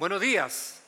Buenos 0.00 0.22
días. 0.22 0.80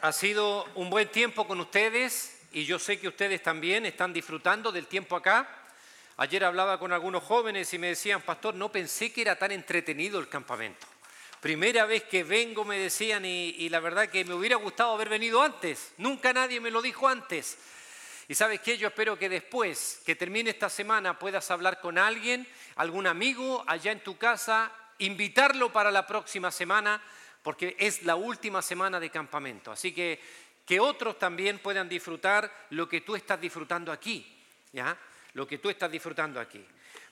Ha 0.00 0.10
sido 0.10 0.66
un 0.74 0.88
buen 0.88 1.06
tiempo 1.08 1.46
con 1.46 1.60
ustedes 1.60 2.40
y 2.50 2.64
yo 2.64 2.78
sé 2.78 2.98
que 2.98 3.08
ustedes 3.08 3.42
también 3.42 3.84
están 3.84 4.10
disfrutando 4.10 4.72
del 4.72 4.86
tiempo 4.86 5.16
acá. 5.16 5.46
Ayer 6.16 6.46
hablaba 6.46 6.78
con 6.78 6.94
algunos 6.94 7.22
jóvenes 7.22 7.74
y 7.74 7.78
me 7.78 7.88
decían, 7.88 8.22
pastor, 8.22 8.54
no 8.54 8.72
pensé 8.72 9.12
que 9.12 9.20
era 9.20 9.36
tan 9.36 9.52
entretenido 9.52 10.18
el 10.18 10.30
campamento. 10.30 10.86
Primera 11.42 11.84
vez 11.84 12.04
que 12.04 12.24
vengo, 12.24 12.64
me 12.64 12.78
decían, 12.78 13.26
y, 13.26 13.68
la 13.68 13.80
verdad 13.80 14.08
que 14.08 14.24
me 14.24 14.32
hubiera 14.32 14.56
gustado 14.56 14.94
haber 14.94 15.10
venido 15.10 15.42
antes. 15.42 15.92
Nunca 15.98 16.32
nadie 16.32 16.60
me 16.60 16.70
lo 16.70 16.80
dijo 16.80 17.06
antes. 17.06 17.58
Y 18.28 18.34
sabes 18.34 18.60
qué, 18.60 18.78
yo 18.78 18.88
espero 18.88 19.18
que 19.18 19.28
después 19.28 20.00
que 20.06 20.16
termine 20.16 20.48
esta 20.48 20.70
semana 20.70 21.18
puedas 21.18 21.50
hablar 21.50 21.82
con 21.82 21.98
alguien, 21.98 22.48
algún 22.76 23.06
amigo 23.06 23.62
allá 23.66 23.92
en 23.92 24.02
tu 24.02 24.16
casa, 24.16 24.72
invitarlo 25.00 25.70
para 25.70 25.90
la 25.90 26.06
próxima 26.06 26.50
semana 26.50 27.02
porque 27.44 27.76
es 27.78 28.02
la 28.02 28.16
última 28.16 28.62
semana 28.62 28.98
de 28.98 29.10
campamento. 29.10 29.70
Así 29.70 29.92
que 29.92 30.18
que 30.66 30.80
otros 30.80 31.18
también 31.18 31.58
puedan 31.58 31.88
disfrutar 31.88 32.50
lo 32.70 32.88
que 32.88 33.02
tú 33.02 33.14
estás 33.14 33.40
disfrutando 33.40 33.92
aquí, 33.92 34.26
¿ya? 34.72 34.96
Lo 35.34 35.46
que 35.46 35.58
tú 35.58 35.68
estás 35.68 35.90
disfrutando 35.90 36.40
aquí. 36.40 36.64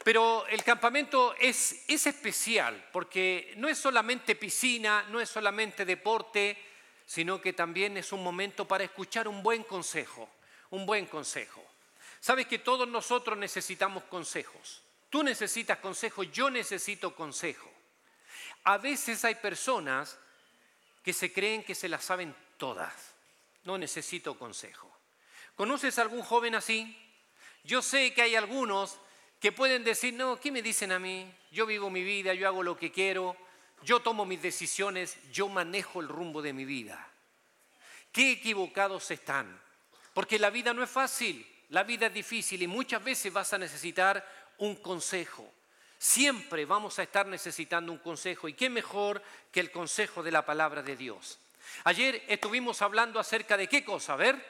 Pero 0.03 0.47
el 0.49 0.65
campamento 0.65 1.35
es, 1.39 1.85
es 1.87 2.07
especial 2.07 2.89
porque 2.93 3.53
no 3.59 3.69
es 3.69 3.79
solamente 3.79 4.35
piscina, 4.37 5.05
no 5.11 5.21
es 5.21 5.29
solamente 5.29 5.85
deporte, 5.85 6.57
sino 7.05 7.41
que 7.41 7.53
también 7.53 7.97
es 7.99 8.11
un 8.11 8.23
momento 8.23 8.67
para 8.67 8.85
escuchar 8.85 9.29
un 9.29 9.43
buen 9.43 9.65
consejo, 9.65 10.29
un 10.71 10.87
buen 10.87 11.07
consejo. 11.07 11.63
Sabes 12.21 12.47
que 12.47 12.59
todos 12.59 12.89
nosotros 12.89 13.37
necesitamos 13.37 14.05
consejos. 14.05 14.83
Tú 15.11 15.23
necesitas 15.23 15.79
consejo, 15.79 16.23
yo 16.23 16.49
necesito 16.49 17.15
consejo. 17.15 17.71
A 18.65 18.79
veces 18.79 19.25
hay 19.25 19.35
personas 19.35 20.19
que 21.03 21.13
se 21.13 21.33
creen 21.33 21.65
que 21.65 21.75
se 21.75 21.89
las 21.89 22.05
saben 22.05 22.35
todas. 22.57 22.93
No 23.65 23.79
necesito 23.79 24.39
consejo. 24.39 24.91
¿Conoces 25.57 25.99
algún 25.99 26.23
joven 26.23 26.55
así? 26.55 26.97
Yo 27.65 27.83
sé 27.83 28.13
que 28.15 28.23
hay 28.23 28.35
algunos 28.35 28.99
que 29.39 29.53
pueden 29.53 29.85
decir, 29.85 30.15
no, 30.15 30.39
¿qué 30.39 30.51
me 30.51 30.63
dicen 30.63 30.93
a 30.93 30.99
mí? 30.99 31.33
Yo 31.51 31.67
vivo 31.67 31.91
mi 31.91 32.03
vida, 32.03 32.35
yo 32.35 32.47
hago 32.47 32.63
lo 32.63 32.77
que 32.77 32.93
quiero, 32.93 33.37
yo 33.83 34.01
tomo 34.01 34.25
mis 34.25 34.41
decisiones, 34.41 35.19
yo 35.33 35.49
manejo 35.49 36.01
el 36.01 36.09
rumbo 36.09 36.43
de 36.43 36.53
mi 36.53 36.65
vida. 36.65 37.09
Qué 38.13 38.33
equivocados 38.33 39.11
están, 39.11 39.61
porque 40.15 40.39
la 40.39 40.51
vida 40.51 40.73
no 40.73 40.83
es 40.83 40.91
fácil, 40.91 41.47
la 41.71 41.83
vida 41.83 42.07
es 42.07 42.15
difícil 42.15 42.63
y 42.63 42.67
muchas 42.67 43.03
veces 43.03 43.33
vas 43.33 43.53
a 43.53 43.59
necesitar 43.59 44.25
un 44.59 44.77
consejo. 44.77 45.53
Siempre 46.03 46.65
vamos 46.65 46.99
a 46.99 47.05
estar 47.05 47.29
necesitando 47.29 47.93
un 47.93 47.99
consejo 47.99 48.49
y 48.49 48.55
qué 48.55 48.69
mejor 48.69 49.23
que 49.53 49.61
el 49.61 49.71
consejo 49.71 50.25
de 50.25 50.33
la 50.33 50.45
palabra 50.45 50.83
de 50.83 50.97
Dios. 50.97 51.39
Ayer 51.85 52.25
estuvimos 52.27 52.83
hablando 52.83 53.21
acerca 53.21 53.57
de 53.57 53.69
qué 53.69 53.85
cosa, 53.85 54.15
a 54.15 54.17
ver, 54.17 54.45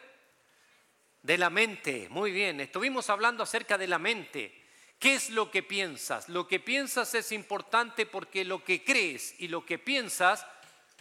de 1.20 1.36
la 1.36 1.50
mente, 1.50 2.08
muy 2.08 2.32
bien, 2.32 2.58
estuvimos 2.62 3.10
hablando 3.10 3.42
acerca 3.42 3.76
de 3.76 3.86
la 3.86 3.98
mente. 3.98 4.62
¿Qué 4.98 5.12
es 5.12 5.28
lo 5.28 5.50
que 5.50 5.62
piensas? 5.62 6.30
Lo 6.30 6.48
que 6.48 6.58
piensas 6.58 7.14
es 7.14 7.32
importante 7.32 8.06
porque 8.06 8.46
lo 8.46 8.64
que 8.64 8.82
crees 8.82 9.34
y 9.38 9.48
lo 9.48 9.66
que 9.66 9.78
piensas 9.78 10.46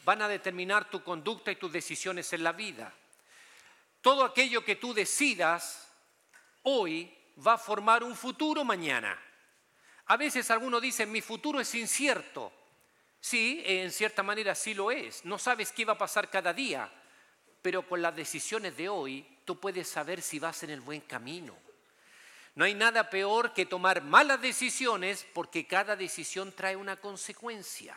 van 0.03 0.21
a 0.21 0.27
determinar 0.27 0.89
tu 0.89 1.01
conducta 1.01 1.53
y 1.53 1.55
tus 1.55 1.71
decisiones 1.71 2.33
en 2.33 2.43
la 2.43 2.51
vida. 2.51 2.93
Todo 4.01 4.25
aquello 4.25 4.65
que 4.65 4.75
tú 4.75 4.93
decidas 4.93 5.87
hoy 6.63 7.09
va 7.47 7.53
a 7.53 7.57
formar 7.57 8.03
un 8.03 8.17
futuro 8.17 8.65
mañana. 8.65 9.17
A 10.11 10.17
veces 10.17 10.51
algunos 10.51 10.81
dicen, 10.81 11.09
mi 11.09 11.21
futuro 11.21 11.61
es 11.61 11.73
incierto. 11.73 12.51
Sí, 13.21 13.63
en 13.65 13.89
cierta 13.93 14.21
manera 14.21 14.53
sí 14.55 14.73
lo 14.73 14.91
es. 14.91 15.23
No 15.23 15.37
sabes 15.37 15.71
qué 15.71 15.85
va 15.85 15.93
a 15.93 15.97
pasar 15.97 16.29
cada 16.29 16.51
día, 16.51 16.91
pero 17.61 17.87
con 17.87 18.01
las 18.01 18.13
decisiones 18.13 18.75
de 18.75 18.89
hoy 18.89 19.25
tú 19.45 19.57
puedes 19.57 19.87
saber 19.87 20.21
si 20.21 20.37
vas 20.37 20.63
en 20.63 20.71
el 20.71 20.81
buen 20.81 20.99
camino. 20.99 21.55
No 22.55 22.65
hay 22.65 22.73
nada 22.73 23.09
peor 23.09 23.53
que 23.53 23.65
tomar 23.65 24.03
malas 24.03 24.41
decisiones 24.41 25.25
porque 25.33 25.65
cada 25.65 25.95
decisión 25.95 26.51
trae 26.51 26.75
una 26.75 26.97
consecuencia. 26.97 27.95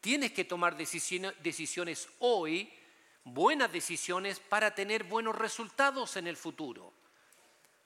Tienes 0.00 0.32
que 0.32 0.44
tomar 0.44 0.76
decisiones 0.76 2.08
hoy, 2.18 2.72
buenas 3.22 3.72
decisiones, 3.72 4.40
para 4.40 4.74
tener 4.74 5.04
buenos 5.04 5.38
resultados 5.38 6.16
en 6.16 6.26
el 6.26 6.36
futuro. 6.36 6.92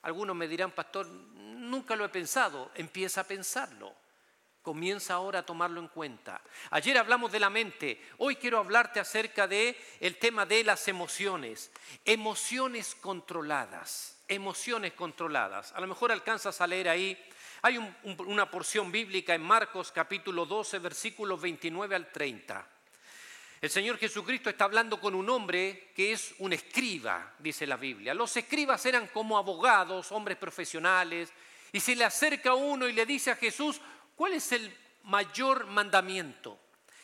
Algunos 0.03 0.37
me 0.37 0.49
dirán, 0.49 0.71
pastor, 0.71 1.07
nunca 1.07 1.97
lo 1.97 2.05
he 2.05 2.09
pensado, 2.09 2.71
empieza 2.75 3.23
a 3.23 3.25
pensarlo. 3.25 3.95
Comienza 4.63 5.15
ahora 5.15 5.41
a 5.41 5.47
tomarlo 5.47 5.81
en 5.81 5.89
cuenta. 5.89 6.43
Ayer 6.71 6.99
hablamos 6.99 7.31
de 7.31 7.41
la 7.41 7.51
mente, 7.51 8.01
hoy 8.19 8.37
quiero 8.37 8.59
hablarte 8.59 8.99
acerca 8.99 9.47
de 9.47 9.77
el 10.01 10.19
tema 10.19 10.45
de 10.45 10.65
las 10.65 10.89
emociones. 10.89 11.71
Emociones 12.05 12.97
controladas, 12.97 14.21
emociones 14.27 14.93
controladas. 14.95 15.73
A 15.73 15.81
lo 15.81 15.87
mejor 15.87 16.11
alcanzas 16.11 16.61
a 16.61 16.67
leer 16.67 16.89
ahí 16.89 17.17
hay 17.63 17.79
una 18.05 18.51
porción 18.51 18.93
bíblica 18.93 19.35
en 19.35 19.43
Marcos 19.43 19.91
capítulo 19.91 20.47
12, 20.47 20.79
versículos 20.79 21.41
29 21.41 21.97
al 21.97 22.13
30. 22.13 22.65
El 23.61 23.71
Señor 23.71 23.99
Jesucristo 23.99 24.51
está 24.51 24.65
hablando 24.65 25.01
con 25.01 25.15
un 25.15 25.31
hombre 25.31 25.91
que 25.95 26.13
es 26.13 26.35
un 26.39 26.53
escriba, 26.53 27.35
dice 27.39 27.67
la 27.67 27.77
Biblia. 27.77 28.13
Los 28.13 28.37
escribas 28.37 28.85
eran 28.85 29.07
como 29.09 29.39
abogados, 29.39 30.13
hombres 30.13 30.37
profesionales, 30.37 31.33
y 31.73 31.81
se 31.81 31.97
le 31.97 32.05
acerca 32.05 32.55
uno 32.55 32.87
y 32.87 32.93
le 32.93 33.07
dice 33.07 33.31
a 33.31 33.37
Jesús, 33.37 33.81
¿cuál 34.15 34.35
es 34.35 34.53
el 34.53 34.75
mayor 35.05 35.67
mandamiento? 35.67 36.59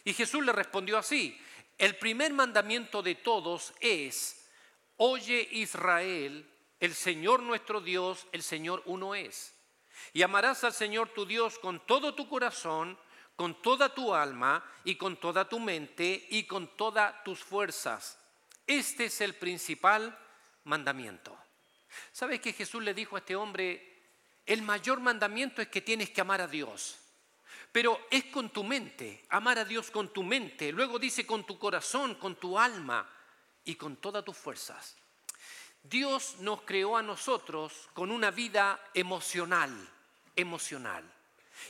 Y 0.04 0.12
Jesús 0.12 0.44
le 0.44 0.52
respondió 0.52 0.98
así, 0.98 1.38
el 1.78 1.96
primer 1.96 2.32
mandamiento 2.32 3.02
de 3.02 3.14
todos 3.14 3.72
es, 3.80 4.46
oye 4.98 5.48
Israel, 5.52 6.48
el 6.80 6.94
Señor 6.94 7.42
nuestro 7.42 7.80
Dios, 7.80 8.26
el 8.32 8.42
Señor 8.42 8.82
uno 8.86 9.14
es. 9.14 9.54
Y 10.12 10.22
amarás 10.22 10.64
al 10.64 10.72
Señor 10.72 11.08
tu 11.10 11.24
Dios 11.24 11.58
con 11.58 11.84
todo 11.86 12.14
tu 12.14 12.28
corazón, 12.28 12.98
con 13.36 13.60
toda 13.62 13.94
tu 13.94 14.14
alma 14.14 14.64
y 14.84 14.96
con 14.96 15.16
toda 15.16 15.48
tu 15.48 15.58
mente 15.58 16.26
y 16.30 16.44
con 16.44 16.76
todas 16.76 17.22
tus 17.24 17.40
fuerzas. 17.40 18.18
Este 18.66 19.06
es 19.06 19.20
el 19.20 19.34
principal 19.34 20.16
mandamiento. 20.64 21.36
¿Sabes 22.12 22.40
que 22.40 22.52
Jesús 22.52 22.82
le 22.82 22.94
dijo 22.94 23.16
a 23.16 23.20
este 23.20 23.36
hombre, 23.36 23.92
el 24.46 24.62
mayor 24.62 25.00
mandamiento 25.00 25.62
es 25.62 25.68
que 25.68 25.80
tienes 25.80 26.10
que 26.10 26.20
amar 26.20 26.40
a 26.40 26.48
Dios. 26.48 26.98
Pero 27.70 28.06
es 28.10 28.24
con 28.24 28.50
tu 28.50 28.64
mente, 28.64 29.24
amar 29.30 29.58
a 29.58 29.64
Dios 29.64 29.90
con 29.90 30.12
tu 30.12 30.22
mente. 30.22 30.72
Luego 30.72 30.98
dice 30.98 31.26
con 31.26 31.44
tu 31.44 31.58
corazón, 31.58 32.16
con 32.16 32.36
tu 32.36 32.58
alma 32.58 33.08
y 33.64 33.76
con 33.76 33.96
todas 33.96 34.24
tus 34.24 34.36
fuerzas. 34.36 34.96
Dios 35.82 36.36
nos 36.40 36.62
creó 36.62 36.96
a 36.96 37.02
nosotros 37.02 37.88
con 37.94 38.10
una 38.10 38.30
vida 38.30 38.78
emocional, 38.94 39.70
emocional. 40.36 41.11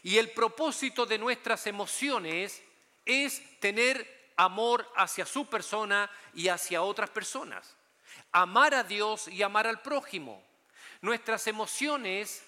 Y 0.02 0.18
el 0.18 0.30
propósito 0.30 1.06
de 1.06 1.18
nuestras 1.18 1.66
emociones 1.66 2.62
es 3.04 3.42
tener 3.60 4.32
amor 4.36 4.90
hacia 4.96 5.26
su 5.26 5.46
persona 5.46 6.10
y 6.34 6.48
hacia 6.48 6.82
otras 6.82 7.10
personas. 7.10 7.76
Amar 8.32 8.74
a 8.74 8.84
Dios 8.84 9.28
y 9.28 9.42
amar 9.42 9.66
al 9.66 9.80
prójimo. 9.80 10.42
Nuestras 11.00 11.46
emociones 11.46 12.42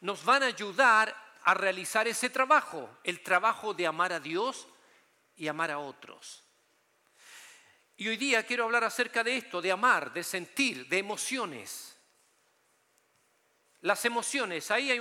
nos 0.00 0.24
van 0.24 0.42
a 0.42 0.46
ayudar 0.46 1.14
a 1.44 1.54
realizar 1.54 2.08
ese 2.08 2.30
trabajo, 2.30 2.88
el 3.04 3.22
trabajo 3.22 3.74
de 3.74 3.86
amar 3.86 4.12
a 4.12 4.20
Dios 4.20 4.66
y 5.36 5.48
amar 5.48 5.70
a 5.70 5.78
otros. 5.78 6.42
Y 7.96 8.08
hoy 8.08 8.16
día 8.16 8.44
quiero 8.44 8.64
hablar 8.64 8.84
acerca 8.84 9.22
de 9.22 9.36
esto, 9.36 9.62
de 9.62 9.70
amar, 9.70 10.12
de 10.12 10.24
sentir, 10.24 10.88
de 10.88 10.98
emociones. 10.98 11.96
Las 13.82 14.04
emociones, 14.04 14.70
ahí 14.70 14.90
hay 14.90 14.98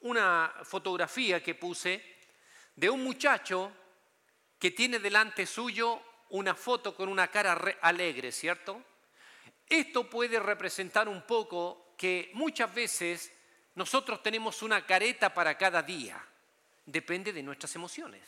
una 0.00 0.52
fotografía 0.62 1.42
que 1.42 1.54
puse 1.54 2.16
de 2.74 2.88
un 2.88 3.02
muchacho 3.02 3.72
que 4.58 4.70
tiene 4.70 4.98
delante 4.98 5.46
suyo 5.46 6.00
una 6.30 6.54
foto 6.54 6.94
con 6.94 7.08
una 7.08 7.28
cara 7.28 7.58
alegre, 7.80 8.32
¿cierto? 8.32 8.82
Esto 9.66 10.08
puede 10.08 10.38
representar 10.40 11.08
un 11.08 11.22
poco 11.22 11.94
que 11.96 12.30
muchas 12.34 12.72
veces 12.74 13.32
nosotros 13.74 14.22
tenemos 14.22 14.62
una 14.62 14.84
careta 14.86 15.32
para 15.32 15.56
cada 15.56 15.82
día. 15.82 16.24
Depende 16.86 17.32
de 17.32 17.42
nuestras 17.42 17.74
emociones. 17.74 18.22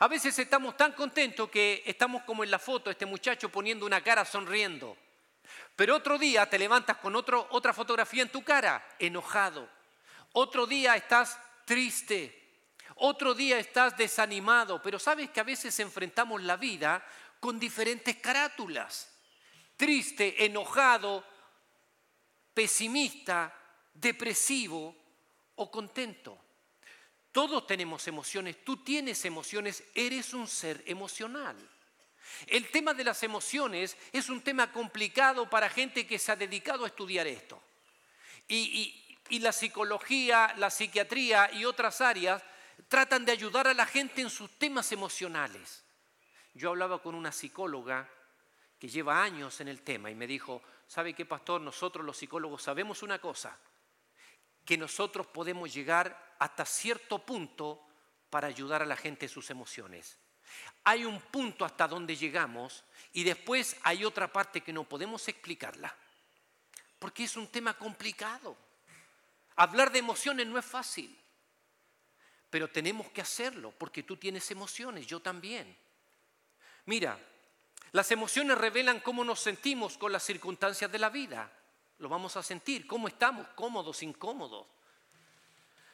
A 0.00 0.08
veces 0.08 0.38
estamos 0.38 0.76
tan 0.76 0.92
contentos 0.92 1.48
que 1.48 1.82
estamos 1.86 2.22
como 2.24 2.44
en 2.44 2.50
la 2.50 2.58
foto, 2.58 2.90
este 2.90 3.06
muchacho 3.06 3.48
poniendo 3.48 3.86
una 3.86 4.02
cara 4.02 4.24
sonriendo. 4.24 4.96
Pero 5.74 5.96
otro 5.96 6.18
día 6.18 6.48
te 6.48 6.58
levantas 6.58 6.98
con 6.98 7.16
otra 7.16 7.72
fotografía 7.72 8.22
en 8.22 8.28
tu 8.28 8.42
cara, 8.42 8.86
enojado. 8.98 9.68
Otro 10.40 10.68
día 10.68 10.94
estás 10.94 11.36
triste. 11.64 12.62
Otro 12.94 13.34
día 13.34 13.58
estás 13.58 13.96
desanimado. 13.96 14.80
Pero 14.80 15.00
sabes 15.00 15.30
que 15.30 15.40
a 15.40 15.42
veces 15.42 15.76
enfrentamos 15.80 16.40
la 16.44 16.56
vida 16.56 17.04
con 17.40 17.58
diferentes 17.58 18.14
carátulas. 18.18 19.12
Triste, 19.76 20.44
enojado, 20.44 21.24
pesimista, 22.54 23.52
depresivo 23.92 24.94
o 25.56 25.68
contento. 25.72 26.38
Todos 27.32 27.66
tenemos 27.66 28.06
emociones, 28.06 28.64
tú 28.64 28.84
tienes 28.84 29.24
emociones, 29.24 29.82
eres 29.92 30.34
un 30.34 30.46
ser 30.46 30.84
emocional. 30.86 31.56
El 32.46 32.70
tema 32.70 32.94
de 32.94 33.02
las 33.02 33.24
emociones 33.24 33.96
es 34.12 34.28
un 34.28 34.40
tema 34.42 34.70
complicado 34.70 35.50
para 35.50 35.68
gente 35.68 36.06
que 36.06 36.18
se 36.20 36.30
ha 36.30 36.36
dedicado 36.36 36.84
a 36.84 36.88
estudiar 36.88 37.26
esto. 37.26 37.60
Y, 38.46 39.07
la 39.38 39.52
psicología, 39.52 40.54
la 40.56 40.70
psiquiatría 40.70 41.50
y 41.52 41.64
otras 41.64 42.00
áreas 42.00 42.42
tratan 42.88 43.24
de 43.24 43.32
ayudar 43.32 43.68
a 43.68 43.74
la 43.74 43.86
gente 43.86 44.22
en 44.22 44.30
sus 44.30 44.50
temas 44.58 44.92
emocionales. 44.92 45.84
Yo 46.54 46.70
hablaba 46.70 47.02
con 47.02 47.14
una 47.14 47.32
psicóloga 47.32 48.08
que 48.78 48.88
lleva 48.88 49.22
años 49.22 49.60
en 49.60 49.68
el 49.68 49.82
tema 49.82 50.10
y 50.10 50.14
me 50.14 50.26
dijo, 50.26 50.62
¿sabe 50.86 51.14
qué, 51.14 51.26
pastor? 51.26 51.60
Nosotros 51.60 52.04
los 52.04 52.16
psicólogos 52.16 52.62
sabemos 52.62 53.02
una 53.02 53.20
cosa, 53.20 53.56
que 54.64 54.78
nosotros 54.78 55.26
podemos 55.26 55.72
llegar 55.72 56.34
hasta 56.38 56.64
cierto 56.64 57.18
punto 57.18 57.84
para 58.30 58.48
ayudar 58.48 58.82
a 58.82 58.86
la 58.86 58.96
gente 58.96 59.26
en 59.26 59.30
sus 59.30 59.50
emociones. 59.50 60.18
Hay 60.84 61.04
un 61.04 61.20
punto 61.20 61.64
hasta 61.64 61.88
donde 61.88 62.16
llegamos 62.16 62.84
y 63.12 63.24
después 63.24 63.76
hay 63.82 64.04
otra 64.04 64.32
parte 64.32 64.62
que 64.62 64.72
no 64.72 64.84
podemos 64.84 65.26
explicarla, 65.28 65.94
porque 66.98 67.24
es 67.24 67.36
un 67.36 67.48
tema 67.48 67.74
complicado. 67.74 68.56
Hablar 69.58 69.90
de 69.90 69.98
emociones 69.98 70.46
no 70.46 70.56
es 70.56 70.64
fácil, 70.64 71.18
pero 72.48 72.70
tenemos 72.70 73.10
que 73.10 73.20
hacerlo, 73.20 73.74
porque 73.76 74.04
tú 74.04 74.16
tienes 74.16 74.48
emociones, 74.52 75.04
yo 75.04 75.18
también. 75.18 75.76
Mira, 76.86 77.18
las 77.90 78.12
emociones 78.12 78.56
revelan 78.56 79.00
cómo 79.00 79.24
nos 79.24 79.40
sentimos 79.40 79.98
con 79.98 80.12
las 80.12 80.22
circunstancias 80.22 80.92
de 80.92 81.00
la 81.00 81.10
vida. 81.10 81.52
Lo 81.98 82.08
vamos 82.08 82.36
a 82.36 82.42
sentir, 82.44 82.86
cómo 82.86 83.08
estamos, 83.08 83.48
cómodos, 83.56 84.04
incómodos. 84.04 84.64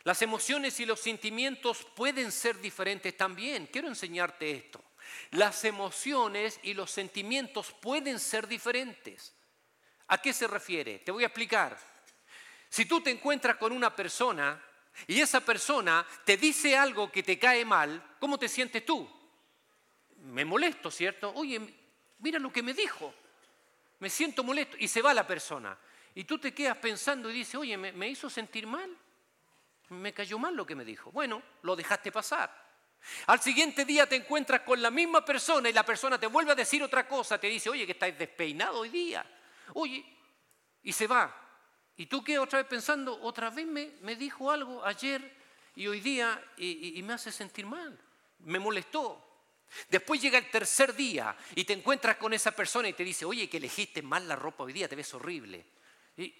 Las 0.02 0.20
emociones 0.20 0.78
y 0.80 0.84
los 0.84 1.00
sentimientos 1.00 1.86
pueden 1.96 2.32
ser 2.32 2.60
diferentes 2.60 3.16
también. 3.16 3.66
Quiero 3.68 3.88
enseñarte 3.88 4.50
esto. 4.50 4.84
Las 5.30 5.64
emociones 5.64 6.60
y 6.62 6.74
los 6.74 6.90
sentimientos 6.90 7.72
pueden 7.80 8.18
ser 8.18 8.46
diferentes. 8.46 9.34
¿A 10.08 10.20
qué 10.20 10.34
se 10.34 10.46
refiere? 10.46 10.98
Te 10.98 11.12
voy 11.12 11.22
a 11.22 11.28
explicar. 11.28 11.93
Si 12.74 12.86
tú 12.86 13.00
te 13.00 13.12
encuentras 13.12 13.56
con 13.56 13.70
una 13.70 13.94
persona 13.94 14.60
y 15.06 15.20
esa 15.20 15.38
persona 15.38 16.04
te 16.24 16.36
dice 16.36 16.76
algo 16.76 17.08
que 17.08 17.22
te 17.22 17.38
cae 17.38 17.64
mal, 17.64 18.16
¿cómo 18.18 18.36
te 18.36 18.48
sientes 18.48 18.84
tú? 18.84 19.08
Me 20.24 20.44
molesto, 20.44 20.90
¿cierto? 20.90 21.32
Oye, 21.36 21.60
mira 22.18 22.40
lo 22.40 22.52
que 22.52 22.64
me 22.64 22.74
dijo. 22.74 23.14
Me 24.00 24.10
siento 24.10 24.42
molesto 24.42 24.76
y 24.80 24.88
se 24.88 25.02
va 25.02 25.14
la 25.14 25.24
persona. 25.24 25.78
Y 26.16 26.24
tú 26.24 26.36
te 26.40 26.52
quedas 26.52 26.76
pensando 26.78 27.30
y 27.30 27.34
dices, 27.34 27.54
oye, 27.54 27.76
me, 27.76 28.08
hizo 28.08 28.28
sentir 28.28 28.66
mal 28.66 28.90
me 29.90 30.12
cayó 30.12 30.36
mal 30.40 30.56
lo 30.56 30.66
que 30.66 30.74
me 30.74 30.84
dijo. 30.84 31.12
Bueno, 31.12 31.44
lo 31.62 31.76
dejaste 31.76 32.10
pasar. 32.10 32.50
Al 33.28 33.40
siguiente 33.40 33.84
día 33.84 34.08
te 34.08 34.16
encuentras 34.16 34.62
con 34.62 34.82
la 34.82 34.90
misma 34.90 35.24
persona 35.24 35.68
y 35.68 35.72
la 35.72 35.84
persona 35.84 36.18
te 36.18 36.26
vuelve 36.26 36.50
a 36.50 36.56
decir 36.56 36.82
otra 36.82 37.06
cosa, 37.06 37.38
te 37.38 37.46
dice, 37.46 37.70
oye, 37.70 37.86
que 37.86 37.92
estás 37.92 38.18
despeinado 38.18 38.80
hoy 38.80 38.88
día. 38.88 39.24
Oye, 39.74 40.04
y 40.82 40.92
se 40.92 41.06
va. 41.06 41.42
Y 41.96 42.06
tú 42.06 42.24
quedas 42.24 42.44
otra 42.44 42.60
vez 42.60 42.68
pensando, 42.68 43.20
otra 43.22 43.50
vez 43.50 43.66
me, 43.66 43.92
me 44.02 44.16
dijo 44.16 44.50
algo 44.50 44.84
ayer 44.84 45.36
y 45.76 45.86
hoy 45.86 46.00
día 46.00 46.42
y, 46.56 47.00
me 47.02 47.14
hace 47.14 47.32
sentir 47.32 47.66
mal. 47.66 47.98
Me 48.40 48.58
molestó. 48.58 49.20
Después 49.88 50.20
llega 50.20 50.38
el 50.38 50.50
tercer 50.50 50.94
día 50.94 51.36
y 51.54 51.64
te 51.64 51.72
encuentras 51.72 52.16
con 52.16 52.32
esa 52.32 52.52
persona 52.52 52.88
y 52.88 52.92
te 52.92 53.04
dice, 53.04 53.24
oye, 53.24 53.48
que 53.48 53.56
elegiste 53.56 54.02
mal 54.02 54.28
la 54.28 54.36
ropa 54.36 54.64
hoy 54.64 54.72
día, 54.72 54.88
te 54.88 54.96
ves 54.96 55.12
horrible. 55.14 55.64
Y, 56.16 56.32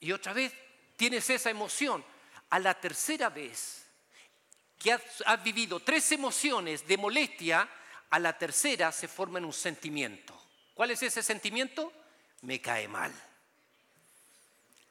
y 0.00 0.12
otra 0.12 0.32
vez 0.32 0.52
tienes 0.96 1.28
esa 1.30 1.50
emoción 1.50 2.04
a 2.50 2.58
la 2.58 2.78
tercera 2.78 3.30
vez 3.30 3.84
que 4.78 4.92
has, 4.92 5.42
vivido 5.42 5.80
tres 5.80 6.12
emociones 6.12 6.86
de 6.86 6.98
molestia, 6.98 7.66
a 8.10 8.18
la 8.18 8.36
tercera 8.36 8.92
se 8.92 9.08
forma 9.08 9.38
un 9.38 9.52
sentimiento. 9.52 10.38
¿Cuál 10.74 10.90
es 10.90 11.02
ese 11.02 11.22
sentimiento? 11.22 11.90
Me 12.42 12.60
cae 12.60 12.86
mal. 12.86 13.10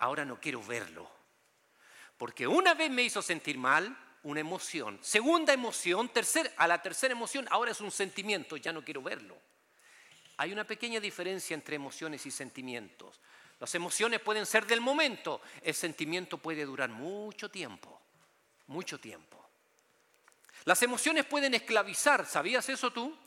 Ahora 0.03 0.25
no 0.25 0.37
quiero 0.37 0.61
verlo. 0.61 1.09
Porque 2.17 2.45
una 2.45 2.73
vez 2.73 2.91
me 2.91 3.03
hizo 3.03 3.21
sentir 3.21 3.57
mal, 3.57 3.97
una 4.23 4.41
emoción. 4.41 4.99
Segunda 5.01 5.53
emoción, 5.53 6.09
tercera, 6.09 6.51
a 6.57 6.67
la 6.67 6.81
tercera 6.81 7.13
emoción, 7.13 7.47
ahora 7.49 7.71
es 7.71 7.79
un 7.79 7.89
sentimiento, 7.89 8.57
ya 8.57 8.73
no 8.73 8.83
quiero 8.83 9.01
verlo. 9.01 9.37
Hay 10.35 10.51
una 10.51 10.65
pequeña 10.65 10.99
diferencia 10.99 11.53
entre 11.53 11.77
emociones 11.77 12.25
y 12.25 12.31
sentimientos. 12.31 13.21
Las 13.61 13.73
emociones 13.75 14.19
pueden 14.19 14.45
ser 14.45 14.67
del 14.67 14.81
momento, 14.81 15.39
el 15.61 15.73
sentimiento 15.73 16.37
puede 16.37 16.65
durar 16.65 16.89
mucho 16.89 17.49
tiempo, 17.49 18.01
mucho 18.67 18.99
tiempo. 18.99 19.41
Las 20.65 20.83
emociones 20.83 21.23
pueden 21.23 21.53
esclavizar, 21.53 22.25
¿sabías 22.25 22.67
eso 22.67 22.91
tú? 22.91 23.17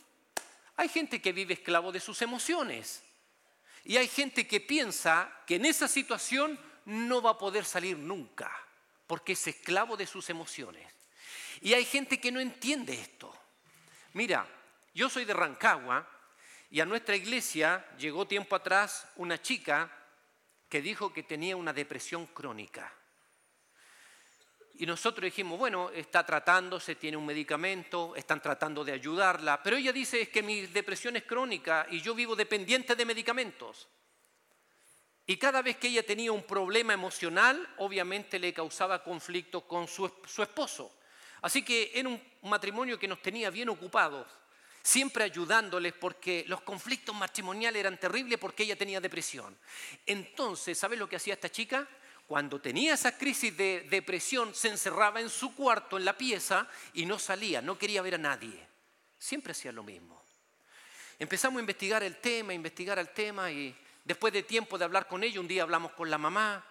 Hay 0.77 0.91
gente 0.91 1.23
que 1.23 1.33
vive 1.33 1.55
esclavo 1.55 1.91
de 1.91 2.01
sus 2.01 2.21
emociones 2.21 3.03
y 3.87 3.97
hay 3.97 4.09
gente 4.09 4.47
que 4.47 4.61
piensa 4.61 5.33
que 5.47 5.55
en 5.55 5.65
esa 5.65 5.87
situación 5.87 6.59
no 6.87 7.21
va 7.23 7.31
a 7.31 7.39
poder 7.39 7.65
salir 7.65 7.99
nunca 7.99 8.51
porque 9.07 9.33
es 9.33 9.47
esclavo 9.47 9.97
de 9.97 10.07
sus 10.07 10.29
emociones. 10.31 10.93
Y 11.61 11.75
hay 11.75 11.85
gente 11.85 12.21
que 12.21 12.33
no 12.33 12.41
entiende 12.41 12.95
esto. 12.95 13.35
Mira, 14.15 14.47
yo 14.95 15.09
soy 15.09 15.25
de 15.25 15.35
Rancagua 15.35 16.09
y 16.71 16.81
a 16.81 16.87
nuestra 16.87 17.17
iglesia 17.17 17.87
llegó 17.99 18.27
tiempo 18.27 18.57
atrás 18.57 19.09
una 19.17 19.41
chica 19.41 19.91
que 20.69 20.83
dijo 20.83 21.13
que 21.13 21.23
tenía 21.23 21.57
una 21.57 21.73
depresión 21.73 22.27
crónica. 22.27 22.93
Y 24.79 24.85
nosotros 24.85 25.25
dijimos, 25.25 25.59
bueno, 25.59 25.91
está 25.91 26.27
tratándose, 26.27 26.97
tiene 26.97 27.17
un 27.17 27.25
medicamento, 27.25 28.15
están 28.15 28.43
tratando 28.43 28.85
de 28.85 28.93
ayudarla, 28.93 29.63
pero 29.63 29.77
ella 29.77 29.93
dice 29.93 30.21
es 30.21 30.29
que 30.29 30.43
mi 30.43 30.67
depresión 30.67 31.17
es 31.17 31.23
crónica 31.23 31.87
y 31.91 32.03
yo 32.03 32.15
vivo 32.15 32.37
dependiente 32.37 32.95
de 32.95 33.07
medicamentos. 33.07 33.89
Y 35.27 35.37
cada 35.37 35.63
vez 35.63 35.77
que 35.77 35.89
ella 35.89 36.05
tenía 36.05 36.33
un 36.33 36.45
problema 36.45 36.93
emocional, 36.93 37.69
obviamente 37.79 38.39
le 38.39 38.53
causaba 38.53 39.03
conflicto 39.03 39.63
con 39.63 39.89
su, 39.89 40.11
su 40.27 40.43
esposo. 40.43 40.93
Así 41.43 41.63
que 41.63 41.91
era 41.95 42.09
un 42.09 42.23
matrimonio 42.43 42.99
que 42.99 43.09
nos 43.09 43.21
tenía 43.21 43.51
bien 43.51 43.69
ocupados 43.69 44.27
siempre 44.87 45.25
ayudándoles 45.25 45.95
porque 45.95 46.45
los 46.47 46.61
conflictos 46.61 47.13
matrimoniales 47.13 47.81
eran 47.81 47.99
terribles 47.99 48.39
porque 48.39 48.63
ella 48.63 48.77
tenía 48.77 49.01
depresión. 49.01 49.59
Entonces, 50.07 50.79
¿sabes 50.79 50.97
lo 50.97 51.09
que 51.09 51.17
hacía 51.17 51.35
esta 51.35 51.51
chica? 51.51 51.89
Cuando 52.29 52.61
tenía 52.61 52.95
esa 52.95 53.19
crisis 53.19 53.57
de 53.57 53.85
depresión, 53.91 54.55
se 54.55 54.69
encerraba 54.69 55.21
en 55.21 55.29
su 55.29 55.57
cuarto, 55.57 55.97
en 55.97 56.05
la 56.05 56.17
pieza, 56.17 56.69
y 56.95 57.05
no 57.05 57.19
salía, 57.19 57.61
no 57.61 57.77
quería 57.77 58.01
ver 58.01 58.15
a 58.15 58.19
nadie. 58.19 58.65
Siempre 59.19 59.51
hacía 59.51 59.73
lo 59.73 59.83
mismo. 59.83 60.23
Empezamos 61.19 61.59
a 61.59 61.61
investigar 61.63 62.05
el 62.05 62.19
tema, 62.19 62.53
a 62.53 62.55
investigar 62.55 63.01
el 63.01 63.09
tema, 63.09 63.51
y 63.51 63.77
después 64.07 64.33
de 64.33 64.45
tiempo 64.45 64.79
de 64.79 64.85
hablar 64.85 65.09
con 65.09 65.25
ella, 65.25 65.41
un 65.41 65.49
día 65.49 65.65
hablamos 65.65 65.93
con 65.93 66.09
la 66.09 66.17
mamá, 66.17 66.65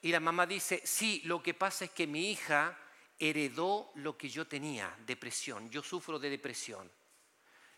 y 0.00 0.12
la 0.12 0.20
mamá 0.20 0.46
dice, 0.46 0.80
sí, 0.84 1.20
lo 1.24 1.42
que 1.42 1.54
pasa 1.54 1.84
es 1.84 1.90
que 1.90 2.06
mi 2.06 2.30
hija 2.30 2.78
heredó 3.18 3.90
lo 3.96 4.16
que 4.16 4.30
yo 4.30 4.46
tenía, 4.46 4.96
depresión, 5.04 5.68
yo 5.70 5.82
sufro 5.82 6.18
de 6.18 6.30
depresión. 6.30 6.90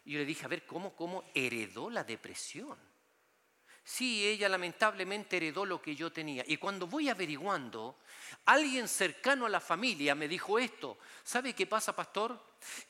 Y 0.04 0.12
yo 0.12 0.18
le 0.18 0.26
dije, 0.26 0.44
a 0.44 0.48
ver, 0.48 0.66
¿cómo, 0.66 0.94
cómo 0.94 1.24
heredó 1.34 1.88
la 1.88 2.04
depresión? 2.04 2.78
Sí, 3.84 4.24
ella 4.24 4.48
lamentablemente 4.48 5.38
heredó 5.38 5.64
lo 5.64 5.80
que 5.80 5.96
yo 5.96 6.12
tenía. 6.12 6.44
Y 6.46 6.58
cuando 6.58 6.86
voy 6.86 7.08
averiguando, 7.08 7.98
alguien 8.44 8.86
cercano 8.86 9.46
a 9.46 9.48
la 9.48 9.60
familia 9.60 10.14
me 10.14 10.28
dijo 10.28 10.58
esto. 10.58 10.98
¿Sabe 11.24 11.54
qué 11.54 11.66
pasa, 11.66 11.96
pastor? 11.96 12.40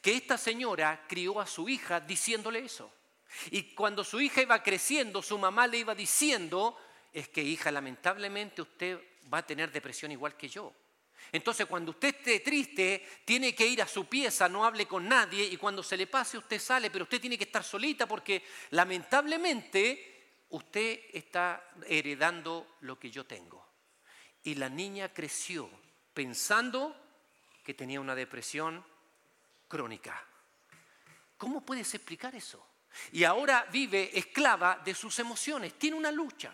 Que 0.02 0.16
esta 0.16 0.36
señora 0.36 1.06
crió 1.08 1.40
a 1.40 1.46
su 1.46 1.68
hija 1.68 2.00
diciéndole 2.00 2.58
eso. 2.58 2.92
Y 3.50 3.74
cuando 3.74 4.04
su 4.04 4.20
hija 4.20 4.42
iba 4.42 4.62
creciendo, 4.62 5.22
su 5.22 5.38
mamá 5.38 5.66
le 5.66 5.78
iba 5.78 5.94
diciendo, 5.94 6.76
es 7.12 7.28
que 7.28 7.42
hija, 7.42 7.70
lamentablemente 7.70 8.62
usted 8.62 9.00
va 9.32 9.38
a 9.38 9.46
tener 9.46 9.70
depresión 9.70 10.12
igual 10.12 10.36
que 10.36 10.48
yo. 10.48 10.72
Entonces 11.30 11.66
cuando 11.66 11.92
usted 11.92 12.16
esté 12.16 12.40
triste, 12.40 13.06
tiene 13.24 13.54
que 13.54 13.66
ir 13.66 13.80
a 13.80 13.86
su 13.86 14.06
pieza, 14.06 14.48
no 14.48 14.64
hable 14.64 14.86
con 14.86 15.08
nadie 15.08 15.44
y 15.44 15.56
cuando 15.56 15.82
se 15.82 15.96
le 15.96 16.06
pase 16.06 16.36
usted 16.36 16.58
sale, 16.58 16.90
pero 16.90 17.04
usted 17.04 17.20
tiene 17.20 17.38
que 17.38 17.44
estar 17.44 17.62
solita 17.62 18.06
porque 18.06 18.44
lamentablemente 18.70 20.44
usted 20.50 21.00
está 21.12 21.70
heredando 21.86 22.76
lo 22.80 22.98
que 22.98 23.10
yo 23.10 23.24
tengo. 23.24 23.66
Y 24.42 24.56
la 24.56 24.68
niña 24.68 25.12
creció 25.12 25.70
pensando 26.12 26.96
que 27.64 27.74
tenía 27.74 28.00
una 28.00 28.14
depresión 28.14 28.84
crónica. 29.68 30.26
¿Cómo 31.38 31.64
puedes 31.64 31.94
explicar 31.94 32.34
eso? 32.34 32.66
Y 33.12 33.24
ahora 33.24 33.66
vive 33.70 34.10
esclava 34.16 34.80
de 34.84 34.94
sus 34.94 35.18
emociones, 35.18 35.78
tiene 35.78 35.96
una 35.96 36.10
lucha. 36.10 36.52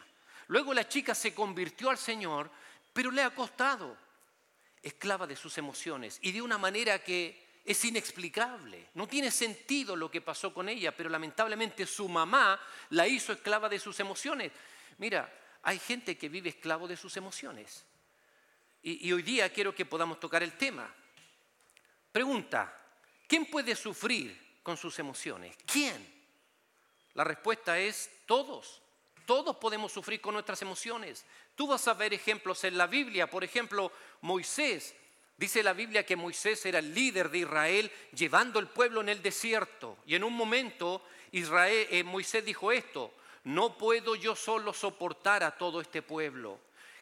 Luego 0.48 0.72
la 0.72 0.88
chica 0.88 1.14
se 1.14 1.34
convirtió 1.34 1.90
al 1.90 1.98
Señor, 1.98 2.50
pero 2.92 3.10
le 3.10 3.22
ha 3.22 3.34
costado 3.34 3.96
esclava 4.82 5.26
de 5.26 5.36
sus 5.36 5.58
emociones 5.58 6.18
y 6.22 6.32
de 6.32 6.42
una 6.42 6.58
manera 6.58 7.02
que 7.02 7.60
es 7.64 7.84
inexplicable. 7.84 8.88
No 8.94 9.06
tiene 9.06 9.30
sentido 9.30 9.94
lo 9.94 10.10
que 10.10 10.20
pasó 10.20 10.54
con 10.54 10.68
ella, 10.68 10.96
pero 10.96 11.10
lamentablemente 11.10 11.86
su 11.86 12.08
mamá 12.08 12.58
la 12.90 13.06
hizo 13.06 13.32
esclava 13.32 13.68
de 13.68 13.78
sus 13.78 14.00
emociones. 14.00 14.52
Mira, 14.96 15.30
hay 15.62 15.78
gente 15.78 16.16
que 16.16 16.28
vive 16.28 16.48
esclavo 16.48 16.88
de 16.88 16.96
sus 16.96 17.16
emociones. 17.16 17.84
Y, 18.82 19.12
hoy 19.12 19.22
día 19.22 19.52
quiero 19.52 19.74
que 19.74 19.84
podamos 19.84 20.18
tocar 20.18 20.42
el 20.42 20.52
tema. 20.52 20.88
Pregunta, 22.10 22.74
¿quién 23.26 23.44
puede 23.46 23.76
sufrir 23.76 24.60
con 24.62 24.76
sus 24.76 24.98
emociones? 24.98 25.56
¿Quién? 25.66 26.17
La 27.14 27.24
respuesta 27.24 27.78
es 27.78 28.10
todos. 28.26 28.82
Todos 29.26 29.56
podemos 29.56 29.92
sufrir 29.92 30.20
con 30.20 30.34
nuestras 30.34 30.62
emociones. 30.62 31.24
Tú 31.54 31.66
vas 31.66 31.86
a 31.88 31.94
ver 31.94 32.14
ejemplos 32.14 32.64
en 32.64 32.78
la 32.78 32.86
Biblia. 32.86 33.28
Por 33.28 33.44
ejemplo, 33.44 33.92
Moisés. 34.22 34.94
Dice 35.36 35.62
la 35.62 35.72
Biblia 35.72 36.04
que 36.04 36.16
Moisés 36.16 36.66
era 36.66 36.80
el 36.80 36.92
líder 36.92 37.30
de 37.30 37.38
Israel 37.38 37.92
llevando 38.12 38.58
el 38.58 38.66
pueblo 38.66 39.00
en 39.00 39.08
el 39.08 39.22
desierto. 39.22 39.98
Y 40.04 40.16
en 40.16 40.24
un 40.24 40.32
momento 40.32 41.02
eh, 41.32 42.02
Moisés 42.04 42.44
dijo 42.44 42.72
esto, 42.72 43.12
no 43.44 43.78
puedo 43.78 44.16
yo 44.16 44.34
solo 44.34 44.72
soportar 44.72 45.44
a 45.44 45.56
todo 45.56 45.80
este 45.80 46.02
pueblo, 46.02 46.58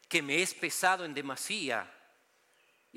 que 0.07 0.21
me 0.21 0.41
es 0.41 0.53
pesado 0.53 1.03
en 1.05 1.13
demasía. 1.13 1.91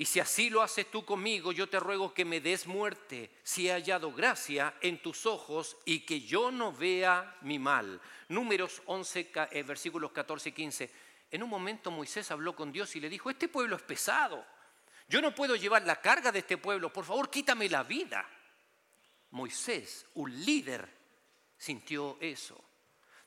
Y 0.01 0.05
si 0.05 0.19
así 0.19 0.49
lo 0.49 0.63
haces 0.63 0.89
tú 0.89 1.05
conmigo, 1.05 1.51
yo 1.51 1.69
te 1.69 1.79
ruego 1.79 2.11
que 2.11 2.25
me 2.25 2.41
des 2.41 2.65
muerte, 2.65 3.29
si 3.43 3.67
he 3.67 3.71
hallado 3.71 4.11
gracia 4.11 4.73
en 4.81 4.99
tus 4.99 5.27
ojos 5.27 5.77
y 5.85 5.99
que 5.99 6.21
yo 6.21 6.49
no 6.49 6.73
vea 6.73 7.37
mi 7.41 7.59
mal. 7.59 8.01
Números 8.27 8.81
11, 8.87 9.31
eh, 9.51 9.61
versículos 9.61 10.11
14 10.11 10.49
y 10.49 10.51
15. 10.53 10.91
En 11.29 11.43
un 11.43 11.49
momento 11.51 11.91
Moisés 11.91 12.31
habló 12.31 12.55
con 12.55 12.71
Dios 12.71 12.95
y 12.95 12.99
le 12.99 13.09
dijo, 13.09 13.29
este 13.29 13.47
pueblo 13.47 13.75
es 13.75 13.83
pesado. 13.83 14.43
Yo 15.07 15.21
no 15.21 15.35
puedo 15.35 15.55
llevar 15.55 15.83
la 15.83 16.01
carga 16.01 16.31
de 16.31 16.39
este 16.39 16.57
pueblo. 16.57 16.91
Por 16.91 17.05
favor, 17.05 17.29
quítame 17.29 17.69
la 17.69 17.83
vida. 17.83 18.27
Moisés, 19.29 20.07
un 20.15 20.31
líder, 20.43 20.89
sintió 21.59 22.17
eso. 22.19 22.59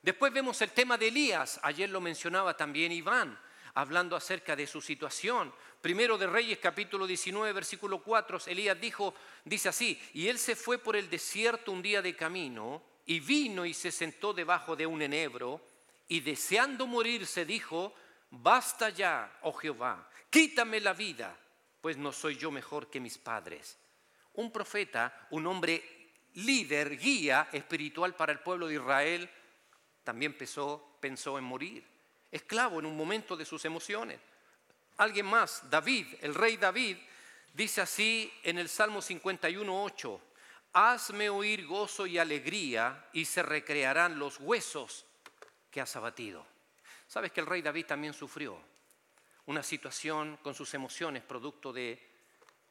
Después 0.02 0.32
vemos 0.32 0.60
el 0.60 0.70
tema 0.70 0.98
de 0.98 1.06
Elías. 1.06 1.60
Ayer 1.62 1.88
lo 1.88 2.00
mencionaba 2.00 2.56
también 2.56 2.90
Iván 2.90 3.43
hablando 3.74 4.16
acerca 4.16 4.54
de 4.56 4.66
su 4.66 4.80
situación. 4.80 5.52
Primero 5.80 6.16
de 6.16 6.26
Reyes 6.26 6.58
capítulo 6.58 7.06
19 7.06 7.52
versículo 7.52 8.02
4, 8.02 8.38
Elías 8.46 8.80
dijo, 8.80 9.14
dice 9.44 9.68
así, 9.68 10.00
y 10.14 10.28
él 10.28 10.38
se 10.38 10.56
fue 10.56 10.78
por 10.78 10.96
el 10.96 11.10
desierto 11.10 11.72
un 11.72 11.82
día 11.82 12.00
de 12.00 12.16
camino 12.16 12.82
y 13.06 13.20
vino 13.20 13.66
y 13.66 13.74
se 13.74 13.90
sentó 13.90 14.32
debajo 14.32 14.76
de 14.76 14.86
un 14.86 15.02
enebro 15.02 15.60
y 16.08 16.20
deseando 16.20 16.86
morirse 16.86 17.44
dijo, 17.44 17.94
basta 18.30 18.90
ya, 18.90 19.38
oh 19.42 19.52
Jehová, 19.52 20.08
quítame 20.30 20.80
la 20.80 20.92
vida, 20.92 21.36
pues 21.80 21.96
no 21.96 22.12
soy 22.12 22.36
yo 22.36 22.50
mejor 22.50 22.88
que 22.88 23.00
mis 23.00 23.18
padres. 23.18 23.78
Un 24.34 24.50
profeta, 24.50 25.26
un 25.30 25.46
hombre 25.46 25.82
líder, 26.34 26.96
guía 26.96 27.48
espiritual 27.52 28.14
para 28.14 28.32
el 28.32 28.40
pueblo 28.40 28.66
de 28.66 28.74
Israel, 28.74 29.30
también 30.02 30.36
pensó, 30.36 30.96
pensó 31.00 31.38
en 31.38 31.44
morir 31.44 31.93
esclavo 32.34 32.80
en 32.80 32.86
un 32.86 32.96
momento 32.96 33.36
de 33.36 33.44
sus 33.44 33.64
emociones. 33.64 34.18
Alguien 34.96 35.26
más, 35.26 35.70
David, 35.70 36.06
el 36.20 36.34
rey 36.34 36.56
David, 36.56 36.96
dice 37.52 37.80
así 37.80 38.32
en 38.42 38.58
el 38.58 38.68
Salmo 38.68 39.00
51.8, 39.00 40.20
hazme 40.72 41.30
oír 41.30 41.64
gozo 41.64 42.06
y 42.06 42.18
alegría 42.18 43.08
y 43.12 43.24
se 43.24 43.42
recrearán 43.44 44.18
los 44.18 44.40
huesos 44.40 45.06
que 45.70 45.80
has 45.80 45.94
abatido. 45.94 46.44
Sabes 47.06 47.30
que 47.30 47.40
el 47.40 47.46
rey 47.46 47.62
David 47.62 47.86
también 47.86 48.12
sufrió 48.12 48.58
una 49.46 49.62
situación 49.62 50.38
con 50.42 50.54
sus 50.54 50.74
emociones 50.74 51.22
producto 51.22 51.72
de 51.72 52.14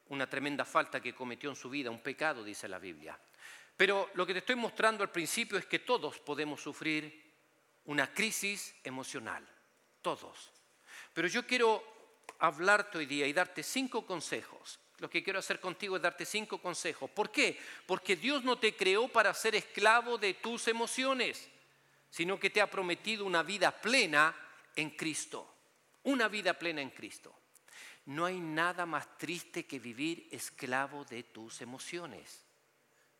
una 0.08 0.28
tremenda 0.28 0.66
falta 0.66 1.00
que 1.00 1.14
cometió 1.14 1.48
en 1.48 1.56
su 1.56 1.70
vida, 1.70 1.90
un 1.90 2.02
pecado, 2.02 2.44
dice 2.44 2.68
la 2.68 2.78
Biblia. 2.78 3.18
Pero 3.74 4.10
lo 4.12 4.26
que 4.26 4.34
te 4.34 4.40
estoy 4.40 4.56
mostrando 4.56 5.02
al 5.02 5.10
principio 5.10 5.56
es 5.56 5.64
que 5.64 5.78
todos 5.78 6.18
podemos 6.18 6.60
sufrir 6.60 7.32
una 7.86 8.12
crisis 8.12 8.74
emocional 8.84 9.53
todos. 10.04 10.52
Pero 11.14 11.26
yo 11.26 11.46
quiero 11.46 11.82
hablarte 12.38 12.98
hoy 12.98 13.06
día 13.06 13.26
y 13.26 13.32
darte 13.32 13.62
cinco 13.62 14.06
consejos. 14.06 14.78
Lo 14.98 15.10
que 15.10 15.24
quiero 15.24 15.38
hacer 15.38 15.58
contigo 15.58 15.96
es 15.96 16.02
darte 16.02 16.24
cinco 16.24 16.58
consejos. 16.58 17.10
¿Por 17.10 17.32
qué? 17.32 17.58
Porque 17.86 18.14
Dios 18.14 18.44
no 18.44 18.58
te 18.58 18.76
creó 18.76 19.08
para 19.08 19.32
ser 19.34 19.54
esclavo 19.56 20.18
de 20.18 20.34
tus 20.34 20.68
emociones, 20.68 21.48
sino 22.10 22.38
que 22.38 22.50
te 22.50 22.60
ha 22.60 22.70
prometido 22.70 23.24
una 23.24 23.42
vida 23.42 23.72
plena 23.72 24.36
en 24.76 24.90
Cristo. 24.90 25.52
Una 26.04 26.28
vida 26.28 26.54
plena 26.54 26.82
en 26.82 26.90
Cristo. 26.90 27.34
No 28.06 28.26
hay 28.26 28.38
nada 28.38 28.84
más 28.84 29.16
triste 29.16 29.64
que 29.64 29.78
vivir 29.78 30.28
esclavo 30.30 31.04
de 31.06 31.22
tus 31.22 31.62
emociones 31.62 32.43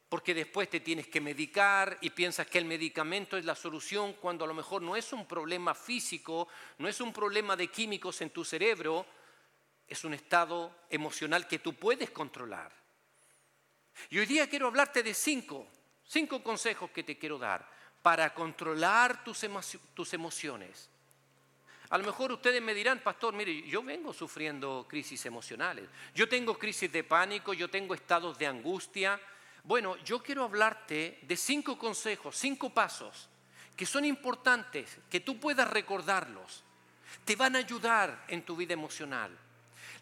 porque 0.09 0.35
después 0.35 0.69
te 0.69 0.81
tienes 0.81 1.09
que 1.09 1.21
medicar 1.21 1.99
y 2.01 2.11
piensas 2.11 2.47
que 2.47 2.59
el 2.59 2.65
medicamento 2.65 3.37
es 3.37 3.45
la 3.45 3.55
solución 3.55 4.15
cuando 4.15 4.45
a 4.45 4.49
lo 4.49 4.55
mejor 4.55 4.83
no 4.83 4.97
es 4.97 5.13
un 5.13 5.27
problema 5.27 5.75
físico, 5.75 6.49
no 6.79 6.89
es 6.89 7.01
un 7.01 7.13
problema 7.13 7.57
de 7.57 7.69
químicos 7.69 8.21
en 8.21 8.31
tu 8.31 8.45
cerebro, 8.45 9.07
es 9.87 10.05
un 10.05 10.15
estado 10.15 10.85
emocional 10.91 11.47
que 11.47 11.59
tú 11.59 11.75
puedes 11.75 12.11
controlar. 12.11 12.73
Y 14.11 14.19
hoy 14.19 14.27
día 14.27 14.49
quiero 14.49 14.67
hablarte 14.67 15.03
de 15.03 15.15
cinco, 15.15 15.67
cinco 16.05 16.43
consejos 16.43 16.91
que 16.91 17.03
te 17.03 17.19
quiero 17.19 17.39
dar 17.39 17.69
para 18.03 18.35
controlar 18.35 19.25
tus, 19.25 19.47
tus 19.95 20.13
emociones. 20.13 20.91
A 21.91 21.99
lo 21.99 22.05
mejor 22.05 22.33
ustedes 22.33 22.61
me 22.61 22.75
dirán, 22.75 23.01
pastor, 23.01 23.35
mire, 23.35 23.63
yo 23.69 23.83
vengo 23.83 24.13
sufriendo 24.13 24.87
crisis 24.89 25.27
emocionales. 25.27 25.89
Yo 26.15 26.29
tengo 26.29 26.59
crisis 26.59 26.91
de 26.91 27.05
pánico, 27.05 27.53
yo 27.53 27.69
tengo 27.71 27.95
estados 27.95 28.39
de 28.39 28.47
angustia, 28.47 29.21
bueno, 29.65 29.97
yo 30.05 30.23
quiero 30.23 30.45
hablarte 30.45 31.19
de 31.23 31.37
cinco 31.37 31.79
consejos, 31.79 32.37
cinco 32.37 32.71
pasos 32.71 33.29
que 33.77 33.87
son 33.87 34.05
importantes, 34.05 34.99
que 35.11 35.21
tú 35.21 35.41
puedas 35.41 35.69
recordarlos. 35.69 36.63
Te 37.25 37.35
van 37.35 37.57
a 37.57 37.61
ayudar 37.61 38.25
en 38.29 38.43
tu 38.43 38.57
vida 38.57 38.75
emocional. 38.75 39.37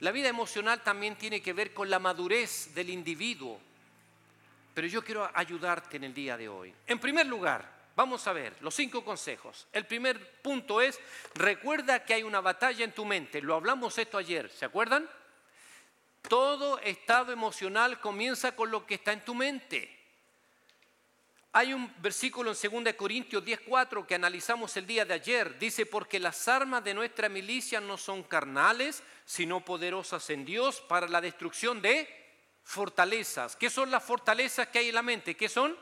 La 0.01 0.11
vida 0.11 0.29
emocional 0.29 0.83
también 0.83 1.17
tiene 1.17 1.41
que 1.41 1.53
ver 1.53 1.73
con 1.73 1.89
la 1.89 1.99
madurez 1.99 2.75
del 2.75 2.91
individuo. 2.91 3.61
Pero 4.75 4.87
yo 4.89 5.05
quiero 5.05 5.31
ayudarte 5.33 5.97
en 5.97 6.05
el 6.05 6.15
día 6.15 6.37
de 6.37 6.49
hoy. 6.49 6.75
En 6.87 6.99
primer 6.99 7.27
lugar, 7.27 7.71
vamos 7.95 8.27
a 8.27 8.33
ver 8.33 8.57
los 8.61 8.75
cinco 8.75 9.05
consejos. 9.05 9.69
El 9.73 9.87
primer 9.87 10.41
punto 10.43 10.81
es, 10.81 10.99
recuerda 11.35 12.05
que 12.05 12.15
hay 12.15 12.25
una 12.25 12.41
batalla 12.41 12.85
en 12.85 12.93
tu 12.93 13.05
mente. 13.05 13.41
Lo 13.41 13.55
hablamos 13.55 13.97
esto 13.97 14.19
ayer, 14.19 14.51
¿se 14.51 14.65
acuerdan? 14.65 15.09
Todo 16.29 16.79
estado 16.79 17.33
emocional 17.33 18.01
comienza 18.01 18.55
con 18.57 18.71
lo 18.71 18.87
que 18.87 18.95
está 18.95 19.13
en 19.13 19.25
tu 19.25 19.35
mente. 19.35 19.99
Hay 21.55 21.75
un 21.75 21.93
versículo 22.01 22.53
en 22.53 22.85
2 22.85 22.95
Corintios 22.95 23.45
10:4 23.45 24.07
que 24.07 24.15
analizamos 24.15 24.75
el 24.79 24.87
día 24.87 25.05
de 25.05 25.15
ayer. 25.15 25.59
Dice, 25.59 25.85
porque 25.85 26.19
las 26.19 26.49
armas 26.49 26.83
de 26.83 26.95
nuestra 26.95 27.29
milicia 27.29 27.79
no 27.81 27.99
son 27.99 28.23
carnales, 28.23 29.03
sino 29.27 29.63
poderosas 29.63 30.31
en 30.31 30.47
Dios 30.47 30.81
para 30.81 31.07
la 31.09 31.21
destrucción 31.21 31.83
de 31.83 32.09
fortalezas. 32.65 33.55
¿Qué 33.57 33.69
son 33.69 33.91
las 33.91 34.03
fortalezas 34.03 34.69
que 34.69 34.79
hay 34.79 34.89
en 34.89 34.95
la 34.95 35.03
mente? 35.03 35.37
¿Qué 35.37 35.49
son? 35.49 35.77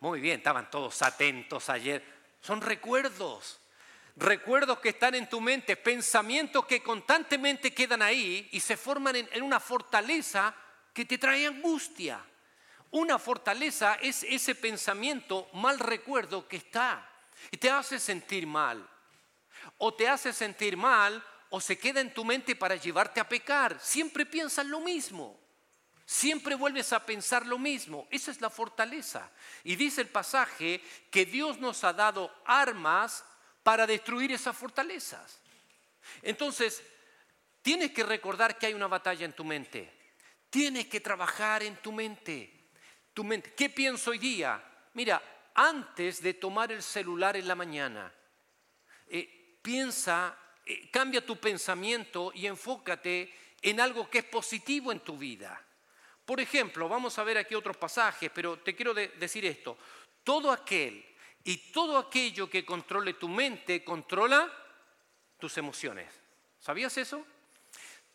Muy 0.00 0.20
bien, 0.20 0.38
estaban 0.38 0.70
todos 0.70 1.00
atentos 1.00 1.70
ayer. 1.70 2.04
Son 2.42 2.60
recuerdos 2.60 3.60
recuerdos 4.16 4.78
que 4.80 4.90
están 4.90 5.14
en 5.14 5.28
tu 5.28 5.40
mente, 5.40 5.76
pensamientos 5.76 6.66
que 6.66 6.82
constantemente 6.82 7.72
quedan 7.72 8.02
ahí 8.02 8.48
y 8.52 8.60
se 8.60 8.76
forman 8.76 9.16
en, 9.16 9.42
una 9.42 9.60
fortaleza 9.60 10.54
que 10.92 11.04
te 11.04 11.18
trae 11.18 11.46
angustia. 11.46 12.24
Una 12.90 13.18
fortaleza 13.18 13.94
es 13.94 14.24
ese 14.24 14.54
pensamiento 14.54 15.48
mal 15.52 15.78
recuerdo 15.78 16.48
que 16.48 16.56
está 16.56 17.08
y 17.50 17.56
te 17.56 17.70
hace 17.70 17.98
sentir 17.98 18.46
mal. 18.46 18.88
O 19.78 19.94
te 19.94 20.08
hace 20.08 20.32
sentir 20.32 20.76
mal 20.76 21.24
o 21.50 21.60
se 21.60 21.78
queda 21.78 22.00
en 22.00 22.12
tu 22.12 22.24
mente 22.24 22.56
para 22.56 22.76
llevarte 22.76 23.20
a 23.20 23.28
pecar. 23.28 23.78
Siempre 23.80 24.26
piensas 24.26 24.66
lo 24.66 24.80
mismo. 24.80 25.38
Siempre 26.04 26.56
vuelves 26.56 26.92
a 26.92 27.06
pensar 27.06 27.46
lo 27.46 27.58
mismo. 27.58 28.08
Esa 28.10 28.32
es 28.32 28.40
la 28.40 28.50
fortaleza. 28.50 29.30
Y 29.62 29.76
dice 29.76 30.00
el 30.00 30.08
pasaje 30.08 30.82
que 31.10 31.24
Dios 31.24 31.58
nos 31.60 31.84
ha 31.84 31.92
dado 31.92 32.34
armas 32.44 33.24
para 33.62 33.86
destruir 33.86 34.32
esas 34.32 34.56
fortalezas. 34.56 35.40
Entonces, 36.22 36.82
tienes 37.62 37.92
que 37.92 38.02
recordar 38.02 38.58
que 38.58 38.66
hay 38.66 38.74
una 38.74 38.88
batalla 38.88 39.24
en 39.24 39.32
tu 39.32 39.44
mente. 39.44 39.92
Tienes 40.48 40.86
que 40.86 41.00
trabajar 41.00 41.62
en 41.62 41.76
tu 41.76 41.92
mente. 41.92 42.70
Tu 43.12 43.24
mente. 43.24 43.54
¿Qué 43.54 43.70
pienso 43.70 44.10
hoy 44.10 44.18
día? 44.18 44.62
Mira, 44.94 45.22
antes 45.54 46.22
de 46.22 46.34
tomar 46.34 46.72
el 46.72 46.82
celular 46.82 47.36
en 47.36 47.46
la 47.46 47.54
mañana, 47.54 48.12
eh, 49.06 49.58
piensa, 49.62 50.36
eh, 50.64 50.90
cambia 50.90 51.24
tu 51.24 51.36
pensamiento 51.36 52.32
y 52.34 52.46
enfócate 52.46 53.32
en 53.62 53.80
algo 53.80 54.08
que 54.08 54.18
es 54.18 54.24
positivo 54.24 54.90
en 54.90 55.00
tu 55.00 55.18
vida. 55.18 55.64
Por 56.24 56.40
ejemplo, 56.40 56.88
vamos 56.88 57.18
a 57.18 57.24
ver 57.24 57.38
aquí 57.38 57.54
otros 57.54 57.76
pasajes, 57.76 58.30
pero 58.32 58.58
te 58.58 58.74
quiero 58.74 58.94
decir 58.94 59.44
esto. 59.44 59.76
Todo 60.22 60.52
aquel 60.52 61.04
y 61.44 61.72
todo 61.72 61.98
aquello 61.98 62.48
que 62.48 62.64
controle 62.64 63.14
tu 63.14 63.28
mente 63.28 63.84
controla 63.84 64.50
tus 65.38 65.56
emociones. 65.58 66.12
¿Sabías 66.58 66.96
eso? 66.98 67.24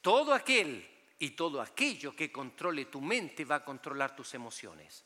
Todo 0.01 0.33
aquel 0.33 0.87
y 1.17 1.31
todo 1.31 1.61
aquello 1.61 2.15
que 2.15 2.31
controle 2.31 2.85
tu 2.85 3.01
mente 3.01 3.45
va 3.45 3.55
a 3.55 3.65
controlar 3.65 4.15
tus 4.15 4.33
emociones. 4.33 5.03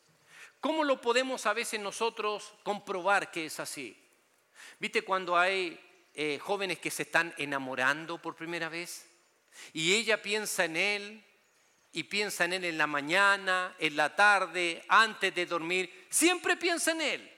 ¿Cómo 0.60 0.84
lo 0.84 1.00
podemos 1.00 1.46
a 1.46 1.54
veces 1.54 1.80
nosotros 1.80 2.52
comprobar 2.62 3.30
que 3.30 3.46
es 3.46 3.58
así? 3.60 3.96
¿Viste 4.78 5.02
cuando 5.02 5.38
hay 5.38 5.80
eh, 6.12 6.38
jóvenes 6.38 6.78
que 6.78 6.90
se 6.90 7.04
están 7.04 7.34
enamorando 7.38 8.20
por 8.20 8.36
primera 8.36 8.68
vez? 8.68 9.06
Y 9.72 9.94
ella 9.94 10.20
piensa 10.20 10.66
en 10.66 10.76
él 10.76 11.24
y 11.92 12.04
piensa 12.04 12.44
en 12.44 12.52
Él 12.52 12.64
en 12.64 12.78
la 12.78 12.86
mañana, 12.86 13.74
en 13.78 13.96
la 13.96 14.14
tarde, 14.14 14.84
antes 14.88 15.34
de 15.34 15.46
dormir, 15.46 16.06
siempre 16.08 16.56
piensa 16.56 16.92
en 16.92 17.00
Él. 17.00 17.32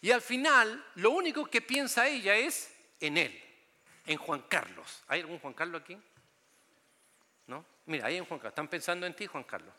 Y 0.00 0.10
al 0.10 0.20
final, 0.20 0.84
lo 0.96 1.10
único 1.10 1.46
que 1.46 1.60
piensa 1.60 2.08
ella 2.08 2.36
es 2.36 2.72
en 3.00 3.16
Él, 3.16 3.42
en 4.06 4.18
Juan 4.18 4.42
Carlos. 4.48 5.02
¿Hay 5.08 5.20
algún 5.20 5.38
Juan 5.38 5.54
Carlos 5.54 5.82
aquí? 5.82 5.98
¿No? 7.46 7.64
Mira, 7.86 8.06
hay 8.06 8.20
un 8.20 8.26
Juan 8.26 8.38
Carlos. 8.38 8.52
Están 8.52 8.68
pensando 8.68 9.06
en 9.06 9.14
ti, 9.14 9.26
Juan 9.26 9.44
Carlos. 9.44 9.74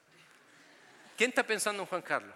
¿Quién 1.17 1.31
está 1.31 1.43
pensando 1.43 1.83
en 1.83 1.89
Juan 1.89 2.01
Carlos? 2.01 2.35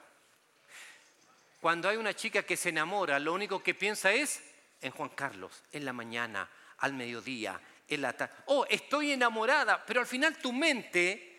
Cuando 1.61 1.87
hay 1.87 1.97
una 1.97 2.15
chica 2.15 2.43
que 2.43 2.57
se 2.57 2.69
enamora, 2.69 3.19
lo 3.19 3.33
único 3.33 3.61
que 3.61 3.75
piensa 3.75 4.11
es 4.11 4.41
en 4.81 4.91
Juan 4.91 5.09
Carlos, 5.09 5.63
en 5.71 5.85
la 5.85 5.93
mañana, 5.93 6.49
al 6.79 6.93
mediodía, 6.93 7.61
en 7.87 8.01
la 8.01 8.13
tarde. 8.13 8.33
Oh, 8.47 8.65
estoy 8.67 9.11
enamorada, 9.11 9.85
pero 9.85 9.99
al 9.99 10.07
final 10.07 10.37
tu 10.37 10.51
mente 10.51 11.31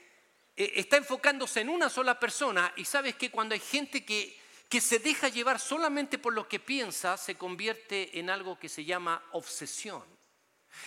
eh, 0.57 0.73
está 0.77 0.97
enfocándose 0.97 1.61
en 1.61 1.69
una 1.69 1.89
sola 1.89 2.21
persona 2.21 2.73
y 2.77 2.85
sabes 2.85 3.17
que 3.17 3.31
cuando 3.31 3.55
hay 3.55 3.61
gente 3.61 4.05
que, 4.05 4.41
que 4.73 4.81
se 4.81 5.01
deja 5.01 5.29
llevar 5.29 5.61
solamente 5.61 6.17
por 6.17 6.33
lo 6.33 6.49
que 6.49 6.59
piensa, 6.59 7.19
se 7.19 7.35
convierte 7.35 8.19
en 8.19 8.31
algo 8.31 8.59
que 8.59 8.71
se 8.71 8.87
llama 8.87 9.23
obsesión. 9.33 10.03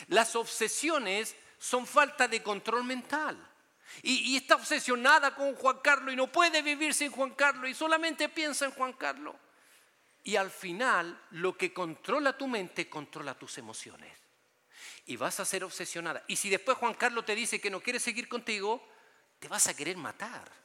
Las 0.07 0.35
obsesiones 0.35 1.35
son 1.59 1.85
falta 1.85 2.27
de 2.27 2.41
control 2.41 2.83
mental. 2.83 3.37
Y, 4.01 4.35
está 4.35 4.55
obsesionada 4.55 5.35
con 5.35 5.53
Juan 5.53 5.77
Carlos 5.83 6.11
y 6.11 6.17
no 6.17 6.31
puede 6.31 6.63
vivir 6.63 6.95
sin 6.95 7.11
Juan 7.11 7.35
Carlos 7.35 7.69
y 7.69 7.75
solamente 7.75 8.27
piensa 8.27 8.65
en 8.65 8.71
Juan 8.71 8.93
Carlos. 8.93 9.35
Y 10.23 10.35
al 10.35 10.49
final 10.49 11.21
lo 11.29 11.55
que 11.55 11.71
controla 11.71 12.35
tu 12.35 12.47
mente 12.47 12.89
controla 12.89 13.37
tus 13.37 13.59
emociones. 13.59 14.17
Y 15.05 15.15
vas 15.15 15.39
a 15.39 15.45
ser 15.45 15.63
obsesionada. 15.63 16.23
Y 16.27 16.37
si 16.37 16.49
después 16.49 16.79
Juan 16.79 16.95
Carlos 16.95 17.23
te 17.23 17.35
dice 17.35 17.61
que 17.61 17.69
no 17.69 17.81
quiere 17.81 17.99
seguir 17.99 18.27
contigo, 18.27 18.83
te 19.37 19.47
vas 19.47 19.67
a 19.67 19.75
querer 19.75 19.95
matar. 19.95 20.64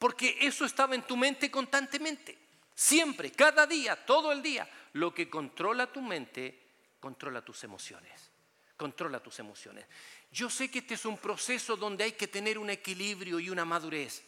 Porque 0.00 0.38
eso 0.40 0.64
estaba 0.64 0.94
en 0.94 1.02
tu 1.02 1.14
mente 1.14 1.50
constantemente. 1.50 2.38
Siempre, 2.74 3.32
cada 3.32 3.66
día, 3.66 3.94
todo 4.06 4.32
el 4.32 4.42
día. 4.42 4.66
Lo 4.94 5.12
que 5.12 5.28
controla 5.28 5.92
tu 5.92 6.00
mente, 6.00 6.58
controla 6.98 7.44
tus 7.44 7.64
emociones. 7.64 8.30
Controla 8.78 9.22
tus 9.22 9.38
emociones. 9.40 9.84
Yo 10.32 10.48
sé 10.48 10.70
que 10.70 10.78
este 10.78 10.94
es 10.94 11.04
un 11.04 11.18
proceso 11.18 11.76
donde 11.76 12.04
hay 12.04 12.12
que 12.12 12.28
tener 12.28 12.56
un 12.56 12.70
equilibrio 12.70 13.38
y 13.38 13.50
una 13.50 13.66
madurez, 13.66 14.22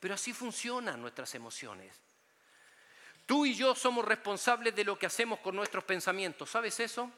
pero 0.00 0.14
así 0.14 0.32
funcionan 0.32 1.00
nuestras 1.00 1.32
emociones. 1.36 1.94
Tú 3.24 3.46
y 3.46 3.54
yo 3.54 3.76
somos 3.76 4.04
responsables 4.04 4.74
de 4.74 4.82
lo 4.82 4.98
que 4.98 5.06
hacemos 5.06 5.38
con 5.38 5.54
nuestros 5.54 5.84
pensamientos, 5.84 6.50
¿sabes 6.50 6.80
eso? 6.80 7.08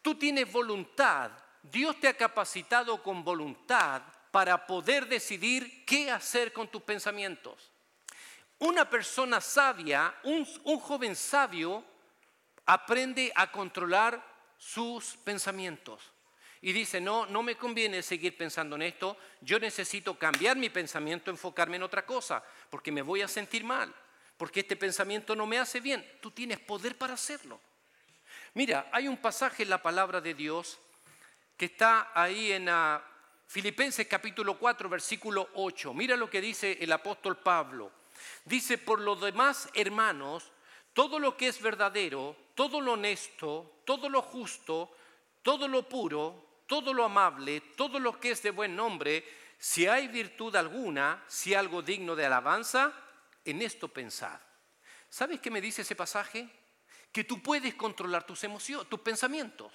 Tú 0.00 0.14
tienes 0.14 0.50
voluntad, 0.50 1.32
Dios 1.62 2.00
te 2.00 2.08
ha 2.08 2.16
capacitado 2.16 3.02
con 3.02 3.22
voluntad 3.22 4.02
para 4.32 4.66
poder 4.66 5.06
decidir 5.06 5.84
qué 5.84 6.10
hacer 6.10 6.52
con 6.52 6.66
tus 6.66 6.82
pensamientos. 6.82 7.70
Una 8.58 8.88
persona 8.88 9.40
sabia, 9.40 10.14
un, 10.24 10.44
joven 10.80 11.14
sabio, 11.14 11.84
aprende 12.64 13.30
a 13.34 13.52
controlar 13.52 14.24
sus 14.56 15.16
pensamientos 15.18 16.00
y 16.62 16.72
dice, 16.72 17.00
no, 17.00 17.26
no 17.26 17.42
me 17.42 17.56
conviene 17.56 18.02
seguir 18.02 18.36
pensando 18.36 18.76
en 18.76 18.82
esto, 18.82 19.18
yo 19.40 19.58
necesito 19.58 20.16
cambiar 20.16 20.56
mi 20.56 20.70
pensamiento, 20.70 21.30
enfocarme 21.30 21.76
en 21.76 21.82
otra 21.82 22.06
cosa, 22.06 22.42
porque 22.70 22.90
me 22.90 23.02
voy 23.02 23.20
a 23.20 23.28
sentir 23.28 23.64
mal, 23.64 23.92
porque 24.38 24.60
este 24.60 24.76
pensamiento 24.76 25.36
no 25.36 25.46
me 25.46 25.58
hace 25.58 25.80
bien. 25.80 26.08
Tú 26.20 26.30
tienes 26.30 26.58
poder 26.60 26.96
para 26.96 27.14
hacerlo. 27.14 27.60
Mira, 28.54 28.88
hay 28.92 29.08
un 29.08 29.16
pasaje 29.16 29.64
en 29.64 29.70
la 29.70 29.82
palabra 29.82 30.20
de 30.20 30.34
Dios 30.34 30.78
que 31.56 31.66
está 31.66 32.12
ahí 32.14 32.52
en 32.52 32.68
Filipenses 33.46 34.06
capítulo 34.06 34.58
4, 34.58 34.88
versículo 34.88 35.48
8. 35.54 35.92
Mira 35.94 36.16
lo 36.16 36.30
que 36.30 36.40
dice 36.40 36.78
el 36.80 36.92
apóstol 36.92 37.36
Pablo. 37.38 37.92
Dice, 38.44 38.78
por 38.78 39.00
lo 39.00 39.16
demás, 39.16 39.68
hermanos, 39.74 40.50
todo 40.92 41.18
lo 41.18 41.36
que 41.36 41.48
es 41.48 41.60
verdadero, 41.60 42.36
todo 42.54 42.80
lo 42.80 42.92
honesto, 42.92 43.80
todo 43.84 44.08
lo 44.08 44.22
justo, 44.22 44.90
todo 45.42 45.68
lo 45.68 45.88
puro, 45.88 46.62
todo 46.66 46.92
lo 46.94 47.04
amable, 47.04 47.60
todo 47.76 47.98
lo 47.98 48.18
que 48.18 48.30
es 48.30 48.42
de 48.42 48.50
buen 48.50 48.74
nombre, 48.74 49.24
si 49.58 49.86
hay 49.86 50.08
virtud 50.08 50.56
alguna, 50.56 51.22
si 51.28 51.54
algo 51.54 51.82
digno 51.82 52.16
de 52.16 52.26
alabanza, 52.26 52.92
en 53.44 53.62
esto 53.62 53.88
pensad. 53.88 54.40
¿Sabes 55.08 55.40
qué 55.40 55.50
me 55.50 55.60
dice 55.60 55.82
ese 55.82 55.94
pasaje? 55.94 56.48
Que 57.12 57.24
tú 57.24 57.42
puedes 57.42 57.74
controlar 57.74 58.24
tus 58.24 58.42
emociones, 58.44 58.88
tus 58.88 59.00
pensamientos. 59.00 59.72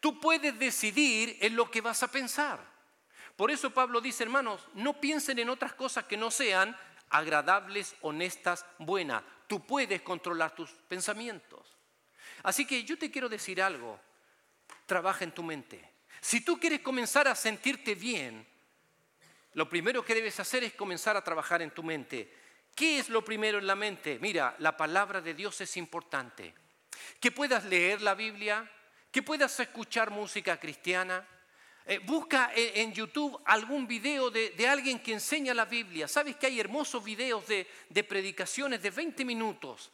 Tú 0.00 0.20
puedes 0.20 0.58
decidir 0.58 1.38
en 1.40 1.56
lo 1.56 1.70
que 1.70 1.80
vas 1.80 2.02
a 2.02 2.10
pensar. 2.10 2.73
Por 3.36 3.50
eso 3.50 3.70
Pablo 3.70 4.00
dice, 4.00 4.22
hermanos, 4.22 4.68
no 4.74 5.00
piensen 5.00 5.38
en 5.38 5.48
otras 5.48 5.74
cosas 5.74 6.04
que 6.04 6.16
no 6.16 6.30
sean 6.30 6.76
agradables, 7.10 7.96
honestas, 8.00 8.64
buenas. 8.78 9.22
Tú 9.46 9.66
puedes 9.66 10.02
controlar 10.02 10.54
tus 10.54 10.70
pensamientos. 10.88 11.76
Así 12.42 12.66
que 12.66 12.84
yo 12.84 12.98
te 12.98 13.10
quiero 13.10 13.28
decir 13.28 13.60
algo. 13.60 14.00
Trabaja 14.86 15.24
en 15.24 15.32
tu 15.32 15.42
mente. 15.42 15.92
Si 16.20 16.40
tú 16.40 16.58
quieres 16.58 16.80
comenzar 16.80 17.28
a 17.28 17.34
sentirte 17.34 17.94
bien, 17.94 18.46
lo 19.54 19.68
primero 19.68 20.04
que 20.04 20.14
debes 20.14 20.40
hacer 20.40 20.64
es 20.64 20.72
comenzar 20.74 21.16
a 21.16 21.24
trabajar 21.24 21.62
en 21.62 21.70
tu 21.70 21.82
mente. 21.82 22.32
¿Qué 22.74 22.98
es 22.98 23.08
lo 23.08 23.24
primero 23.24 23.58
en 23.58 23.66
la 23.66 23.76
mente? 23.76 24.18
Mira, 24.20 24.56
la 24.58 24.76
palabra 24.76 25.20
de 25.20 25.34
Dios 25.34 25.60
es 25.60 25.76
importante. 25.76 26.54
Que 27.20 27.30
puedas 27.30 27.64
leer 27.64 28.02
la 28.02 28.14
Biblia, 28.14 28.68
que 29.12 29.22
puedas 29.22 29.58
escuchar 29.60 30.10
música 30.10 30.58
cristiana. 30.58 31.26
Eh, 31.86 31.98
busca 31.98 32.50
en, 32.54 32.92
YouTube 32.92 33.38
algún 33.44 33.86
video 33.86 34.30
de, 34.30 34.66
alguien 34.66 35.00
que 35.00 35.12
enseña 35.12 35.52
la 35.52 35.66
Biblia. 35.66 36.08
Sabes 36.08 36.36
que 36.36 36.46
hay 36.46 36.58
hermosos 36.58 37.04
videos 37.04 37.46
de, 37.46 37.66
de 37.90 38.04
predicaciones 38.04 38.82
de 38.82 38.90
20 38.90 39.24
minutos, 39.24 39.90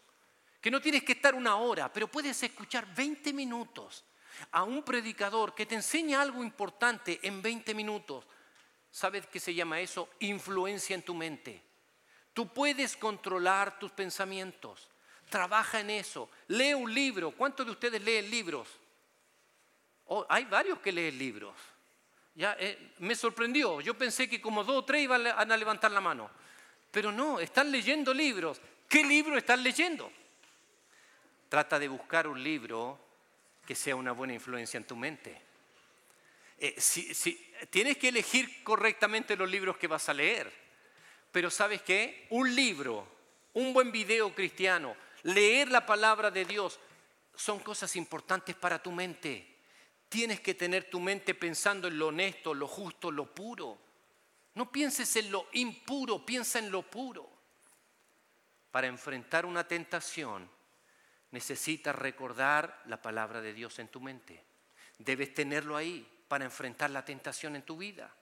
que 0.61 0.71
no 0.71 0.81
tienes 0.81 1.03
que 1.03 1.13
estar 1.13 1.35
una 1.35 1.57
hora, 1.57 1.93
pero 1.93 2.07
puedes 2.09 2.41
escuchar 2.43 2.95
20 2.95 3.33
minutos 3.33 4.05
a 4.53 4.63
un 4.63 4.83
predicador 4.83 5.55
que 5.55 5.67
te 5.67 5.75
enseña 5.75 6.21
algo 6.21 6.43
importante 6.43 7.19
en 7.23 7.43
20 7.43 7.75
minutos, 7.75 8.25
¿sabes 8.91 9.27
qué 9.27 9.41
se 9.41 9.55
llama 9.55 9.81
eso? 9.81 10.09
Influencia 10.21 10.95
en 10.95 11.03
tu 11.03 11.15
mente. 11.15 11.63
Tú 12.33 12.53
puedes 12.53 12.97
controlar 12.97 13.79
tus 13.79 13.91
pensamientos. 13.91 14.89
Trabaja 15.29 15.81
en 15.81 15.91
eso. 15.91 16.31
Lee 16.49 16.75
un 16.75 16.93
libro. 16.93 17.33
¿Cuántos 17.33 17.67
de 17.67 17.73
ustedes 17.73 18.03
leen 18.03 18.31
libros? 18.31 18.69
Oh, 20.07 20.27
hay 20.29 20.45
varios 20.45 20.79
que 20.79 20.93
leen 20.93 21.19
libros. 21.19 21.55
Ya, 22.35 22.57
eh, 22.59 22.93
me 22.99 23.15
sorprendió. 23.15 23.81
Yo 23.81 23.97
pensé 23.97 24.29
que 24.29 24.41
como 24.41 24.65
dos 24.65 24.77
o 24.77 24.85
tres 24.85 25.03
iban 25.03 25.27
a 25.27 25.57
levantar 25.57 25.91
la 25.91 26.01
mano. 26.01 26.31
Pero 26.91 27.13
no, 27.13 27.39
están 27.39 27.71
leyendo 27.71 28.13
libros. 28.13 28.61
¿Qué 28.89 29.05
libro 29.05 29.37
están 29.37 29.63
leyendo? 29.63 30.11
Trata 31.49 31.79
de 31.79 31.89
buscar 31.89 32.27
un 32.27 32.43
libro 32.43 32.99
que 33.67 33.75
sea 33.75 33.95
una 33.95 34.13
buena 34.13 34.35
influencia 34.35 34.79
en 34.79 34.85
tu 34.85 34.97
mente. 34.97 35.41
Eh, 36.59 36.75
si, 36.79 37.53
tienes 37.71 37.97
que 37.97 38.09
elegir 38.09 38.63
correctamente 38.63 39.37
los 39.37 39.49
libros 39.49 39.77
que 39.77 39.87
vas 39.87 40.09
a 40.09 40.15
leer, 40.15 40.53
pero 41.33 41.51
¿sabes 41.51 41.83
qué? 41.83 42.27
Un 42.31 42.55
libro, 42.55 43.07
un 43.55 43.73
buen 43.73 43.91
video 43.91 44.35
cristiano, 44.35 44.95
leer 45.23 45.71
la 45.71 45.87
palabra 45.87 46.31
de 46.31 46.45
Dios, 46.45 46.79
son 47.35 47.61
cosas 47.61 47.97
importantes 47.97 48.55
para 48.57 48.83
tu 48.83 48.93
mente. 48.93 49.50
Tienes 50.11 50.41
que 50.41 50.55
tener 50.55 50.91
tu 50.91 50.99
mente 50.99 51.37
pensando 51.37 51.87
en 51.87 51.97
lo 51.97 52.09
honesto, 52.09 52.53
lo 52.53 52.67
justo, 52.67 53.13
lo 53.13 53.33
puro. 53.33 53.79
No 54.57 54.71
pienses 54.73 55.15
en 55.15 55.31
lo 55.31 55.47
impuro, 55.53 56.27
piensa 56.27 56.59
en 56.59 56.73
lo 56.73 56.83
puro. 56.83 57.31
Para 58.73 58.89
enfrentar 58.89 59.47
una 59.47 59.69
tentación, 59.69 60.51
necesitas 61.31 61.95
recordar 61.95 62.83
la 62.87 63.01
palabra 63.01 63.41
de 63.41 63.55
Dios 63.55 63.79
en 63.79 63.87
tu 63.87 64.01
mente. 64.01 64.43
Debes 64.99 65.33
tenerlo 65.33 65.77
ahí 65.77 66.05
para 66.27 66.45
enfrentar 66.45 66.91
la 66.91 67.05
tentación 67.05 67.55
en 67.55 67.63
tu 67.63 67.77
vida. 67.77 68.13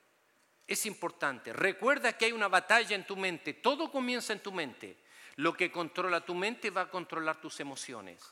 Es 0.66 0.84
importante. 0.84 1.54
Recuerda 1.54 2.18
que 2.18 2.26
hay 2.26 2.32
una 2.32 2.48
batalla 2.48 2.94
en 2.94 3.06
tu 3.06 3.16
mente. 3.16 3.54
Todo 3.54 3.90
comienza 3.90 4.34
en 4.34 4.40
tu 4.40 4.52
mente. 4.52 4.98
Lo 5.36 5.54
que 5.54 5.72
controla 5.72 6.20
tu 6.20 6.34
mente 6.34 6.68
va 6.68 6.82
a 6.82 6.90
controlar 6.90 7.40
tus 7.40 7.60
emociones. 7.60 8.22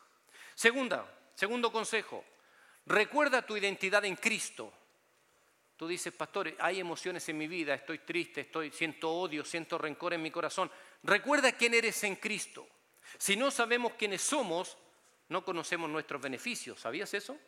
Segunda, 0.54 1.06
segundo 1.34 1.72
consejo. 1.72 2.22
Recuerda 2.86 3.42
tu 3.42 3.56
identidad 3.56 4.04
en 4.04 4.16
Cristo. 4.16 4.72
Tú 5.76 5.86
dices, 5.86 6.12
pastor, 6.14 6.54
hay 6.58 6.80
emociones 6.80 7.28
en 7.28 7.36
mi 7.36 7.48
vida, 7.48 7.74
estoy 7.74 7.98
triste, 7.98 8.42
estoy, 8.42 8.70
siento 8.70 9.12
odio, 9.12 9.44
siento 9.44 9.76
rencor 9.76 10.14
en 10.14 10.22
mi 10.22 10.30
corazón. 10.30 10.70
Recuerda 11.02 11.52
quién 11.52 11.74
eres 11.74 12.02
en 12.04 12.16
Cristo. 12.16 12.66
Si 13.18 13.36
no 13.36 13.50
sabemos 13.50 13.92
quiénes 13.98 14.22
somos, 14.22 14.76
no 15.28 15.44
conocemos 15.44 15.90
nuestros 15.90 16.22
beneficios. 16.22 16.80
¿Sabías 16.80 17.12
eso? 17.12 17.38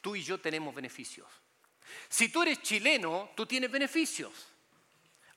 Tú 0.00 0.16
y 0.16 0.22
yo 0.22 0.40
tenemos 0.40 0.74
beneficios. 0.74 1.26
Si 2.08 2.28
tú 2.30 2.42
eres 2.42 2.62
chileno, 2.62 3.30
tú 3.36 3.46
tienes 3.46 3.70
beneficios. 3.70 4.32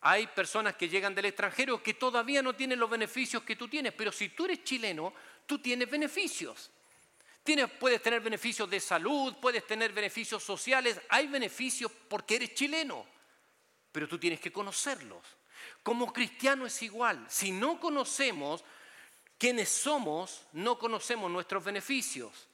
Hay 0.02 0.28
personas 0.28 0.76
que 0.76 0.89
llegan 0.89 1.15
del 1.15 1.26
extranjero 1.26 1.82
que 1.82 1.93
todavía 1.93 2.41
no 2.41 2.56
tienen 2.56 2.80
los 2.80 2.89
beneficios 2.89 3.43
que 3.43 3.56
tú 3.56 3.67
tienes, 3.67 3.93
pero 3.93 4.12
si 4.12 4.30
tú 4.30 4.46
eres 4.46 4.63
chileno, 4.63 5.13
tú 5.46 5.60
tienes 5.60 5.89
beneficios. 5.89 6.72
Puedes 7.80 8.02
tener 8.02 8.22
beneficios 8.22 8.70
de 8.70 8.80
salud, 8.80 9.36
puedes 9.42 9.68
tener 9.68 9.92
beneficios 9.92 10.42
sociales, 10.42 11.00
hay 11.10 11.28
beneficios 11.28 11.92
porque 12.08 12.36
eres 12.36 12.54
chileno. 12.54 13.06
pero 13.92 14.08
tú 14.08 14.18
tienes 14.18 14.40
que 14.40 14.52
conocerlos. 14.52 15.22
Como 15.84 16.12
cristiano 16.12 16.66
es 16.66 16.82
igual. 16.82 17.26
Si 17.30 17.52
no 17.52 17.80
conocemos 17.80 18.64
quiénes 19.38 19.70
somos, 19.70 20.48
no 20.54 20.80
conocemos 20.80 21.30
nuestros 21.30 21.64
beneficios. 21.64 22.48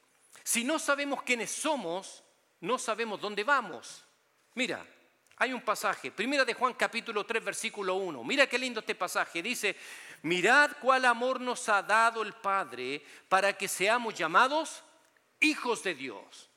Si 0.43 0.63
no 0.63 0.79
sabemos 0.79 1.23
quiénes 1.23 1.49
somos, 1.49 2.23
no 2.59 2.77
sabemos 2.77 3.21
dónde 3.21 3.43
vamos. 3.43 4.03
Mira, 4.55 4.85
hay 5.37 5.53
un 5.53 5.61
pasaje, 5.61 6.11
primera 6.11 6.43
de 6.43 6.53
Juan 6.53 6.73
capítulo 6.73 7.25
3 7.25 7.43
versículo 7.45 7.95
1. 7.95 8.23
Mira 8.25 8.47
qué 8.47 8.59
lindo 8.59 8.81
este 8.81 8.95
pasaje. 8.95 9.41
Dice, 9.41 9.77
mirad 10.23 10.71
cuál 10.81 11.05
amor 11.05 11.39
nos 11.41 11.67
ha 11.69 11.81
dado 11.81 12.21
el 12.21 12.33
Padre 12.33 13.03
para 13.27 13.57
que 13.57 13.67
seamos 13.67 14.13
llamados 14.15 14.83
hijos 15.39 15.83
de 15.83 15.95
Dios. 15.95 16.49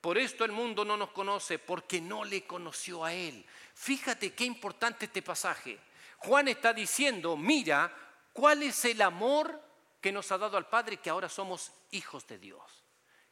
Por 0.00 0.16
esto 0.16 0.44
el 0.44 0.52
mundo 0.52 0.84
no 0.84 0.96
nos 0.96 1.10
conoce, 1.10 1.58
porque 1.58 2.00
no 2.00 2.24
le 2.24 2.44
conoció 2.46 3.04
a 3.04 3.12
Él. 3.12 3.44
Fíjate 3.74 4.32
qué 4.32 4.44
importante 4.44 5.06
este 5.06 5.22
pasaje. 5.22 5.78
Juan 6.18 6.48
está 6.48 6.72
diciendo, 6.72 7.36
mira, 7.36 7.94
¿cuál 8.32 8.62
es 8.62 8.84
el 8.86 9.02
amor 9.02 9.60
que 10.00 10.12
nos 10.12 10.32
ha 10.32 10.38
dado 10.38 10.56
al 10.56 10.68
Padre 10.68 10.96
que 10.96 11.10
ahora 11.10 11.28
somos 11.28 11.70
hijos 11.90 12.26
de 12.26 12.38
Dios? 12.38 12.62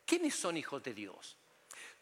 ¿Quiénes 0.05 0.35
son 0.35 0.57
hijos 0.57 0.83
de 0.83 0.95
Dios? 0.95 1.37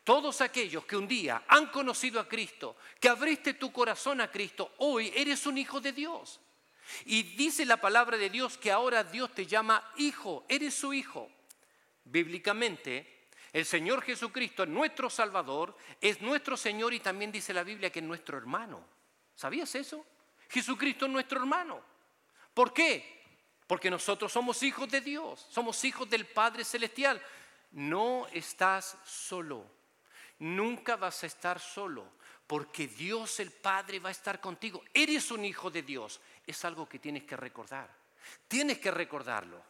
Todos 0.03 0.41
aquellos 0.41 0.85
que 0.85 0.97
un 0.97 1.09
día 1.09 1.45
han 1.49 1.67
conocido 1.67 2.21
a 2.21 2.29
Cristo, 2.29 2.77
que 3.01 3.09
abriste 3.09 3.55
tu 3.55 3.73
corazón 3.73 4.21
a 4.21 4.31
Cristo, 4.31 4.75
hoy 4.79 5.13
eres 5.15 5.47
un 5.47 5.59
hijo 5.59 5.81
de 5.81 5.93
Dios. 5.93 6.41
Y 7.05 7.23
dice 7.23 7.65
la 7.65 7.77
palabra 7.79 8.17
de 8.17 8.31
Dios 8.31 8.59
que 8.59 8.71
ahora 8.71 9.05
Dios 9.05 9.35
te 9.35 9.47
llama 9.47 9.93
hijo, 9.97 10.45
eres 10.49 10.75
su 10.75 10.93
hijo. 10.93 11.31
Bíblicamente, 12.05 13.29
el 13.53 13.65
Señor 13.65 14.03
Jesucristo 14.03 14.63
es 14.65 14.69
nuestro 14.69 15.09
Salvador, 15.09 15.77
es 16.01 16.21
nuestro 16.21 16.57
Señor 16.57 16.93
y 16.93 17.01
también 17.01 17.33
dice 17.33 17.55
la 17.55 17.63
Biblia 17.63 17.91
que 17.91 18.01
es 18.01 18.05
nuestro 18.05 18.37
hermano. 18.37 18.85
¿Sabías 19.35 19.75
eso? 19.75 20.05
Jesucristo 20.49 21.07
es 21.07 21.13
nuestro 21.13 21.41
hermano. 21.41 21.81
¿Por 22.53 22.73
qué? 22.73 23.17
Porque 23.67 23.91
nosotros 23.91 24.33
somos 24.33 24.63
hijos 24.63 24.89
de 24.89 25.01
Dios, 25.01 25.47
somos 25.51 25.83
hijos 25.85 26.09
del 26.09 26.27
Padre 26.27 26.65
Celestial. 26.65 27.21
No 27.73 28.27
estás 28.33 28.97
solo, 29.05 29.67
nunca 30.39 30.97
vas 30.97 31.23
a 31.23 31.27
estar 31.27 31.59
solo, 31.59 32.07
porque 32.47 32.87
Dios 32.87 33.41
el 33.41 33.51
Padre 33.51 33.99
va 33.99 34.11
a 34.11 34.13
estar 34.13 34.41
contigo. 34.41 34.83
Eres 34.95 35.31
un 35.31 35.45
hijo 35.45 35.71
de 35.71 35.83
Dios. 35.83 36.21
Es 36.47 36.65
algo 36.65 36.89
que 36.89 36.99
tienes 36.99 37.25
que 37.25 37.37
recordar. 37.37 37.89
Tienes 38.49 38.79
que 38.79 38.91
recordarlo. 38.91 39.63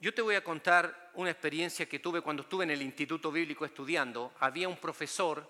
Yo 0.00 0.14
te 0.14 0.22
voy 0.22 0.34
a 0.34 0.42
contar 0.42 1.10
una 1.14 1.30
experiencia 1.30 1.88
que 1.88 1.98
tuve 1.98 2.22
cuando 2.22 2.42
estuve 2.42 2.64
en 2.64 2.70
el 2.70 2.82
Instituto 2.82 3.30
Bíblico 3.30 3.64
estudiando. 3.64 4.32
Había 4.40 4.68
un 4.68 4.78
profesor 4.78 5.48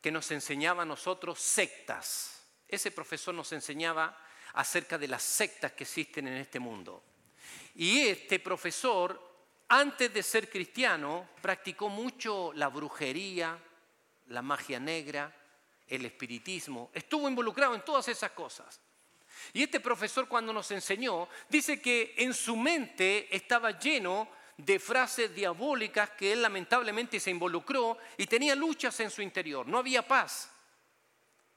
que 0.00 0.10
nos 0.10 0.30
enseñaba 0.30 0.82
a 0.82 0.86
nosotros 0.86 1.38
sectas. 1.38 2.42
Ese 2.66 2.90
profesor 2.90 3.34
nos 3.34 3.52
enseñaba 3.52 4.18
acerca 4.54 4.98
de 4.98 5.08
las 5.08 5.22
sectas 5.22 5.72
que 5.72 5.84
existen 5.84 6.26
en 6.28 6.38
este 6.38 6.58
mundo. 6.58 7.04
Y 7.74 8.08
este 8.08 8.40
profesor, 8.40 9.20
antes 9.68 10.12
de 10.12 10.22
ser 10.22 10.50
cristiano, 10.50 11.28
practicó 11.40 11.88
mucho 11.88 12.52
la 12.54 12.68
brujería, 12.68 13.58
la 14.28 14.42
magia 14.42 14.80
negra, 14.80 15.32
el 15.90 16.06
espiritismo. 16.06 16.90
Estuvo 16.94 17.28
involucrado 17.28 17.74
en 17.74 17.84
todas 17.84 18.08
esas 18.08 18.30
cosas. 18.30 18.80
Y 19.52 19.62
este 19.62 19.80
profesor 19.80 20.28
cuando 20.28 20.52
nos 20.52 20.70
enseñó, 20.70 21.28
dice 21.48 21.80
que 21.80 22.14
en 22.18 22.32
su 22.32 22.56
mente 22.56 23.34
estaba 23.34 23.78
lleno 23.78 24.28
de 24.56 24.78
frases 24.78 25.34
diabólicas 25.34 26.10
que 26.10 26.32
él 26.32 26.42
lamentablemente 26.42 27.18
se 27.18 27.30
involucró 27.30 27.98
y 28.16 28.26
tenía 28.26 28.54
luchas 28.54 29.00
en 29.00 29.10
su 29.10 29.22
interior, 29.22 29.66
no 29.66 29.78
había 29.78 30.06
paz. 30.06 30.50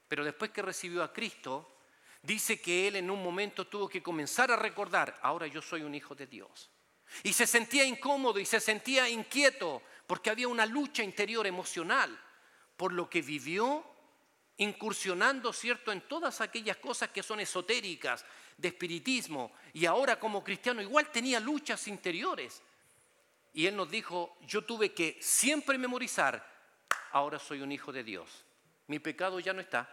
Pero 0.08 0.24
después 0.24 0.50
que 0.50 0.62
recibió 0.62 1.02
a 1.02 1.12
Cristo, 1.12 1.76
dice 2.22 2.60
que 2.60 2.88
él 2.88 2.96
en 2.96 3.10
un 3.10 3.22
momento 3.22 3.66
tuvo 3.66 3.88
que 3.88 4.02
comenzar 4.02 4.50
a 4.50 4.56
recordar, 4.56 5.18
ahora 5.22 5.46
yo 5.46 5.60
soy 5.60 5.82
un 5.82 5.94
hijo 5.94 6.14
de 6.14 6.26
Dios. 6.26 6.70
Y 7.22 7.32
se 7.32 7.46
sentía 7.46 7.84
incómodo 7.84 8.38
y 8.38 8.46
se 8.46 8.60
sentía 8.60 9.08
inquieto 9.08 9.82
porque 10.06 10.30
había 10.30 10.48
una 10.48 10.66
lucha 10.66 11.02
interior 11.02 11.46
emocional 11.46 12.18
por 12.76 12.92
lo 12.92 13.08
que 13.08 13.22
vivió 13.22 13.93
incursionando, 14.58 15.52
¿cierto?, 15.52 15.92
en 15.92 16.02
todas 16.02 16.40
aquellas 16.40 16.76
cosas 16.76 17.10
que 17.10 17.22
son 17.22 17.40
esotéricas, 17.40 18.24
de 18.56 18.68
espiritismo, 18.68 19.52
y 19.72 19.84
ahora 19.84 20.18
como 20.18 20.44
cristiano 20.44 20.80
igual 20.80 21.10
tenía 21.10 21.40
luchas 21.40 21.88
interiores. 21.88 22.62
Y 23.52 23.66
él 23.66 23.76
nos 23.76 23.90
dijo, 23.90 24.36
yo 24.42 24.62
tuve 24.62 24.92
que 24.92 25.18
siempre 25.20 25.76
memorizar, 25.76 26.44
ahora 27.12 27.38
soy 27.38 27.60
un 27.60 27.72
hijo 27.72 27.92
de 27.92 28.04
Dios, 28.04 28.44
mi 28.86 28.98
pecado 28.98 29.40
ya 29.40 29.52
no 29.52 29.60
está, 29.60 29.88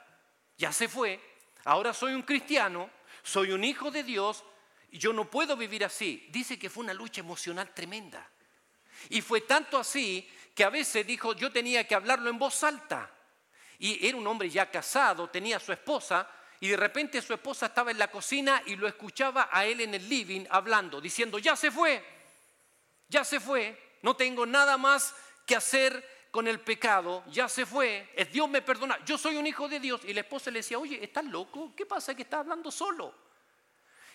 ya 0.57 0.71
se 0.71 0.87
fue, 0.87 1.19
ahora 1.65 1.93
soy 1.93 2.13
un 2.13 2.21
cristiano, 2.21 2.89
soy 3.23 3.51
un 3.51 3.63
hijo 3.63 3.89
de 3.89 4.03
Dios, 4.03 4.43
yo 4.91 5.13
no 5.13 5.29
puedo 5.29 5.55
vivir 5.55 5.85
así. 5.85 6.27
Dice 6.31 6.59
que 6.59 6.69
fue 6.69 6.83
una 6.83 6.93
lucha 6.93 7.21
emocional 7.21 7.73
tremenda. 7.73 8.29
Y 9.09 9.21
fue 9.21 9.41
tanto 9.41 9.77
así 9.77 10.29
que 10.53 10.63
a 10.63 10.69
veces 10.69 11.07
dijo, 11.07 11.33
yo 11.33 11.51
tenía 11.51 11.87
que 11.87 11.95
hablarlo 11.95 12.29
en 12.29 12.37
voz 12.37 12.63
alta 12.63 13.09
y 13.81 14.07
era 14.07 14.15
un 14.15 14.27
hombre 14.27 14.47
ya 14.47 14.69
casado, 14.69 15.27
tenía 15.27 15.57
a 15.57 15.59
su 15.59 15.71
esposa, 15.71 16.29
y 16.59 16.67
de 16.67 16.77
repente 16.77 17.19
su 17.19 17.33
esposa 17.33 17.65
estaba 17.65 17.89
en 17.89 17.97
la 17.97 18.11
cocina 18.11 18.61
y 18.67 18.75
lo 18.75 18.87
escuchaba 18.87 19.49
a 19.51 19.65
él 19.65 19.81
en 19.81 19.95
el 19.95 20.07
living 20.07 20.45
hablando, 20.51 21.01
diciendo, 21.01 21.39
ya 21.39 21.55
se 21.55 21.71
fue, 21.71 22.05
ya 23.09 23.23
se 23.23 23.39
fue, 23.39 23.97
no 24.03 24.15
tengo 24.15 24.45
nada 24.45 24.77
más 24.77 25.15
que 25.47 25.55
hacer 25.55 26.27
con 26.29 26.47
el 26.47 26.59
pecado, 26.59 27.23
ya 27.31 27.49
se 27.49 27.65
fue, 27.65 28.11
es 28.15 28.31
Dios 28.31 28.47
me 28.47 28.61
perdona, 28.61 29.03
yo 29.03 29.17
soy 29.17 29.35
un 29.35 29.47
hijo 29.47 29.67
de 29.67 29.79
Dios. 29.79 30.01
Y 30.05 30.13
la 30.13 30.21
esposa 30.21 30.51
le 30.51 30.59
decía, 30.59 30.77
oye, 30.77 31.03
¿estás 31.03 31.25
loco? 31.25 31.73
¿Qué 31.75 31.87
pasa 31.87 32.13
que 32.13 32.21
estás 32.21 32.41
hablando 32.41 32.69
solo? 32.69 33.15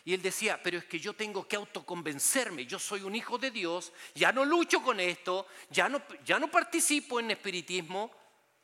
Y 0.05 0.15
él 0.15 0.23
decía, 0.23 0.61
pero 0.63 0.79
es 0.79 0.85
que 0.85 1.01
yo 1.01 1.15
tengo 1.15 1.49
que 1.49 1.57
autoconvencerme, 1.57 2.67
yo 2.67 2.79
soy 2.79 3.03
un 3.03 3.17
hijo 3.17 3.37
de 3.37 3.51
Dios, 3.51 3.93
ya 4.15 4.31
no 4.31 4.45
lucho 4.45 4.81
con 4.81 5.01
esto, 5.01 5.49
ya 5.71 5.89
no, 5.89 6.01
ya 6.25 6.39
no 6.39 6.49
participo 6.49 7.19
en 7.19 7.33
espiritismo, 7.33 8.13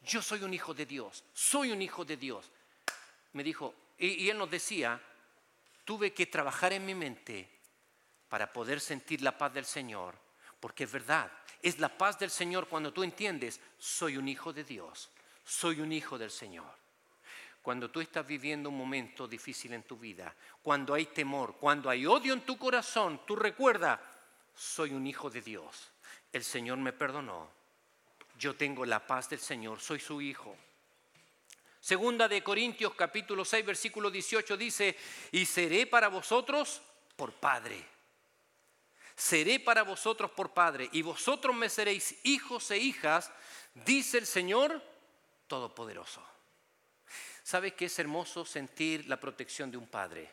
yo 0.05 0.21
soy 0.21 0.43
un 0.43 0.53
hijo 0.53 0.75
de 0.75 0.87
Dios, 0.87 1.25
soy 1.33 1.71
un 1.71 1.83
hijo 1.83 2.05
de 2.05 2.17
Dios. 2.17 2.51
Me 3.33 3.45
dijo, 3.45 3.75
y, 3.99 4.29
él 4.29 4.39
nos 4.39 4.51
decía, 4.51 5.01
tuve 5.85 6.13
que 6.13 6.27
trabajar 6.27 6.73
en 6.73 6.85
mi 6.85 6.95
mente 6.95 7.49
para 8.29 8.53
poder 8.53 8.81
sentir 8.81 9.23
la 9.23 9.37
paz 9.37 9.55
del 9.55 9.65
Señor, 9.65 10.17
porque 10.59 10.85
es 10.85 10.93
verdad, 10.93 11.31
es 11.63 11.79
la 11.79 11.97
paz 11.97 12.19
del 12.19 12.31
Señor 12.31 12.69
cuando 12.69 12.93
tú 12.93 13.03
entiendes, 13.03 13.61
soy 13.79 14.17
un 14.17 14.29
hijo 14.29 14.53
de 14.53 14.65
Dios, 14.65 15.11
soy 15.45 15.81
un 15.81 15.93
hijo 15.93 16.19
del 16.19 16.31
Señor. 16.31 16.83
Cuando 17.63 17.91
tú 17.91 18.01
estás 18.01 18.27
viviendo 18.27 18.71
un 18.71 18.77
momento 18.77 19.29
difícil 19.29 19.73
en 19.73 19.85
tu 19.85 19.97
vida, 19.97 20.35
cuando 20.63 20.95
hay 20.95 21.07
temor, 21.07 21.57
cuando 21.59 21.89
hay 21.89 22.07
odio 22.07 22.33
en 22.33 22.45
tu 22.45 22.59
corazón, 22.59 23.21
tú 23.25 23.37
recuerda, 23.37 24.01
soy 24.53 24.91
un 24.91 25.07
hijo 25.07 25.31
de 25.31 25.43
Dios. 25.43 25.93
El 26.33 26.43
Señor 26.43 26.79
me 26.79 26.93
perdonó, 26.93 27.49
yo 28.39 28.57
tengo 28.57 28.85
la 28.85 29.07
paz 29.07 29.29
del 29.29 29.41
Señor, 29.41 29.81
soy 29.81 30.01
su 30.01 30.21
hijo. 30.21 30.57
Segunda 31.81 32.29
de 32.29 32.43
Corintios 32.43 32.95
capítulo 32.95 33.45
6 33.45 33.67
versículo 33.67 34.11
18 34.11 34.57
dice, 34.57 34.97
y 35.33 35.45
seré 35.45 35.87
para 35.87 36.09
vosotros 36.09 36.81
por 37.17 37.33
Padre. 37.33 37.85
Seré 39.17 39.61
para 39.61 39.83
vosotros 39.83 40.31
por 40.31 40.53
Padre, 40.53 40.89
y 40.93 41.03
vosotros 41.03 41.55
me 41.55 41.69
seréis 41.69 42.17
hijos 42.25 42.71
e 42.71 42.79
hijas, 42.79 43.31
dice 43.75 44.19
el 44.19 44.27
Señor 44.27 44.83
Todopoderoso. 45.47 46.23
¿Sabes 47.43 47.75
qué 47.75 47.87
es 47.87 47.99
hermoso 47.99 48.45
sentir 48.45 49.09
la 49.09 49.21
protección 49.21 49.71
de 49.71 49.77
un 49.77 49.87
Padre? 49.87 50.31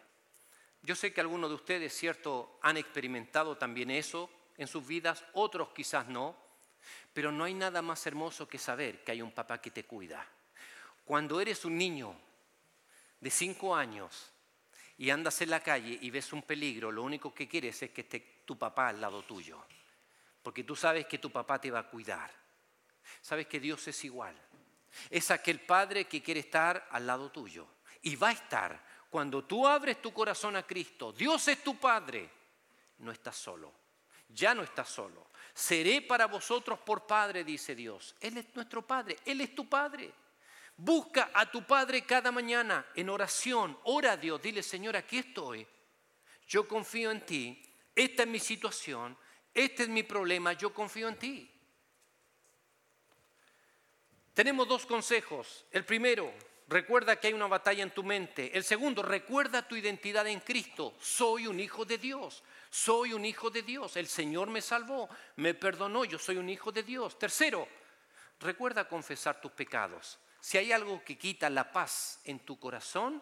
Yo 0.81 0.95
sé 0.95 1.13
que 1.13 1.21
algunos 1.21 1.49
de 1.49 1.55
ustedes, 1.55 1.93
cierto, 1.93 2.57
han 2.61 2.77
experimentado 2.77 3.57
también 3.57 3.91
eso 3.91 4.29
en 4.57 4.67
sus 4.67 4.85
vidas, 4.85 5.25
otros 5.33 5.69
quizás 5.69 6.07
no. 6.07 6.37
Pero 7.13 7.31
no 7.31 7.43
hay 7.43 7.53
nada 7.53 7.81
más 7.81 8.05
hermoso 8.05 8.47
que 8.47 8.57
saber 8.57 9.03
que 9.03 9.11
hay 9.11 9.21
un 9.21 9.31
papá 9.31 9.59
que 9.59 9.71
te 9.71 9.85
cuida. 9.85 10.25
Cuando 11.05 11.41
eres 11.41 11.65
un 11.65 11.77
niño 11.77 12.15
de 13.19 13.31
cinco 13.31 13.75
años 13.75 14.31
y 14.97 15.09
andas 15.09 15.41
en 15.41 15.49
la 15.49 15.59
calle 15.59 15.97
y 16.01 16.09
ves 16.11 16.31
un 16.33 16.43
peligro, 16.43 16.91
lo 16.91 17.03
único 17.03 17.33
que 17.33 17.47
quieres 17.47 17.81
es 17.81 17.91
que 17.91 18.01
esté 18.01 18.43
tu 18.45 18.57
papá 18.57 18.89
al 18.89 19.01
lado 19.01 19.23
tuyo. 19.23 19.63
Porque 20.43 20.63
tú 20.63 20.75
sabes 20.75 21.05
que 21.07 21.17
tu 21.17 21.31
papá 21.31 21.59
te 21.59 21.71
va 21.71 21.79
a 21.79 21.89
cuidar. 21.89 22.31
Sabes 23.21 23.47
que 23.47 23.59
Dios 23.59 23.87
es 23.87 24.03
igual. 24.05 24.35
Es 25.09 25.31
aquel 25.31 25.59
padre 25.59 26.05
que 26.05 26.21
quiere 26.21 26.39
estar 26.41 26.87
al 26.91 27.07
lado 27.07 27.31
tuyo. 27.31 27.67
Y 28.01 28.15
va 28.15 28.29
a 28.29 28.33
estar 28.33 28.83
cuando 29.09 29.43
tú 29.43 29.67
abres 29.67 30.01
tu 30.01 30.13
corazón 30.13 30.55
a 30.55 30.63
Cristo. 30.65 31.11
Dios 31.11 31.47
es 31.47 31.63
tu 31.63 31.79
padre. 31.79 32.29
No 32.99 33.11
estás 33.11 33.35
solo. 33.35 33.73
Ya 34.29 34.53
no 34.53 34.63
estás 34.63 34.89
solo. 34.89 35.28
Seré 35.59 36.01
para 36.01 36.25
vosotros 36.25 36.79
por 36.79 37.05
Padre, 37.05 37.43
dice 37.43 37.75
Dios. 37.75 38.15
Él 38.21 38.37
es 38.37 38.55
nuestro 38.55 38.81
Padre, 38.81 39.17
Él 39.25 39.41
es 39.41 39.53
tu 39.53 39.67
Padre. 39.67 40.09
Busca 40.77 41.31
a 41.33 41.51
tu 41.51 41.67
Padre 41.67 42.05
cada 42.05 42.31
mañana 42.31 42.85
en 42.95 43.09
oración. 43.09 43.77
Ora 43.83 44.13
a 44.13 44.17
Dios, 44.17 44.41
dile 44.41 44.63
Señor, 44.63 44.95
aquí 44.95 45.17
estoy. 45.17 45.67
Yo 46.47 46.65
confío 46.65 47.11
en 47.11 47.25
ti. 47.25 47.61
Esta 47.93 48.23
es 48.23 48.29
mi 48.29 48.39
situación. 48.39 49.17
Este 49.53 49.83
es 49.83 49.89
mi 49.89 50.03
problema. 50.03 50.53
Yo 50.53 50.73
confío 50.73 51.09
en 51.09 51.19
ti. 51.19 51.51
Tenemos 54.33 54.65
dos 54.65 54.85
consejos. 54.85 55.65
El 55.71 55.83
primero, 55.83 56.33
recuerda 56.69 57.19
que 57.19 57.27
hay 57.27 57.33
una 57.33 57.47
batalla 57.47 57.83
en 57.83 57.93
tu 57.93 58.05
mente. 58.05 58.57
El 58.57 58.63
segundo, 58.63 59.03
recuerda 59.03 59.67
tu 59.67 59.75
identidad 59.75 60.25
en 60.25 60.39
Cristo. 60.39 60.95
Soy 61.01 61.47
un 61.47 61.59
hijo 61.59 61.83
de 61.83 61.97
Dios. 61.97 62.43
Soy 62.69 63.13
un 63.13 63.25
hijo 63.25 63.49
de 63.49 63.63
Dios. 63.63 63.95
El 63.97 64.07
Señor 64.07 64.49
me 64.49 64.61
salvó, 64.61 65.09
me 65.37 65.53
perdonó. 65.53 66.05
Yo 66.05 66.19
soy 66.19 66.37
un 66.37 66.49
hijo 66.49 66.71
de 66.71 66.83
Dios. 66.83 67.17
Tercero, 67.17 67.67
recuerda 68.39 68.87
confesar 68.87 69.41
tus 69.41 69.51
pecados. 69.51 70.19
Si 70.39 70.57
hay 70.57 70.71
algo 70.71 71.03
que 71.03 71.17
quita 71.17 71.49
la 71.49 71.71
paz 71.71 72.19
en 72.23 72.39
tu 72.39 72.59
corazón, 72.59 73.21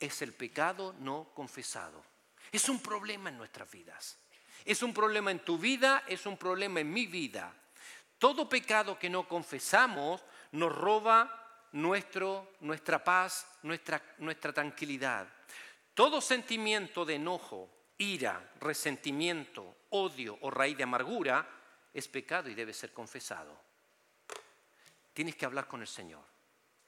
es 0.00 0.22
el 0.22 0.32
pecado 0.32 0.94
no 0.98 1.30
confesado. 1.34 2.02
Es 2.50 2.68
un 2.68 2.80
problema 2.80 3.28
en 3.28 3.38
nuestras 3.38 3.70
vidas. 3.70 4.18
Es 4.64 4.82
un 4.82 4.92
problema 4.92 5.30
en 5.30 5.40
tu 5.40 5.58
vida, 5.58 6.04
es 6.08 6.26
un 6.26 6.36
problema 6.36 6.80
en 6.80 6.92
mi 6.92 7.06
vida. 7.06 7.54
Todo 8.18 8.48
pecado 8.48 8.98
que 8.98 9.10
no 9.10 9.28
confesamos 9.28 10.24
nos 10.52 10.74
roba 10.74 11.68
nuestro, 11.72 12.54
nuestra 12.60 13.04
paz, 13.04 13.46
nuestra, 13.62 14.02
nuestra 14.18 14.52
tranquilidad. 14.52 15.28
Todo 15.94 16.20
sentimiento 16.20 17.04
de 17.04 17.14
enojo, 17.14 17.70
ira, 17.98 18.52
resentimiento, 18.60 19.76
odio 19.90 20.38
o 20.42 20.50
raíz 20.50 20.76
de 20.76 20.84
amargura 20.84 21.48
es 21.92 22.08
pecado 22.08 22.50
y 22.50 22.54
debe 22.54 22.72
ser 22.72 22.92
confesado. 22.92 23.56
Tienes 25.12 25.36
que 25.36 25.46
hablar 25.46 25.66
con 25.66 25.80
el 25.80 25.86
Señor. 25.86 26.24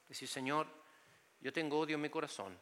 Decir, 0.07 0.29
Señor, 0.29 0.67
yo 1.41 1.53
tengo 1.53 1.79
odio 1.79 1.95
en 1.97 2.03
mi 2.03 2.11
corazón. 2.11 2.59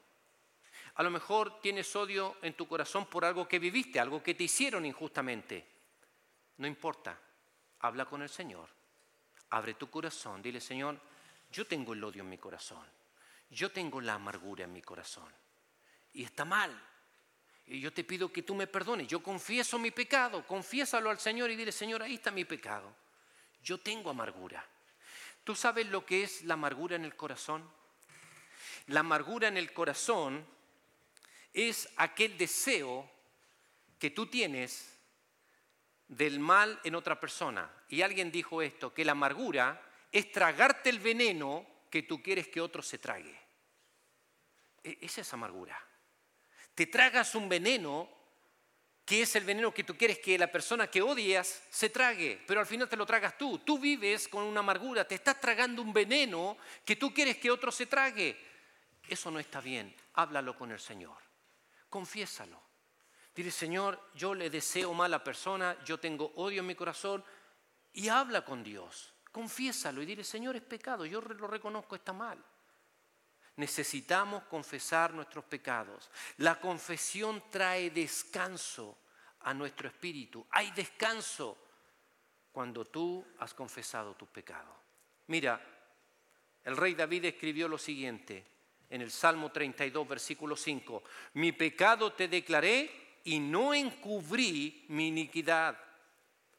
A 0.94 1.02
lo 1.02 1.10
mejor 1.10 1.60
tienes 1.60 1.94
odio 1.96 2.36
en 2.42 2.54
tu 2.54 2.66
corazón 2.68 3.06
por 3.06 3.24
algo 3.24 3.48
que 3.48 3.58
viviste, 3.58 4.00
algo 4.00 4.22
que 4.22 4.34
te 4.34 4.44
hicieron 4.44 4.86
injustamente. 4.86 5.66
No 6.58 6.66
importa, 6.66 7.18
habla 7.80 8.06
con 8.06 8.22
el 8.22 8.28
Señor. 8.28 8.68
Abre 9.50 9.74
tu 9.74 9.90
corazón, 9.90 10.40
dile, 10.40 10.60
Señor, 10.60 10.98
yo 11.50 11.66
tengo 11.66 11.92
el 11.92 12.02
odio 12.02 12.22
en 12.22 12.30
mi 12.30 12.38
corazón. 12.38 12.84
Yo 13.50 13.70
tengo 13.70 14.00
la 14.00 14.14
amargura 14.14 14.64
en 14.64 14.72
mi 14.72 14.82
corazón. 14.82 15.32
Y 16.14 16.24
está 16.24 16.44
mal. 16.44 16.70
Y 17.66 17.80
yo 17.80 17.92
te 17.92 18.04
pido 18.04 18.32
que 18.32 18.42
tú 18.42 18.54
me 18.54 18.66
perdones. 18.66 19.08
Yo 19.08 19.22
confieso 19.22 19.78
mi 19.78 19.90
pecado. 19.90 20.46
Confiésalo 20.46 21.10
al 21.10 21.18
Señor 21.18 21.50
y 21.50 21.56
dile, 21.56 21.72
Señor, 21.72 22.02
ahí 22.02 22.14
está 22.14 22.30
mi 22.30 22.44
pecado. 22.44 22.94
Yo 23.62 23.78
tengo 23.78 24.10
amargura. 24.10 24.64
¿Tú 25.42 25.54
sabes 25.54 25.86
lo 25.88 26.04
que 26.06 26.22
es 26.22 26.42
la 26.44 26.54
amargura 26.54 26.96
en 26.96 27.04
el 27.04 27.16
corazón? 27.16 27.68
La 28.86 29.00
amargura 29.00 29.48
en 29.48 29.56
el 29.56 29.72
corazón 29.72 30.46
es 31.52 31.88
aquel 31.96 32.38
deseo 32.38 33.10
que 33.98 34.10
tú 34.10 34.26
tienes 34.26 34.96
del 36.08 36.38
mal 36.38 36.80
en 36.84 36.94
otra 36.94 37.18
persona. 37.18 37.70
Y 37.88 38.02
alguien 38.02 38.30
dijo 38.30 38.62
esto, 38.62 38.92
que 38.94 39.04
la 39.04 39.12
amargura 39.12 39.82
es 40.12 40.30
tragarte 40.30 40.90
el 40.90 41.00
veneno 41.00 41.66
que 41.90 42.02
tú 42.02 42.22
quieres 42.22 42.48
que 42.48 42.60
otro 42.60 42.82
se 42.82 42.98
trague. 42.98 43.38
E, 44.82 44.98
esa 45.00 45.20
es 45.20 45.32
amargura. 45.32 45.85
Te 46.76 46.86
tragas 46.86 47.34
un 47.34 47.48
veneno 47.48 48.08
que 49.06 49.22
es 49.22 49.34
el 49.34 49.44
veneno 49.44 49.72
que 49.72 49.82
tú 49.82 49.96
quieres 49.96 50.18
que 50.18 50.36
la 50.36 50.52
persona 50.52 50.90
que 50.90 51.00
odias 51.00 51.62
se 51.70 51.88
trague, 51.88 52.42
pero 52.46 52.60
al 52.60 52.66
final 52.66 52.86
te 52.86 52.96
lo 52.96 53.06
tragas 53.06 53.38
tú. 53.38 53.60
Tú 53.60 53.78
vives 53.78 54.28
con 54.28 54.42
una 54.42 54.60
amargura, 54.60 55.08
te 55.08 55.14
estás 55.14 55.40
tragando 55.40 55.80
un 55.80 55.92
veneno 55.92 56.58
que 56.84 56.96
tú 56.96 57.14
quieres 57.14 57.38
que 57.38 57.50
otro 57.50 57.72
se 57.72 57.86
trague. 57.86 58.36
Eso 59.08 59.30
no 59.30 59.38
está 59.38 59.60
bien, 59.62 59.96
háblalo 60.14 60.54
con 60.54 60.70
el 60.70 60.78
Señor, 60.78 61.16
confiésalo. 61.88 62.60
Dile, 63.34 63.50
Señor, 63.50 64.10
yo 64.14 64.34
le 64.34 64.50
deseo 64.50 64.92
mal 64.92 65.14
a 65.14 65.24
persona, 65.24 65.76
yo 65.82 65.98
tengo 65.98 66.32
odio 66.36 66.60
en 66.60 66.66
mi 66.66 66.74
corazón, 66.74 67.24
y 67.94 68.08
habla 68.08 68.44
con 68.44 68.62
Dios, 68.62 69.14
confiésalo 69.32 70.02
y 70.02 70.06
dile, 70.06 70.24
Señor, 70.24 70.56
es 70.56 70.62
pecado, 70.62 71.06
yo 71.06 71.22
lo 71.22 71.46
reconozco, 71.46 71.96
está 71.96 72.12
mal. 72.12 72.44
Necesitamos 73.56 74.44
confesar 74.44 75.14
nuestros 75.14 75.44
pecados. 75.44 76.10
La 76.38 76.60
confesión 76.60 77.44
trae 77.50 77.90
descanso 77.90 78.98
a 79.40 79.54
nuestro 79.54 79.88
espíritu. 79.88 80.46
Hay 80.50 80.70
descanso 80.72 81.56
cuando 82.52 82.84
tú 82.84 83.24
has 83.38 83.54
confesado 83.54 84.14
tu 84.14 84.26
pecado. 84.26 84.74
Mira, 85.28 85.60
el 86.64 86.76
rey 86.76 86.94
David 86.94 87.26
escribió 87.26 87.68
lo 87.68 87.78
siguiente 87.78 88.44
en 88.90 89.00
el 89.00 89.10
Salmo 89.10 89.50
32, 89.50 90.06
versículo 90.06 90.56
5. 90.56 91.02
Mi 91.34 91.52
pecado 91.52 92.12
te 92.12 92.28
declaré 92.28 93.20
y 93.24 93.38
no 93.38 93.74
encubrí 93.74 94.84
mi 94.88 95.08
iniquidad. 95.08 95.78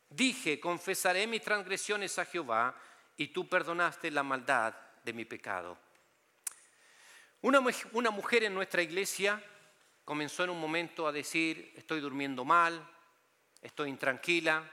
Dije, 0.09 0.59
confesaré 0.59 1.27
mis 1.27 1.41
transgresiones 1.41 2.17
a 2.19 2.25
Jehová 2.25 2.75
y 3.17 3.27
tú 3.27 3.47
perdonaste 3.47 4.11
la 4.11 4.23
maldad 4.23 4.73
de 5.03 5.13
mi 5.13 5.25
pecado. 5.25 5.77
Una, 7.41 8.09
mujer 8.09 8.45
en 8.45 8.55
nuestra 8.55 8.81
iglesia 8.81 9.41
comenzó 10.03 10.43
en 10.43 10.49
un 10.49 10.59
momento 10.59 11.07
a 11.07 11.11
decir, 11.11 11.71
estoy 11.75 11.99
durmiendo 11.99 12.43
mal, 12.43 12.83
estoy 13.61 13.89
intranquila. 13.89 14.63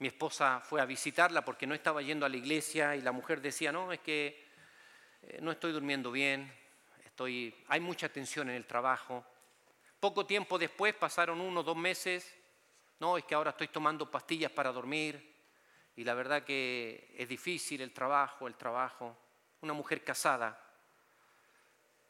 Mi 0.00 0.08
esposa 0.08 0.60
fue 0.60 0.80
a 0.80 0.84
visitarla 0.84 1.44
porque 1.44 1.68
no 1.68 1.74
estaba 1.74 2.02
yendo 2.02 2.26
a 2.26 2.28
la 2.28 2.36
iglesia 2.36 2.96
y 2.96 3.02
la 3.02 3.12
mujer 3.12 3.40
decía, 3.40 3.70
no, 3.70 3.92
es 3.92 4.00
que 4.00 4.44
eh, 5.22 5.38
no 5.40 5.52
estoy 5.52 5.70
durmiendo 5.70 6.10
bien, 6.10 6.52
estoy, 7.04 7.54
hay 7.68 7.78
mucha 7.78 8.08
tensión 8.08 8.50
en 8.50 8.56
el 8.56 8.66
trabajo. 8.66 9.24
Poco 10.00 10.26
tiempo 10.26 10.58
después, 10.58 10.94
pasaron 10.94 11.40
unos 11.40 11.64
dos 11.64 11.76
meses, 11.76 12.36
no, 12.98 13.16
es 13.16 13.24
que 13.24 13.36
ahora 13.36 13.50
estoy 13.50 13.68
tomando 13.68 14.10
pastillas 14.10 14.50
para 14.50 14.72
dormir 14.72 15.36
y 15.94 16.02
la 16.02 16.14
verdad 16.14 16.42
que 16.42 17.14
es 17.16 17.28
difícil 17.28 17.80
el 17.82 17.92
trabajo, 17.92 18.48
el 18.48 18.56
trabajo. 18.56 19.16
Una 19.60 19.72
mujer 19.72 20.02
casada 20.02 20.67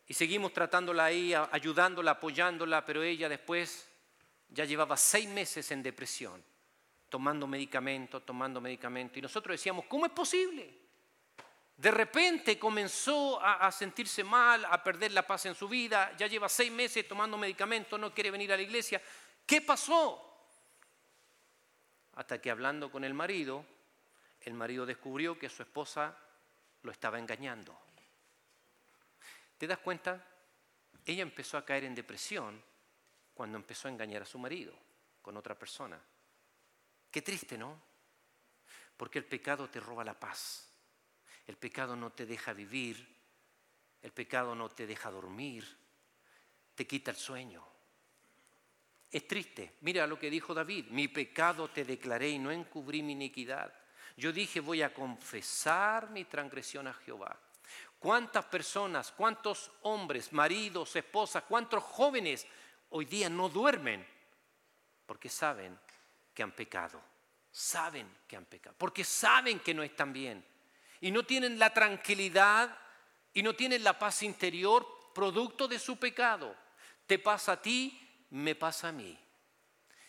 y 0.08 0.14
seguimos 0.14 0.54
tratándola 0.54 1.04
ahí, 1.04 1.34
ayudándola, 1.34 2.12
apoyándola, 2.12 2.84
pero 2.84 3.02
ella 3.02 3.28
después 3.28 3.86
ya 4.48 4.64
llevaba 4.64 4.96
seis 4.96 5.28
meses 5.28 5.70
en 5.70 5.82
depresión, 5.82 6.42
tomando 7.10 7.46
medicamento, 7.46 8.22
tomando 8.22 8.58
medicamento. 8.58 9.18
Y 9.18 9.22
nosotros 9.22 9.52
decíamos, 9.52 9.84
¿cómo 9.84 10.06
es 10.06 10.12
posible? 10.12 10.74
De 11.76 11.90
repente 11.90 12.58
comenzó 12.58 13.38
a, 13.40 13.70
sentirse 13.70 14.24
mal, 14.24 14.64
a 14.64 14.82
perder 14.82 15.12
la 15.12 15.26
paz 15.26 15.44
en 15.44 15.54
su 15.54 15.68
vida, 15.68 16.16
ya 16.16 16.26
lleva 16.26 16.48
seis 16.48 16.72
meses 16.72 17.06
tomando 17.06 17.36
medicamento, 17.36 17.98
no 17.98 18.12
quiere 18.12 18.30
venir 18.30 18.50
a 18.50 18.56
la 18.56 18.62
iglesia. 18.62 19.02
¿Qué 19.46 19.60
pasó? 19.60 20.24
Hasta 22.14 22.40
que 22.40 22.50
hablando 22.50 22.90
con 22.90 23.04
el 23.04 23.12
marido, 23.12 23.64
el 24.40 24.54
marido 24.54 24.86
descubrió 24.86 25.38
que 25.38 25.50
su 25.50 25.62
esposa 25.62 26.16
lo 26.82 26.90
estaba 26.90 27.18
engañando. 27.18 27.78
¿Te 29.58 29.66
das 29.66 29.78
cuenta? 29.78 30.24
Ella 31.04 31.22
empezó 31.22 31.58
a 31.58 31.64
caer 31.64 31.84
en 31.84 31.94
depresión 31.94 32.62
cuando 33.34 33.58
empezó 33.58 33.88
a 33.88 33.90
engañar 33.90 34.22
a 34.22 34.26
su 34.26 34.38
marido 34.38 34.72
con 35.20 35.36
otra 35.36 35.58
persona. 35.58 36.00
Qué 37.10 37.22
triste, 37.22 37.58
¿no? 37.58 37.80
Porque 38.96 39.18
el 39.18 39.24
pecado 39.24 39.68
te 39.68 39.80
roba 39.80 40.04
la 40.04 40.18
paz. 40.18 40.68
El 41.46 41.56
pecado 41.56 41.96
no 41.96 42.10
te 42.10 42.26
deja 42.26 42.52
vivir. 42.52 43.16
El 44.02 44.12
pecado 44.12 44.54
no 44.54 44.68
te 44.68 44.86
deja 44.86 45.10
dormir. 45.10 45.66
Te 46.74 46.86
quita 46.86 47.10
el 47.10 47.16
sueño. 47.16 47.66
Es 49.10 49.26
triste. 49.26 49.76
Mira 49.80 50.06
lo 50.06 50.18
que 50.18 50.30
dijo 50.30 50.54
David. 50.54 50.86
Mi 50.90 51.08
pecado 51.08 51.70
te 51.70 51.84
declaré 51.84 52.28
y 52.30 52.38
no 52.38 52.50
encubrí 52.50 53.02
mi 53.02 53.12
iniquidad. 53.12 53.72
Yo 54.16 54.32
dije, 54.32 54.60
voy 54.60 54.82
a 54.82 54.92
confesar 54.92 56.10
mi 56.10 56.24
transgresión 56.24 56.86
a 56.86 56.92
Jehová. 56.92 57.40
¿Cuántas 57.98 58.44
personas, 58.44 59.12
cuántos 59.12 59.70
hombres, 59.82 60.32
maridos, 60.32 60.94
esposas, 60.94 61.42
cuántos 61.44 61.82
jóvenes 61.82 62.46
hoy 62.90 63.04
día 63.04 63.28
no 63.28 63.48
duermen? 63.48 64.06
Porque 65.04 65.28
saben 65.28 65.78
que 66.32 66.42
han 66.42 66.52
pecado. 66.52 67.00
Saben 67.50 68.08
que 68.28 68.36
han 68.36 68.44
pecado. 68.44 68.76
Porque 68.78 69.02
saben 69.02 69.58
que 69.60 69.74
no 69.74 69.82
están 69.82 70.12
bien. 70.12 70.44
Y 71.00 71.10
no 71.10 71.24
tienen 71.24 71.58
la 71.58 71.74
tranquilidad 71.74 72.76
y 73.32 73.42
no 73.42 73.54
tienen 73.54 73.82
la 73.82 73.98
paz 73.98 74.22
interior 74.22 74.86
producto 75.12 75.66
de 75.66 75.78
su 75.78 75.98
pecado. 75.98 76.54
Te 77.06 77.18
pasa 77.18 77.52
a 77.52 77.62
ti, 77.62 78.26
me 78.30 78.54
pasa 78.54 78.88
a 78.88 78.92
mí. 78.92 79.18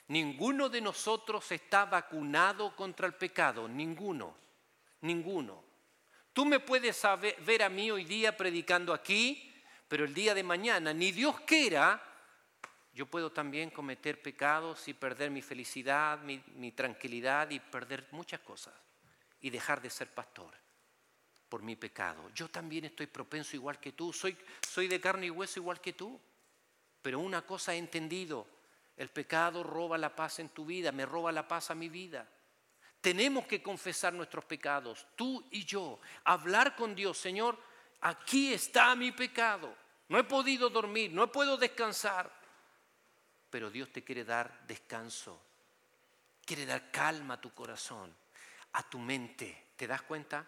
Ninguno 0.10 0.70
de 0.70 0.82
nosotros 0.82 1.52
está 1.52 1.86
vacunado 1.86 2.76
contra 2.76 3.08
el 3.08 3.14
pecado. 3.14 3.68
Ninguno. 3.68 4.36
Ninguno. 5.02 5.69
Tú 6.40 6.46
me 6.46 6.62
puedes 6.62 7.06
ver 7.46 7.64
a 7.64 7.68
mí 7.68 7.92
hoy 7.92 8.06
día 8.06 8.38
predicando 8.38 8.94
aquí, 8.94 9.54
pero 9.90 10.06
el 10.06 10.14
día 10.14 10.34
de 10.34 10.42
mañana, 10.42 10.94
ni 10.94 11.12
Dios 11.12 11.42
quiera, 11.42 12.02
yo 12.94 13.08
puedo 13.08 13.30
también 13.30 13.70
cometer 13.72 14.22
pecados 14.22 14.88
y 14.88 14.94
perder 14.94 15.32
mi 15.32 15.42
felicidad, 15.42 16.18
mi, 16.20 16.72
tranquilidad 16.72 17.50
y 17.50 17.60
perder 17.60 18.08
muchas 18.12 18.40
cosas 18.40 18.74
y 19.42 19.50
dejar 19.50 19.82
de 19.82 19.90
ser 19.90 20.14
pastor 20.14 20.54
por 21.50 21.62
mi 21.62 21.76
pecado. 21.76 22.30
Yo 22.34 22.48
también 22.48 22.86
estoy 22.86 23.08
propenso 23.08 23.58
igual 23.58 23.78
que 23.78 23.92
tú, 23.92 24.14
soy, 24.14 24.38
soy 24.66 24.88
de 24.88 25.02
carne 25.02 25.26
y 25.26 25.32
hueso 25.32 25.60
igual 25.60 25.82
que 25.82 25.92
tú. 25.92 26.18
Pero 27.02 27.20
una 27.20 27.42
cosa 27.42 27.76
he 27.76 27.78
entendido, 27.78 28.48
el 28.96 29.10
pecado 29.10 29.62
roba 29.62 29.98
la 29.98 30.16
paz 30.16 30.40
en 30.40 30.48
tu 30.48 30.66
vida, 30.66 30.94
me 30.94 31.06
roba 31.06 31.34
la 31.34 31.50
paz 31.50 31.70
a 31.70 31.76
mi 31.76 31.90
vida. 31.90 32.26
Tenemos 33.02 33.48
que 33.48 33.62
confesar 33.64 34.14
nuestros 34.14 34.44
pecados, 34.46 35.08
tú 35.16 35.48
y 35.52 35.64
yo, 35.64 36.00
hablar 36.26 36.76
con 36.76 36.94
Dios, 36.96 37.18
Señor, 37.18 37.58
aquí 38.02 38.54
está 38.54 38.94
mi 38.96 39.12
pecado. 39.12 39.74
No 40.10 40.18
he 40.18 40.24
podido 40.24 40.70
dormir, 40.70 41.12
no 41.12 41.32
puedo 41.32 41.56
descansar. 41.56 42.30
Pero 43.50 43.70
Dios 43.70 43.92
te 43.92 44.04
quiere 44.04 44.26
dar 44.26 44.66
descanso, 44.68 45.42
quiere 46.46 46.66
dar 46.66 46.92
calma 46.92 47.36
a 47.36 47.42
tu 47.42 47.54
corazón, 47.54 48.14
a 48.74 48.90
tu 48.90 49.00
mente. 49.00 49.70
¿Te 49.76 49.88
das 49.88 50.02
cuenta? 50.02 50.46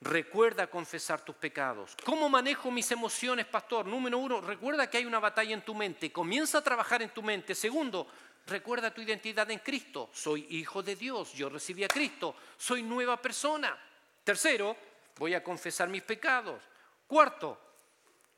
Recuerda 0.00 0.66
confesar 0.66 1.24
tus 1.24 1.36
pecados. 1.36 1.96
¿Cómo 2.04 2.28
manejo 2.28 2.72
mis 2.72 2.90
emociones, 2.90 3.46
pastor? 3.46 3.86
Número 3.86 4.18
uno, 4.18 4.40
recuerda 4.40 4.90
que 4.90 4.98
hay 4.98 5.06
una 5.06 5.20
batalla 5.20 5.54
en 5.54 5.64
tu 5.64 5.74
mente. 5.74 6.10
Comienza 6.10 6.58
a 6.58 6.64
trabajar 6.64 7.02
en 7.02 7.10
tu 7.10 7.22
mente. 7.22 7.54
Segundo, 7.54 8.08
recuerda 8.46 8.92
tu 8.92 9.00
identidad 9.00 9.50
en 9.50 9.58
Cristo. 9.58 10.10
Soy 10.12 10.46
hijo 10.50 10.82
de 10.82 10.96
Dios, 10.96 11.32
yo 11.34 11.48
recibí 11.48 11.84
a 11.84 11.88
Cristo, 11.88 12.36
soy 12.56 12.82
nueva 12.82 13.20
persona. 13.20 13.78
Tercero, 14.24 14.76
voy 15.18 15.34
a 15.34 15.42
confesar 15.42 15.88
mis 15.88 16.02
pecados. 16.02 16.62
Cuarto, 17.06 17.60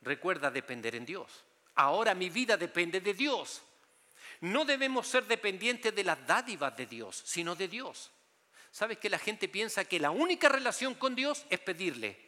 recuerda 0.03 0.51
depender 0.51 0.95
en 0.95 1.07
Dios. 1.07 1.45
Ahora 1.77 2.15
mi 2.15 2.31
vida 2.31 2.57
depende 2.57 3.01
de 3.01 3.15
Dios. 3.15 3.63
No 4.41 4.65
debemos 4.65 5.07
ser 5.07 5.27
dependientes 5.27 5.95
de 5.95 6.05
las 6.05 6.27
dádivas 6.27 6.77
de 6.77 6.87
Dios, 6.87 7.23
sino 7.25 7.55
de 7.55 7.69
Dios. 7.69 8.11
¿Sabes 8.71 8.99
que 8.99 9.09
la 9.09 9.19
gente 9.19 9.49
piensa 9.49 9.85
que 9.85 10.01
la 10.01 10.11
única 10.11 10.49
relación 10.49 10.95
con 10.95 11.15
Dios 11.15 11.47
es 11.49 11.61
pedirle? 11.61 12.19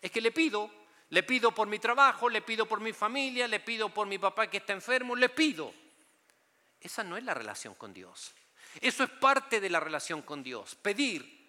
Es 0.00 0.10
que 0.10 0.20
le 0.20 0.32
pido, 0.32 0.70
le 1.10 1.22
pido 1.22 1.54
por 1.54 1.68
mi 1.68 1.78
trabajo, 1.78 2.28
le 2.28 2.42
pido 2.42 2.66
por 2.66 2.80
mi 2.80 2.92
familia, 2.92 3.46
le 3.46 3.60
pido 3.60 3.88
por 3.88 4.06
mi 4.06 4.18
papá 4.18 4.48
que 4.48 4.56
está 4.56 4.72
enfermo, 4.72 5.14
le 5.14 5.28
pido. 5.28 5.72
Esa 6.82 7.04
no 7.04 7.16
es 7.16 7.24
la 7.24 7.34
relación 7.34 7.74
con 7.74 7.92
Dios. 7.94 8.32
Eso 8.80 9.04
es 9.04 9.10
parte 9.10 9.60
de 9.60 9.70
la 9.70 9.80
relación 9.80 10.22
con 10.22 10.42
Dios, 10.42 10.74
pedir. 10.74 11.40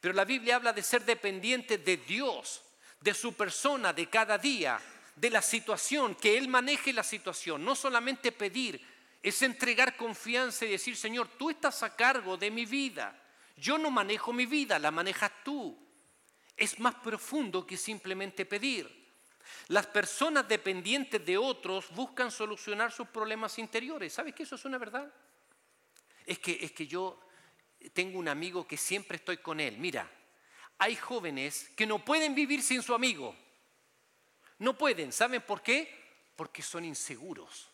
Pero 0.00 0.14
la 0.14 0.24
Biblia 0.24 0.56
habla 0.56 0.72
de 0.72 0.82
ser 0.82 1.04
dependiente 1.04 1.78
de 1.78 1.98
Dios, 1.98 2.62
de 3.00 3.14
su 3.14 3.34
persona, 3.34 3.92
de 3.92 4.08
cada 4.08 4.38
día, 4.38 4.80
de 5.14 5.30
la 5.30 5.42
situación, 5.42 6.14
que 6.14 6.38
Él 6.38 6.48
maneje 6.48 6.92
la 6.92 7.02
situación. 7.02 7.64
No 7.64 7.74
solamente 7.74 8.32
pedir, 8.32 8.84
es 9.22 9.42
entregar 9.42 9.96
confianza 9.96 10.64
y 10.64 10.70
decir, 10.70 10.96
Señor, 10.96 11.28
tú 11.38 11.50
estás 11.50 11.82
a 11.82 11.94
cargo 11.94 12.36
de 12.36 12.50
mi 12.50 12.64
vida. 12.64 13.14
Yo 13.56 13.76
no 13.76 13.90
manejo 13.90 14.32
mi 14.32 14.46
vida, 14.46 14.78
la 14.78 14.90
manejas 14.90 15.30
tú. 15.44 15.78
Es 16.56 16.78
más 16.78 16.94
profundo 16.96 17.66
que 17.66 17.76
simplemente 17.76 18.46
pedir. 18.46 18.99
Las 19.70 19.86
personas 19.86 20.48
dependientes 20.48 21.24
de 21.24 21.38
otros 21.38 21.90
buscan 21.90 22.32
solucionar 22.32 22.90
sus 22.90 23.06
problemas 23.06 23.56
interiores. 23.56 24.12
¿Sabes 24.12 24.34
que 24.34 24.42
eso 24.42 24.56
es 24.56 24.64
una 24.64 24.78
verdad? 24.78 25.08
Es 26.26 26.40
que, 26.40 26.58
es 26.60 26.72
que 26.72 26.88
yo 26.88 27.20
tengo 27.92 28.18
un 28.18 28.26
amigo 28.26 28.66
que 28.66 28.76
siempre 28.76 29.18
estoy 29.18 29.36
con 29.36 29.60
él. 29.60 29.78
Mira, 29.78 30.10
hay 30.76 30.96
jóvenes 30.96 31.70
que 31.76 31.86
no 31.86 32.04
pueden 32.04 32.34
vivir 32.34 32.64
sin 32.64 32.82
su 32.82 32.92
amigo. 32.92 33.36
No 34.58 34.76
pueden. 34.76 35.12
¿Saben 35.12 35.42
por 35.42 35.62
qué? 35.62 35.88
Porque 36.34 36.62
son 36.62 36.84
inseguros. 36.84 37.68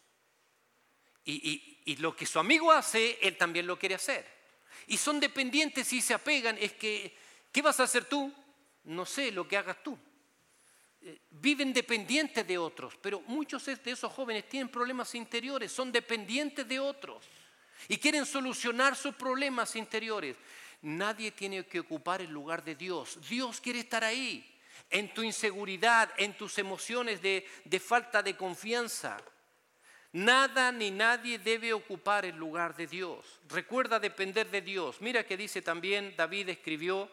Y, 1.25 1.81
y 1.87 1.97
lo 1.97 2.15
que 2.15 2.27
su 2.27 2.39
amigo 2.39 2.73
hace, 2.73 3.19
él 3.23 3.39
también 3.39 3.67
lo 3.67 3.79
quiere 3.79 3.95
hacer. 3.95 4.27
Y 4.87 4.99
son 4.99 5.19
dependientes 5.19 5.91
y 5.95 6.03
se 6.03 6.13
apegan. 6.13 6.59
Es 6.61 6.75
que, 6.75 7.17
¿qué 7.51 7.63
vas 7.63 7.81
a 7.81 7.85
hacer 7.85 8.05
tú? 8.05 8.31
No 8.85 9.07
sé, 9.07 9.33
lo 9.33 9.49
que 9.49 9.57
hagas 9.57 9.83
tú. 9.83 9.99
Viven 11.31 11.73
dependientes 11.73 12.47
de 12.47 12.59
otros, 12.59 12.97
pero 13.01 13.21
muchos 13.27 13.65
de 13.67 13.79
esos 13.85 14.13
jóvenes 14.13 14.49
tienen 14.49 14.69
problemas 14.69 15.15
interiores, 15.15 15.71
son 15.71 15.93
dependientes 15.93 16.67
de 16.67 16.81
otros 16.81 17.25
y 17.89 17.99
quieren 17.99 18.27
solucionar 18.27 18.97
sus 18.97 19.15
problemas 19.15 19.77
interiores. 19.77 20.37
Nadie 20.83 21.31
tiene 21.31 21.65
que 21.67 21.81
ocupar 21.81 22.21
el 22.21 22.31
lugar 22.31 22.65
de 22.65 22.75
Dios. 22.75 23.19
Dios 23.29 23.61
quiere 23.61 23.81
estar 23.81 24.05
ahí, 24.05 24.45
en 24.91 25.13
tu 25.13 25.23
inseguridad, 25.23 26.11
en 26.17 26.37
tus 26.37 26.59
emociones 26.59 27.21
de, 27.23 27.47
de 27.65 27.81
falta 27.81 28.23
de 28.23 28.37
confianza. 28.37 29.17
Nada 30.13 30.73
ni 30.73 30.91
nadie 30.91 31.39
debe 31.39 31.73
ocupar 31.73 32.25
el 32.25 32.37
lugar 32.37 32.75
de 32.75 32.87
Dios. 32.87 33.41
Recuerda 33.49 33.99
depender 34.01 34.51
de 34.51 34.63
Dios. 34.63 35.01
Mira 35.01 35.27
que 35.27 35.37
dice 35.37 35.61
también, 35.61 36.15
David 36.17 36.49
escribió, 36.49 37.11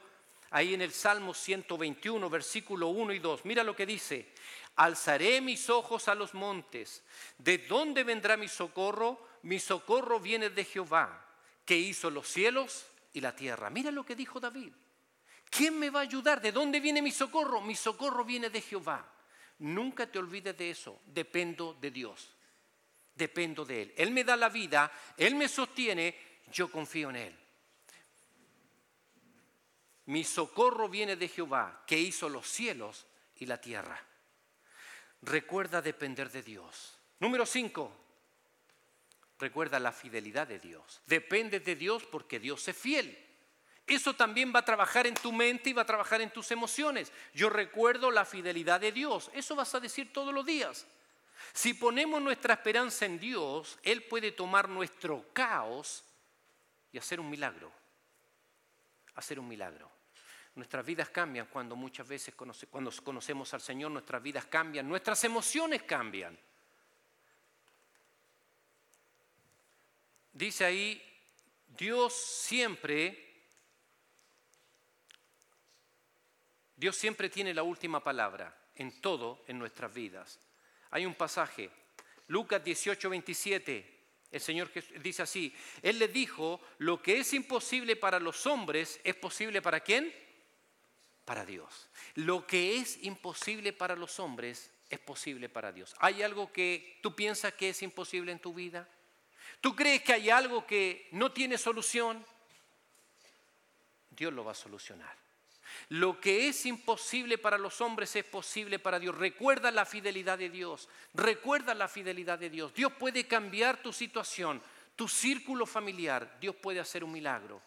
ahí 0.53 0.75
en 0.75 0.83
el 0.83 0.91
Salmo 0.91 1.33
121, 1.33 2.29
versículo 2.29 2.89
1 2.89 3.13
y 3.13 3.19
2. 3.19 3.43
Mira 3.45 3.63
lo 3.63 3.75
que 3.75 3.87
dice, 3.87 4.33
alzaré 4.75 5.41
mis 5.41 5.67
ojos 5.69 6.07
a 6.07 6.15
los 6.15 6.35
montes. 6.35 7.03
¿De 7.39 7.57
dónde 7.57 8.03
vendrá 8.03 8.37
mi 8.37 8.47
socorro? 8.47 9.27
Mi 9.41 9.59
socorro 9.59 10.19
viene 10.19 10.51
de 10.51 10.63
Jehová, 10.63 11.25
que 11.65 11.75
hizo 11.75 12.11
los 12.11 12.27
cielos 12.27 12.85
y 13.13 13.21
la 13.21 13.35
tierra. 13.35 13.71
Mira 13.71 13.89
lo 13.89 14.05
que 14.05 14.15
dijo 14.15 14.39
David. 14.39 14.71
¿Quién 15.49 15.77
me 15.79 15.89
va 15.89 16.01
a 16.01 16.03
ayudar? 16.03 16.39
¿De 16.39 16.51
dónde 16.51 16.79
viene 16.79 17.01
mi 17.01 17.11
socorro? 17.11 17.59
Mi 17.59 17.75
socorro 17.75 18.23
viene 18.23 18.51
de 18.51 18.61
Jehová. 18.61 19.03
Nunca 19.57 20.05
te 20.05 20.19
olvides 20.19 20.55
de 20.55 20.69
eso. 20.69 21.01
Dependo 21.07 21.75
de 21.81 21.89
Dios. 21.89 22.29
Dependo 23.15 23.65
de 23.65 23.81
Él. 23.81 23.93
Él 23.97 24.11
me 24.11 24.23
da 24.23 24.35
la 24.35 24.49
vida, 24.49 24.91
Él 25.17 25.33
me 25.33 25.47
sostiene, 25.47 26.15
yo 26.51 26.71
confío 26.71 27.09
en 27.09 27.15
Él. 27.15 27.42
Mi 30.05 30.23
socorro 30.23 30.89
viene 30.89 31.15
de 31.15 31.27
Jehová, 31.27 31.83
que 31.87 31.97
hizo 31.97 32.27
los 32.29 32.47
cielos 32.47 33.05
y 33.37 33.45
la 33.45 33.59
tierra. 33.59 34.01
Recuerda 35.21 35.81
depender 35.81 36.29
de 36.29 36.43
Dios. 36.43 36.97
Número 37.19 37.45
5. 37.45 37.91
Recuerda 39.39 39.79
la 39.79 39.91
fidelidad 39.91 40.47
de 40.47 40.59
Dios. 40.59 41.01
Depende 41.05 41.59
de 41.59 41.75
Dios 41.75 42.03
porque 42.03 42.39
Dios 42.39 42.67
es 42.67 42.77
fiel. 42.77 43.17
Eso 43.85 44.13
también 44.15 44.53
va 44.55 44.59
a 44.59 44.65
trabajar 44.65 45.07
en 45.07 45.15
tu 45.15 45.31
mente 45.31 45.69
y 45.69 45.73
va 45.73 45.81
a 45.81 45.85
trabajar 45.85 46.21
en 46.21 46.31
tus 46.31 46.51
emociones. 46.51 47.11
Yo 47.33 47.49
recuerdo 47.49 48.11
la 48.11 48.25
fidelidad 48.25 48.79
de 48.79 48.91
Dios. 48.91 49.29
Eso 49.33 49.55
vas 49.55 49.73
a 49.75 49.79
decir 49.79 50.13
todos 50.13 50.33
los 50.33 50.45
días. 50.45 50.85
Si 51.51 51.73
ponemos 51.73 52.21
nuestra 52.21 52.53
esperanza 52.53 53.05
en 53.05 53.19
Dios, 53.19 53.77
Él 53.83 54.03
puede 54.03 54.31
tomar 54.31 54.69
nuestro 54.69 55.25
caos 55.33 56.03
y 56.91 56.97
hacer 56.97 57.19
un 57.19 57.29
milagro. 57.29 57.71
Hacer 59.15 59.39
un 59.39 59.47
milagro. 59.47 59.89
Nuestras 60.55 60.85
vidas 60.85 61.09
cambian 61.09 61.47
cuando 61.47 61.75
muchas 61.75 62.07
veces 62.07 62.35
cuando 62.35 62.91
conocemos 63.03 63.53
al 63.53 63.61
Señor, 63.61 63.91
nuestras 63.91 64.21
vidas 64.21 64.45
cambian, 64.45 64.87
nuestras 64.87 65.23
emociones 65.23 65.83
cambian. 65.83 66.37
Dice 70.31 70.65
ahí, 70.65 71.01
Dios 71.67 72.13
siempre, 72.13 73.33
Dios 76.75 76.95
siempre 76.95 77.29
tiene 77.29 77.53
la 77.53 77.63
última 77.63 78.03
palabra 78.03 78.55
en 78.75 79.01
todo 79.01 79.43
en 79.47 79.57
nuestras 79.57 79.93
vidas. 79.93 80.39
Hay 80.91 81.05
un 81.05 81.15
pasaje, 81.15 81.69
Lucas 82.27 82.63
18, 82.63 83.09
27, 83.09 84.02
el 84.33 84.41
Señor 84.41 84.69
dice 85.01 85.21
así, 85.21 85.55
Él 85.81 85.99
le 85.99 86.09
dijo, 86.09 86.59
lo 86.79 87.01
que 87.01 87.19
es 87.19 87.33
imposible 87.33 87.95
para 87.95 88.19
los 88.19 88.45
hombres 88.45 88.99
es 89.03 89.15
posible 89.15 89.61
para 89.61 89.79
quién? 89.79 90.13
para 91.25 91.45
Dios. 91.45 91.89
Lo 92.15 92.45
que 92.45 92.77
es 92.77 93.03
imposible 93.03 93.73
para 93.73 93.95
los 93.95 94.19
hombres 94.19 94.71
es 94.89 94.99
posible 94.99 95.49
para 95.49 95.71
Dios. 95.71 95.95
¿Hay 95.99 96.21
algo 96.21 96.51
que 96.51 96.99
tú 97.01 97.15
piensas 97.15 97.53
que 97.53 97.69
es 97.69 97.81
imposible 97.81 98.31
en 98.31 98.39
tu 98.39 98.53
vida? 98.53 98.87
¿Tú 99.61 99.75
crees 99.75 100.01
que 100.03 100.13
hay 100.13 100.29
algo 100.29 100.65
que 100.65 101.07
no 101.11 101.31
tiene 101.31 101.57
solución? 101.57 102.25
Dios 104.11 104.33
lo 104.33 104.43
va 104.43 104.51
a 104.51 104.55
solucionar. 104.55 105.22
Lo 105.89 106.19
que 106.19 106.47
es 106.47 106.65
imposible 106.65 107.37
para 107.37 107.57
los 107.57 107.81
hombres 107.81 108.15
es 108.15 108.25
posible 108.25 108.79
para 108.79 108.99
Dios. 108.99 109.17
Recuerda 109.17 109.71
la 109.71 109.85
fidelidad 109.85 110.37
de 110.37 110.49
Dios. 110.49 110.89
Recuerda 111.13 111.73
la 111.73 111.87
fidelidad 111.87 112.39
de 112.39 112.49
Dios. 112.49 112.73
Dios 112.73 112.93
puede 112.93 113.27
cambiar 113.27 113.81
tu 113.81 113.93
situación, 113.93 114.61
tu 114.95 115.07
círculo 115.07 115.65
familiar. 115.65 116.37
Dios 116.39 116.55
puede 116.55 116.79
hacer 116.79 117.03
un 117.03 117.11
milagro 117.11 117.61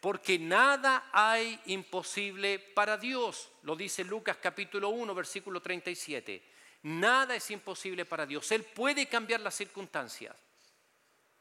porque 0.00 0.38
nada 0.38 1.08
hay 1.12 1.60
imposible 1.66 2.58
para 2.58 2.96
Dios. 2.96 3.50
Lo 3.62 3.74
dice 3.74 4.04
Lucas 4.04 4.36
capítulo 4.40 4.90
1, 4.90 5.14
versículo 5.14 5.60
37. 5.60 6.42
Nada 6.82 7.34
es 7.34 7.50
imposible 7.50 8.04
para 8.04 8.24
Dios. 8.24 8.50
Él 8.52 8.64
puede 8.64 9.06
cambiar 9.08 9.40
las 9.40 9.54
circunstancias, 9.54 10.36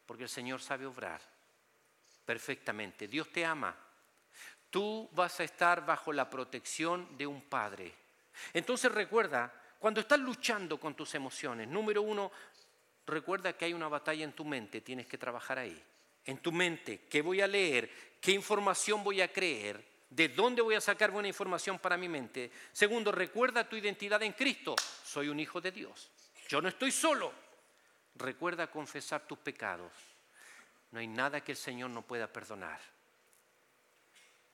porque 0.06 0.24
el 0.24 0.30
Señor 0.30 0.62
sabe 0.62 0.86
obrar 0.86 1.22
perfectamente. 2.26 3.08
Dios 3.08 3.32
te 3.32 3.46
ama. 3.46 3.76
Tú 4.70 5.10
vas 5.14 5.40
a 5.40 5.44
estar 5.44 5.86
bajo 5.86 6.12
la 6.14 6.30
protección 6.30 7.18
de 7.18 7.28
un 7.28 7.42
Padre. 7.42 7.94
Entonces 8.54 8.92
recuerda, 8.92 9.54
cuando 9.80 10.02
estás 10.02 10.20
luchando 10.20 10.80
con 10.80 10.96
tus 10.96 11.16
emociones, 11.16 11.68
número 11.68 12.02
uno, 12.02 12.32
recuerda 13.06 13.54
que 13.54 13.66
hay 13.66 13.74
una 13.74 13.88
batalla 13.88 14.24
en 14.24 14.34
tu 14.34 14.46
mente, 14.46 14.82
tienes 14.82 15.08
que 15.08 15.18
trabajar 15.18 15.60
ahí 15.60 15.84
en 16.28 16.38
tu 16.40 16.52
mente, 16.52 17.06
qué 17.10 17.22
voy 17.22 17.42
a 17.42 17.48
leer, 17.48 17.90
qué 18.22 18.32
información 18.32 19.04
voy 19.04 19.22
a 19.22 19.32
creer, 19.32 19.84
de 20.10 20.28
dónde 20.30 20.62
voy 20.62 20.76
a 20.76 20.82
sacar 20.82 21.10
buena 21.10 21.30
información 21.30 21.80
para 21.80 21.98
mi 21.98 22.10
mente. 22.10 22.52
Segundo, 22.74 23.12
recuerda 23.12 23.68
tu 23.68 23.78
identidad 23.78 24.22
en 24.24 24.34
Cristo. 24.34 24.76
Soy 25.04 25.30
un 25.30 25.40
hijo 25.40 25.62
de 25.62 25.72
Dios. 25.72 26.12
Yo 26.50 26.62
no 26.62 26.68
estoy 26.68 26.92
solo. 26.92 27.34
Recuerda 28.16 28.70
confesar 28.70 29.22
tus 29.26 29.38
pecados. 29.38 29.92
No 30.92 31.00
hay 31.00 31.08
nada 31.08 31.42
que 31.42 31.54
el 31.54 31.58
Señor 31.58 31.90
no 31.92 32.02
pueda 32.02 32.28
perdonar. 32.28 32.80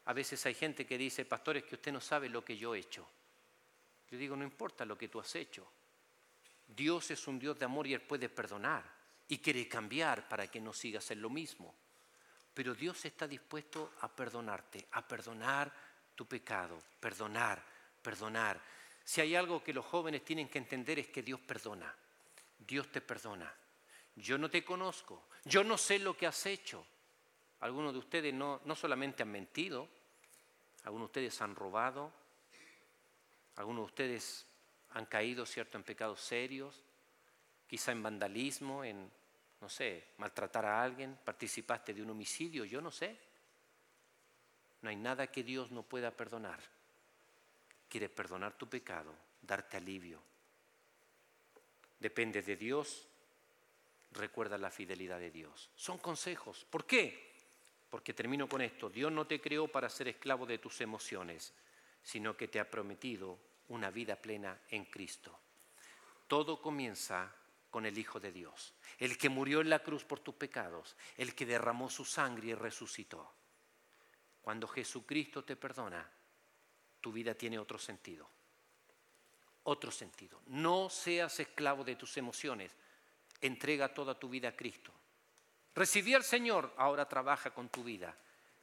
A 0.06 0.14
veces 0.14 0.46
hay 0.46 0.54
gente 0.54 0.86
que 0.86 0.98
dice, 0.98 1.26
pastor, 1.26 1.58
es 1.58 1.64
que 1.64 1.76
usted 1.76 1.92
no 1.92 2.02
sabe 2.02 2.30
lo 2.30 2.44
que 2.44 2.58
yo 2.58 2.76
he 2.76 2.80
hecho. 2.80 3.08
Yo 4.10 4.18
digo, 4.18 4.36
no 4.36 4.44
importa 4.44 4.86
lo 4.86 4.98
que 4.98 5.08
tú 5.08 5.20
has 5.20 5.36
hecho. 5.36 5.66
Dios 6.68 7.12
es 7.12 7.28
un 7.28 7.40
Dios 7.40 7.58
de 7.58 7.66
amor 7.66 7.88
y 7.88 7.94
Él 7.94 8.02
puede 8.02 8.30
perdonar 8.30 8.84
y 9.28 9.40
quiere 9.40 9.68
cambiar 9.68 10.28
para 10.28 10.48
que 10.48 10.60
no 10.60 10.74
sigas 10.74 11.10
en 11.12 11.22
lo 11.22 11.30
mismo. 11.30 11.74
Pero 12.54 12.76
Dios 12.76 13.04
está 13.06 13.28
dispuesto 13.28 13.94
a 14.02 14.08
perdonarte, 14.08 14.88
a 14.92 15.08
perdonar 15.08 15.72
tu 16.16 16.28
pecado, 16.28 16.80
perdonar, 17.00 17.64
perdonar. 18.02 18.62
Si 19.04 19.22
hay 19.22 19.36
algo 19.36 19.64
que 19.64 19.74
los 19.74 19.86
jóvenes 19.86 20.24
tienen 20.24 20.50
que 20.50 20.60
entender 20.60 21.00
es 21.00 21.08
que 21.08 21.24
Dios 21.24 21.40
perdona. 21.40 21.94
Dios 22.60 22.92
te 22.92 23.02
perdona. 23.02 23.54
Yo 24.16 24.38
no 24.38 24.50
te 24.50 24.64
conozco, 24.64 25.24
yo 25.46 25.64
no 25.64 25.78
sé 25.78 25.98
lo 25.98 26.16
que 26.16 26.28
has 26.28 26.46
hecho. 26.46 26.86
Algunos 27.64 27.94
de 27.94 28.00
ustedes 28.00 28.34
no, 28.34 28.60
no 28.66 28.76
solamente 28.76 29.24
han 29.24 29.32
mentido, 29.32 29.88
algunos 30.84 31.06
de 31.08 31.12
ustedes 31.12 31.42
han 31.42 31.56
robado, 31.56 32.12
algunos 33.56 33.84
de 33.84 33.86
ustedes 33.86 34.46
han 34.90 35.06
caído, 35.06 35.46
¿cierto?, 35.46 35.78
en 35.78 35.86
pecados 35.86 36.20
serios, 36.20 36.84
quizá 37.66 37.94
en 37.94 38.04
vandalismo, 38.04 38.84
en, 38.84 39.10
no 39.62 39.70
sé, 39.70 40.10
maltratar 40.18 40.66
a 40.66 40.84
alguien, 40.84 41.18
participaste 41.24 41.94
de 41.94 42.02
un 42.02 42.10
homicidio, 42.10 42.66
yo 42.66 42.82
no 42.82 42.92
sé. 42.92 43.18
No 44.82 44.90
hay 44.90 44.98
nada 44.98 45.28
que 45.28 45.42
Dios 45.42 45.72
no 45.72 45.84
pueda 45.84 46.12
perdonar. 46.12 46.60
Quiere 47.88 48.10
perdonar 48.10 48.58
tu 48.58 48.68
pecado, 48.68 49.16
darte 49.42 49.78
alivio. 49.78 50.20
Depende 51.98 52.42
de 52.42 52.58
Dios, 52.58 53.08
recuerda 54.12 54.58
la 54.58 54.70
fidelidad 54.70 55.20
de 55.20 55.32
Dios. 55.32 55.70
Son 55.78 55.98
consejos. 55.98 56.68
¿Por 56.70 56.86
qué? 56.86 57.32
Porque 57.94 58.16
termino 58.16 58.50
con 58.50 58.60
esto. 58.64 58.90
Dios 58.90 59.12
no 59.12 59.28
te 59.28 59.40
creó 59.40 59.68
para 59.68 59.88
ser 59.88 60.08
esclavo 60.08 60.48
de 60.48 60.58
tus 60.58 60.82
emociones, 60.82 61.54
sino 62.02 62.36
que 62.36 62.48
te 62.48 62.60
ha 62.60 62.68
prometido 62.68 63.38
una 63.68 63.92
vida 63.92 64.16
plena 64.16 64.60
en 64.72 64.86
Cristo. 64.86 65.40
Todo 66.28 66.60
comienza 66.60 67.32
con 67.70 67.86
el 67.86 67.96
Hijo 67.96 68.20
de 68.20 68.32
Dios, 68.32 68.74
el 68.98 69.16
que 69.16 69.30
murió 69.30 69.62
en 69.62 69.70
la 69.70 69.84
cruz 69.84 70.04
por 70.06 70.22
tus 70.22 70.34
pecados, 70.34 70.96
el 71.18 71.36
que 71.36 71.46
derramó 71.46 71.88
su 71.88 72.04
sangre 72.04 72.48
y 72.48 72.54
resucitó. 72.56 73.32
Cuando 74.42 74.68
Jesucristo 74.68 75.44
te 75.44 75.56
perdona, 75.56 76.10
tu 77.00 77.12
vida 77.12 77.36
tiene 77.36 77.60
otro 77.60 77.78
sentido. 77.78 78.28
Otro 79.66 79.92
sentido. 79.92 80.42
No 80.48 80.90
seas 80.90 81.40
esclavo 81.40 81.84
de 81.84 81.96
tus 81.96 82.18
emociones. 82.18 82.76
Entrega 83.40 83.94
toda 83.94 84.18
tu 84.18 84.30
vida 84.30 84.50
a 84.50 84.56
Cristo. 84.56 84.92
Recibí 85.76 86.14
al 86.14 86.24
Señor, 86.24 86.74
ahora 86.78 87.08
trabaja 87.08 87.52
con 87.52 87.70
tu 87.70 87.84
vida. 87.84 88.16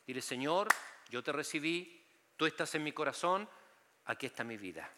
Dile, 0.06 0.22
Señor, 0.22 0.68
yo 1.08 1.22
te 1.22 1.32
recibí, 1.32 2.06
tú 2.36 2.46
estás 2.46 2.74
en 2.74 2.84
mi 2.84 2.92
corazón, 2.92 3.48
aquí 4.04 4.26
está 4.26 4.44
mi 4.44 4.56
vida. 4.56 4.88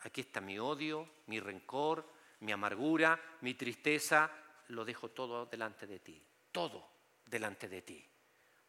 Aquí 0.00 0.22
está 0.22 0.40
mi 0.40 0.58
odio, 0.58 1.08
mi 1.26 1.40
rencor, 1.40 2.08
mi 2.40 2.52
amargura, 2.52 3.20
mi 3.42 3.54
tristeza. 3.54 4.30
Lo 4.68 4.84
dejo 4.84 5.10
todo 5.10 5.46
delante 5.46 5.86
de 5.86 5.98
ti. 5.98 6.22
Todo 6.52 6.88
delante 7.26 7.68
de 7.68 7.82
ti. 7.82 8.08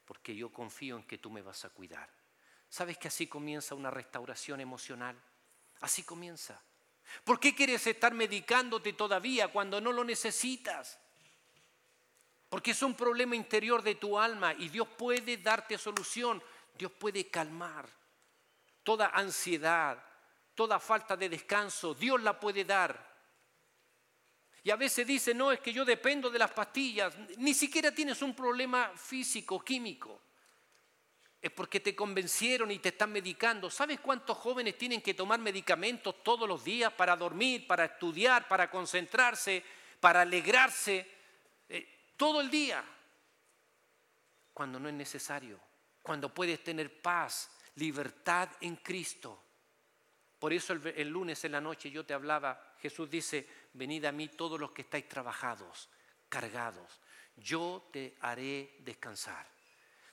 Porque 0.04 0.36
yo 0.36 0.52
confío 0.52 0.98
en 0.98 1.04
que 1.04 1.20
tú 1.20 1.30
me 1.30 1.42
vas 1.42 1.64
a 1.64 1.70
cuidar. 1.70 2.10
¿Sabes 2.68 2.98
que 2.98 3.08
así 3.08 3.28
comienza 3.28 3.76
una 3.76 3.92
restauración 3.92 4.60
emocional? 4.60 5.16
Así 5.82 6.04
comienza. 6.04 6.62
¿Por 7.24 7.40
qué 7.40 7.56
quieres 7.56 7.86
estar 7.88 8.14
medicándote 8.14 8.94
todavía 8.94 9.50
cuando 9.50 9.80
no 9.80 9.92
lo 9.92 10.04
necesitas? 10.04 11.00
Porque 12.52 12.72
es 12.72 12.84
un 12.84 12.96
problema 12.96 13.34
interior 13.34 13.82
de 13.82 13.96
tu 13.96 14.20
alma 14.20 14.54
y 14.54 14.68
Dios 14.68 14.86
puede 14.98 15.38
darte 15.38 15.78
solución. 15.78 16.44
Dios 16.78 16.92
puede 16.92 17.30
calmar 17.30 17.88
toda 18.84 19.08
ansiedad, 19.14 20.04
toda 20.54 20.78
falta 20.78 21.16
de 21.16 21.30
descanso, 21.30 21.94
Dios 21.94 22.22
la 22.22 22.38
puede 22.38 22.66
dar. 22.66 23.10
Y 24.64 24.70
a 24.70 24.76
veces 24.76 25.08
dice, 25.08 25.34
no, 25.34 25.50
es 25.50 25.62
que 25.62 25.72
yo 25.72 25.86
dependo 25.86 26.30
de 26.30 26.40
las 26.40 26.52
pastillas, 26.52 27.16
ni 27.38 27.54
siquiera 27.54 27.96
tienes 27.96 28.22
un 28.22 28.36
problema 28.36 28.92
físico, 28.98 29.64
químico. 29.64 30.22
Es 31.42 31.52
porque 31.52 31.80
te 31.80 31.96
convencieron 31.96 32.70
y 32.70 32.80
te 32.80 32.90
están 32.90 33.14
medicando. 33.14 33.70
¿Sabes 33.70 34.02
cuántos 34.02 34.38
jóvenes 34.38 34.78
tienen 34.78 35.02
que 35.02 35.14
tomar 35.14 35.40
medicamentos 35.40 36.22
todos 36.22 36.50
los 36.50 36.66
días 36.66 36.92
para 36.92 37.16
dormir, 37.16 37.66
para 37.66 37.86
estudiar, 37.86 38.50
para 38.50 38.70
concentrarse, 38.70 39.64
para 40.02 40.24
alegrarse? 40.24 41.21
Todo 42.22 42.40
el 42.40 42.52
día. 42.52 42.84
Cuando 44.54 44.80
no 44.80 44.88
es 44.88 44.94
necesario. 44.94 45.60
Cuando 46.04 46.32
puedes 46.32 46.64
tener 46.64 47.02
paz, 47.02 47.50
libertad 47.78 48.48
en 48.62 48.76
Cristo. 48.76 49.42
Por 50.38 50.54
eso 50.54 50.74
el, 50.74 51.10
lunes 51.10 51.44
en 51.46 51.54
la 51.54 51.60
noche 51.60 51.90
yo 51.90 52.06
te 52.06 52.14
hablaba, 52.14 52.76
Jesús 52.80 53.10
dice, 53.10 53.48
venid 53.74 54.06
a 54.06 54.12
mí 54.12 54.28
todos 54.28 54.60
los 54.60 54.70
que 54.70 54.84
estáis 54.84 55.10
trabajados, 55.10 55.90
cargados, 56.30 57.02
yo 57.38 57.90
te 57.92 58.16
haré 58.22 58.76
descansar. 58.82 59.48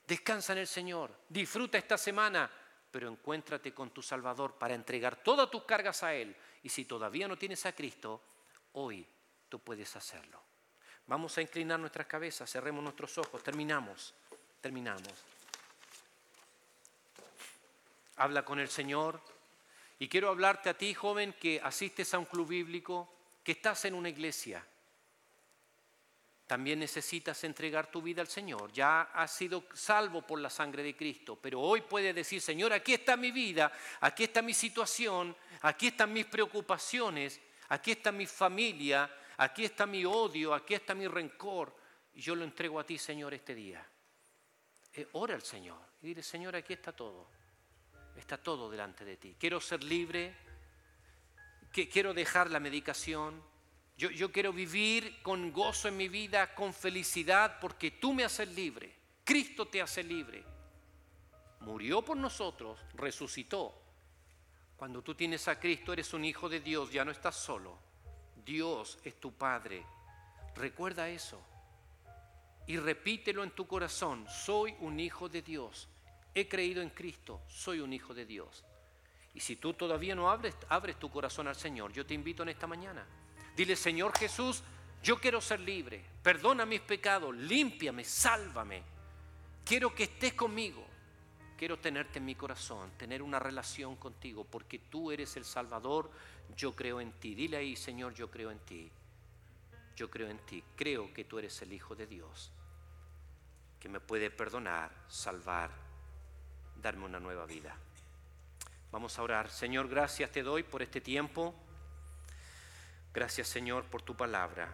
Descansa 0.06 0.54
en 0.54 0.61
el 0.61 0.66
Señor, 0.66 1.14
disfruta 1.28 1.76
esta 1.76 1.98
semana, 1.98 2.50
pero 2.90 3.11
encuéntrate 3.11 3.74
con 3.74 3.90
tu 3.90 4.00
Salvador 4.00 4.56
para 4.56 4.74
entregar 4.74 5.22
todas 5.22 5.50
tus 5.50 5.64
cargas 5.64 6.02
a 6.02 6.14
Él. 6.14 6.34
Y 6.62 6.70
si 6.70 6.86
todavía 6.86 7.28
no 7.28 7.36
tienes 7.36 7.66
a 7.66 7.72
Cristo, 7.72 8.22
hoy 8.72 9.06
tú 9.50 9.59
puedes 9.59 9.94
hacerlo. 9.94 10.47
Vamos 11.09 11.36
a 11.36 11.42
inclinar 11.42 11.80
nuestras 11.80 12.06
cabezas, 12.06 12.50
cerremos 12.50 12.82
nuestros 12.82 13.18
ojos, 13.18 13.42
terminamos, 13.42 14.14
terminamos 14.61 15.12
habla 18.18 18.44
con 18.44 18.61
el 18.61 18.68
Señor. 18.68 19.20
Y 19.98 20.09
quiero 20.09 20.28
hablarte 20.28 20.68
a 20.68 20.74
ti, 20.74 20.94
joven, 20.94 21.34
que 21.40 21.61
asistes 21.62 22.14
a 22.14 22.18
un 22.18 22.26
club 22.26 22.48
bíblico, 22.48 23.12
que 23.42 23.52
estás 23.52 23.84
en 23.86 23.94
una 23.94 24.09
iglesia. 24.09 24.64
También 26.46 26.78
necesitas 26.78 27.42
entregar 27.44 27.90
tu 27.90 28.00
vida 28.00 28.22
al 28.22 28.28
Señor. 28.28 28.72
Ya 28.72 29.02
has 29.02 29.32
sido 29.34 29.64
salvo 29.74 30.22
por 30.22 30.40
la 30.40 30.50
sangre 30.50 30.82
de 30.82 30.96
Cristo, 30.96 31.38
pero 31.40 31.61
hoy 31.61 31.82
puedes 31.82 32.14
decir, 32.14 32.40
Señor, 32.40 32.72
aquí 32.72 32.94
está 32.94 33.16
mi 33.16 33.32
vida, 33.32 33.72
aquí 34.00 34.24
está 34.24 34.40
mi 34.40 34.54
situación, 34.54 35.36
aquí 35.62 35.88
están 35.88 36.12
mis 36.12 36.26
preocupaciones, 36.26 37.40
aquí 37.68 37.92
está 37.92 38.12
mi 38.12 38.26
familia, 38.26 39.11
aquí 39.39 39.64
está 39.64 39.86
mi 39.86 40.05
odio, 40.05 40.55
aquí 40.55 40.74
está 40.74 40.95
mi 40.95 41.09
rencor. 41.09 41.74
Y 42.14 42.20
yo 42.20 42.34
lo 42.34 42.45
entrego 42.45 42.78
a 42.78 42.84
ti, 42.84 42.99
Señor, 42.99 43.34
este 43.34 43.55
día. 43.55 43.84
Eh, 44.93 45.09
ora 45.12 45.34
al 45.34 45.43
Señor 45.43 45.80
y 46.03 46.09
dile, 46.09 46.22
Señor, 46.22 46.55
aquí 46.55 46.74
está 46.74 46.93
todo 46.93 47.39
está 48.18 48.36
todo 48.36 48.70
delante 48.70 49.05
de 49.05 49.16
ti. 49.16 49.36
Quiero 49.39 49.61
ser 49.61 49.82
libre, 49.84 50.34
quiero 51.70 52.12
dejar 52.12 52.51
la 52.51 52.61
medicación, 52.61 53.43
yo, 53.97 54.11
yo, 54.11 54.30
quiero 54.30 54.53
vivir 54.53 55.22
con 55.22 55.53
gozo 55.53 55.89
en 55.89 55.97
mi 55.97 56.09
vida, 56.09 56.55
con 56.55 56.72
felicidad, 56.72 57.59
porque 57.61 57.91
tú 57.93 58.14
me 58.14 58.24
haces 58.24 58.49
libre, 58.55 58.95
Cristo 59.24 59.66
te 59.66 59.82
hace 59.82 60.05
libre. 60.05 60.45
Murió 61.61 62.03
por 62.03 62.16
nosotros, 62.16 62.78
resucitó. 62.95 63.74
Cuando 64.76 65.03
tú 65.03 65.16
tienes 65.16 65.49
a 65.49 65.59
Cristo 65.59 65.93
eres 65.93 66.12
un 66.12 66.24
hijo 66.24 66.49
de 66.49 66.61
Dios, 66.61 66.93
ya 66.93 67.05
no 67.05 67.11
estás 67.11 67.34
solo. 67.34 67.76
Dios 68.49 68.99
es 69.05 69.20
tu 69.20 69.32
Padre. 69.32 69.84
Recuerda 70.57 71.09
eso. 71.09 71.40
Y 72.66 72.78
repítelo 72.78 73.44
en 73.44 73.51
tu 73.51 73.66
corazón, 73.66 74.26
soy 74.28 74.74
un 74.80 74.99
hijo 75.01 75.28
de 75.28 75.42
Dios 75.42 75.88
he 76.40 76.49
creído 76.49 76.82
en 76.82 76.90
Cristo, 76.90 77.40
soy 77.49 77.80
un 77.80 77.92
hijo 77.92 78.14
de 78.14 78.26
Dios. 78.26 78.64
Y 79.34 79.40
si 79.40 79.57
tú 79.57 79.74
todavía 79.74 80.14
no 80.14 80.30
abres, 80.30 80.57
abres 80.68 80.99
tu 80.99 81.11
corazón 81.11 81.49
al 81.49 81.57
Señor, 81.57 81.92
yo 81.92 82.07
te 82.07 82.14
invito 82.14 82.42
en 82.42 82.49
esta 82.51 82.66
mañana. 82.66 83.05
Dile, 83.57 83.76
Señor 83.76 84.16
Jesús, 84.16 84.62
yo 85.03 85.18
quiero 85.20 85.40
ser 85.40 85.61
libre, 85.61 86.05
perdona 86.22 86.64
mis 86.64 86.80
pecados, 86.80 87.34
límpiame, 87.36 88.05
sálvame. 88.05 88.82
Quiero 89.64 89.94
que 89.94 90.05
estés 90.05 90.34
conmigo. 90.34 90.84
Quiero 91.57 91.76
tenerte 91.76 92.20
en 92.20 92.24
mi 92.24 92.36
corazón, 92.36 92.92
tener 92.96 93.20
una 93.20 93.40
relación 93.40 93.96
contigo, 93.96 94.44
porque 94.44 94.78
tú 94.78 95.11
eres 95.11 95.36
el 95.36 95.44
Salvador, 95.44 96.09
yo 96.57 96.74
creo 96.74 97.01
en 97.01 97.12
ti. 97.12 97.34
Dile 97.34 97.57
ahí, 97.57 97.76
Señor, 97.76 98.14
yo 98.14 98.30
creo 98.30 98.51
en 98.51 98.59
ti. 98.61 98.90
Yo 99.96 100.11
creo 100.11 100.28
en 100.28 100.38
ti. 100.38 100.62
Creo 100.76 101.12
que 101.12 101.24
tú 101.24 101.38
eres 101.38 101.61
el 101.62 101.72
Hijo 101.72 101.94
de 101.94 102.07
Dios, 102.07 102.53
que 103.80 103.88
me 103.88 104.01
puede 104.01 104.30
perdonar, 104.30 104.90
salvar 105.09 105.88
darme 106.82 107.05
una 107.05 107.20
nueva 107.20 107.46
vida. 107.46 107.76
Vamos 108.90 109.18
a 109.18 109.22
orar. 109.22 109.51
Señor, 109.51 109.88
gracias 109.88 110.30
te 110.30 110.42
doy 110.42 110.62
por 110.62 110.82
este 110.82 111.01
tiempo. 111.01 111.55
Gracias, 113.12 113.49
Señor, 113.49 113.84
por 113.84 114.03
tu 114.03 114.16
palabra. 114.16 114.72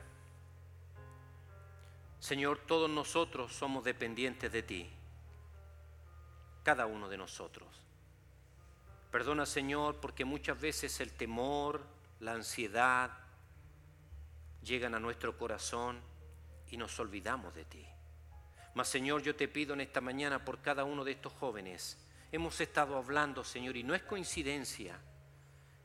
Señor, 2.21 2.59
todos 2.67 2.89
nosotros 2.89 3.53
somos 3.53 3.85
dependientes 3.85 4.51
de 4.53 4.63
ti. 4.63 4.91
Cada 6.63 6.87
uno 6.87 7.09
de 7.09 7.19
nosotros. 7.19 7.84
Perdona, 9.15 9.47
Señor, 9.47 10.01
porque 10.01 10.25
muchas 10.25 10.61
veces 10.61 10.99
el 10.99 11.13
temor, 11.13 11.81
la 12.19 12.33
ansiedad 12.33 13.13
llegan 14.61 14.93
a 14.97 14.99
nuestro 14.99 15.39
corazón 15.39 16.01
y 16.73 16.77
nos 16.77 16.99
olvidamos 16.99 17.55
de 17.55 17.65
ti. 17.65 17.87
Mas 18.75 18.89
Señor, 18.89 19.23
yo 19.23 19.37
te 19.37 19.47
pido 19.47 19.73
en 19.75 19.83
esta 19.83 20.01
mañana 20.01 20.45
por 20.45 20.61
cada 20.61 20.83
uno 20.83 21.05
de 21.05 21.13
estos 21.13 21.33
jóvenes, 21.35 21.97
hemos 22.33 22.61
estado 22.61 22.97
hablando, 22.97 23.45
Señor, 23.45 23.77
y 23.77 23.85
no 23.85 23.95
es 23.95 24.03
coincidencia 24.03 24.99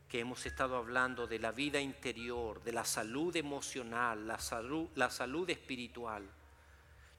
que 0.08 0.22
hemos 0.22 0.44
estado 0.48 0.76
hablando 0.76 1.28
de 1.28 1.38
la 1.38 1.52
vida 1.52 1.80
interior, 1.80 2.64
de 2.64 2.72
la 2.72 2.84
salud 2.84 3.36
emocional, 3.36 4.26
la 4.26 4.40
salud, 4.40 4.90
la 4.96 5.12
salud 5.12 5.48
espiritual. 5.52 6.28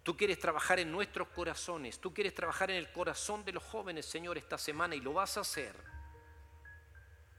Tú 0.02 0.16
quieres 0.16 0.40
trabajar 0.40 0.80
en 0.80 0.90
nuestros 0.90 1.28
corazones, 1.28 2.00
tú 2.00 2.12
quieres 2.12 2.34
trabajar 2.34 2.68
en 2.72 2.78
el 2.78 2.90
corazón 2.90 3.44
de 3.44 3.52
los 3.52 3.62
jóvenes, 3.62 4.06
Señor, 4.06 4.38
esta 4.38 4.58
semana 4.58 4.96
y 4.96 5.00
lo 5.00 5.12
vas 5.12 5.36
a 5.36 5.42
hacer. 5.42 5.99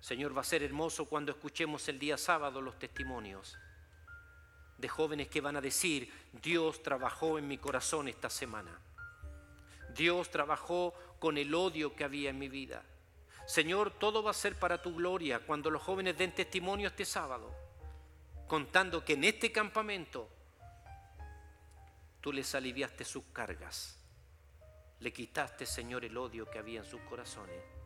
Señor, 0.02 0.36
va 0.36 0.41
a 0.41 0.43
ser 0.43 0.64
hermoso 0.64 1.06
cuando 1.06 1.32
escuchemos 1.32 1.88
el 1.88 1.99
día 1.99 2.18
sábado 2.18 2.60
los 2.60 2.78
testimonios 2.80 3.56
de 4.80 4.89
jóvenes 4.89 5.28
que 5.28 5.41
van 5.41 5.56
a 5.56 5.62
decir, 5.62 6.12
Dios 6.41 6.82
trabajó 6.82 7.38
en 7.38 7.47
mi 7.47 7.60
corazón 7.60 8.08
esta 8.08 8.32
semana. 8.32 8.80
Dios 9.95 10.32
trabajó 10.32 10.95
con 11.20 11.38
el 11.38 11.54
odio 11.54 11.95
que 11.95 12.04
había 12.04 12.32
en 12.32 12.39
mi 12.39 12.49
vida. 12.49 12.84
Señor, 13.45 13.91
todo 13.91 14.24
va 14.24 14.32
a 14.32 14.34
ser 14.34 14.58
para 14.58 14.82
tu 14.82 14.95
gloria 14.95 15.39
cuando 15.39 15.70
los 15.70 15.84
jóvenes 15.84 16.18
den 16.18 16.34
testimonio 16.34 16.88
este 16.88 17.06
sábado, 17.06 17.54
contando 18.47 19.06
que 19.06 19.14
en 19.14 19.26
este 19.26 19.52
campamento 19.52 20.28
tú 22.22 22.34
les 22.34 22.56
aliviaste 22.56 23.06
sus 23.06 23.26
cargas, 23.26 23.99
le 24.99 25.14
quitaste, 25.14 25.68
Señor, 25.68 26.06
el 26.06 26.18
odio 26.18 26.49
que 26.49 26.58
había 26.58 26.80
en 26.80 26.86
sus 26.86 27.02
corazones 27.02 27.80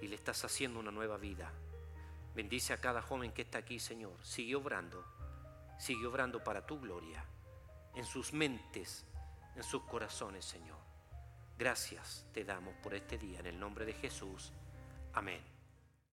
y 0.00 0.08
le 0.08 0.16
estás 0.16 0.44
haciendo 0.44 0.80
una 0.80 0.90
nueva 0.90 1.16
vida. 1.16 1.52
Bendice 2.34 2.72
a 2.72 2.80
cada 2.80 3.02
joven 3.02 3.32
que 3.32 3.42
está 3.42 3.58
aquí, 3.58 3.78
Señor. 3.78 4.12
Sigue 4.22 4.54
obrando, 4.54 5.04
sigue 5.78 6.06
obrando 6.06 6.42
para 6.42 6.66
tu 6.66 6.80
gloria, 6.80 7.24
en 7.94 8.04
sus 8.04 8.32
mentes, 8.32 9.04
en 9.56 9.62
sus 9.62 9.82
corazones, 9.82 10.44
Señor. 10.44 10.78
Gracias 11.58 12.24
te 12.32 12.44
damos 12.44 12.74
por 12.76 12.94
este 12.94 13.18
día 13.18 13.40
en 13.40 13.46
el 13.46 13.60
nombre 13.60 13.84
de 13.84 13.92
Jesús. 13.92 14.52
Amén. 15.12 15.49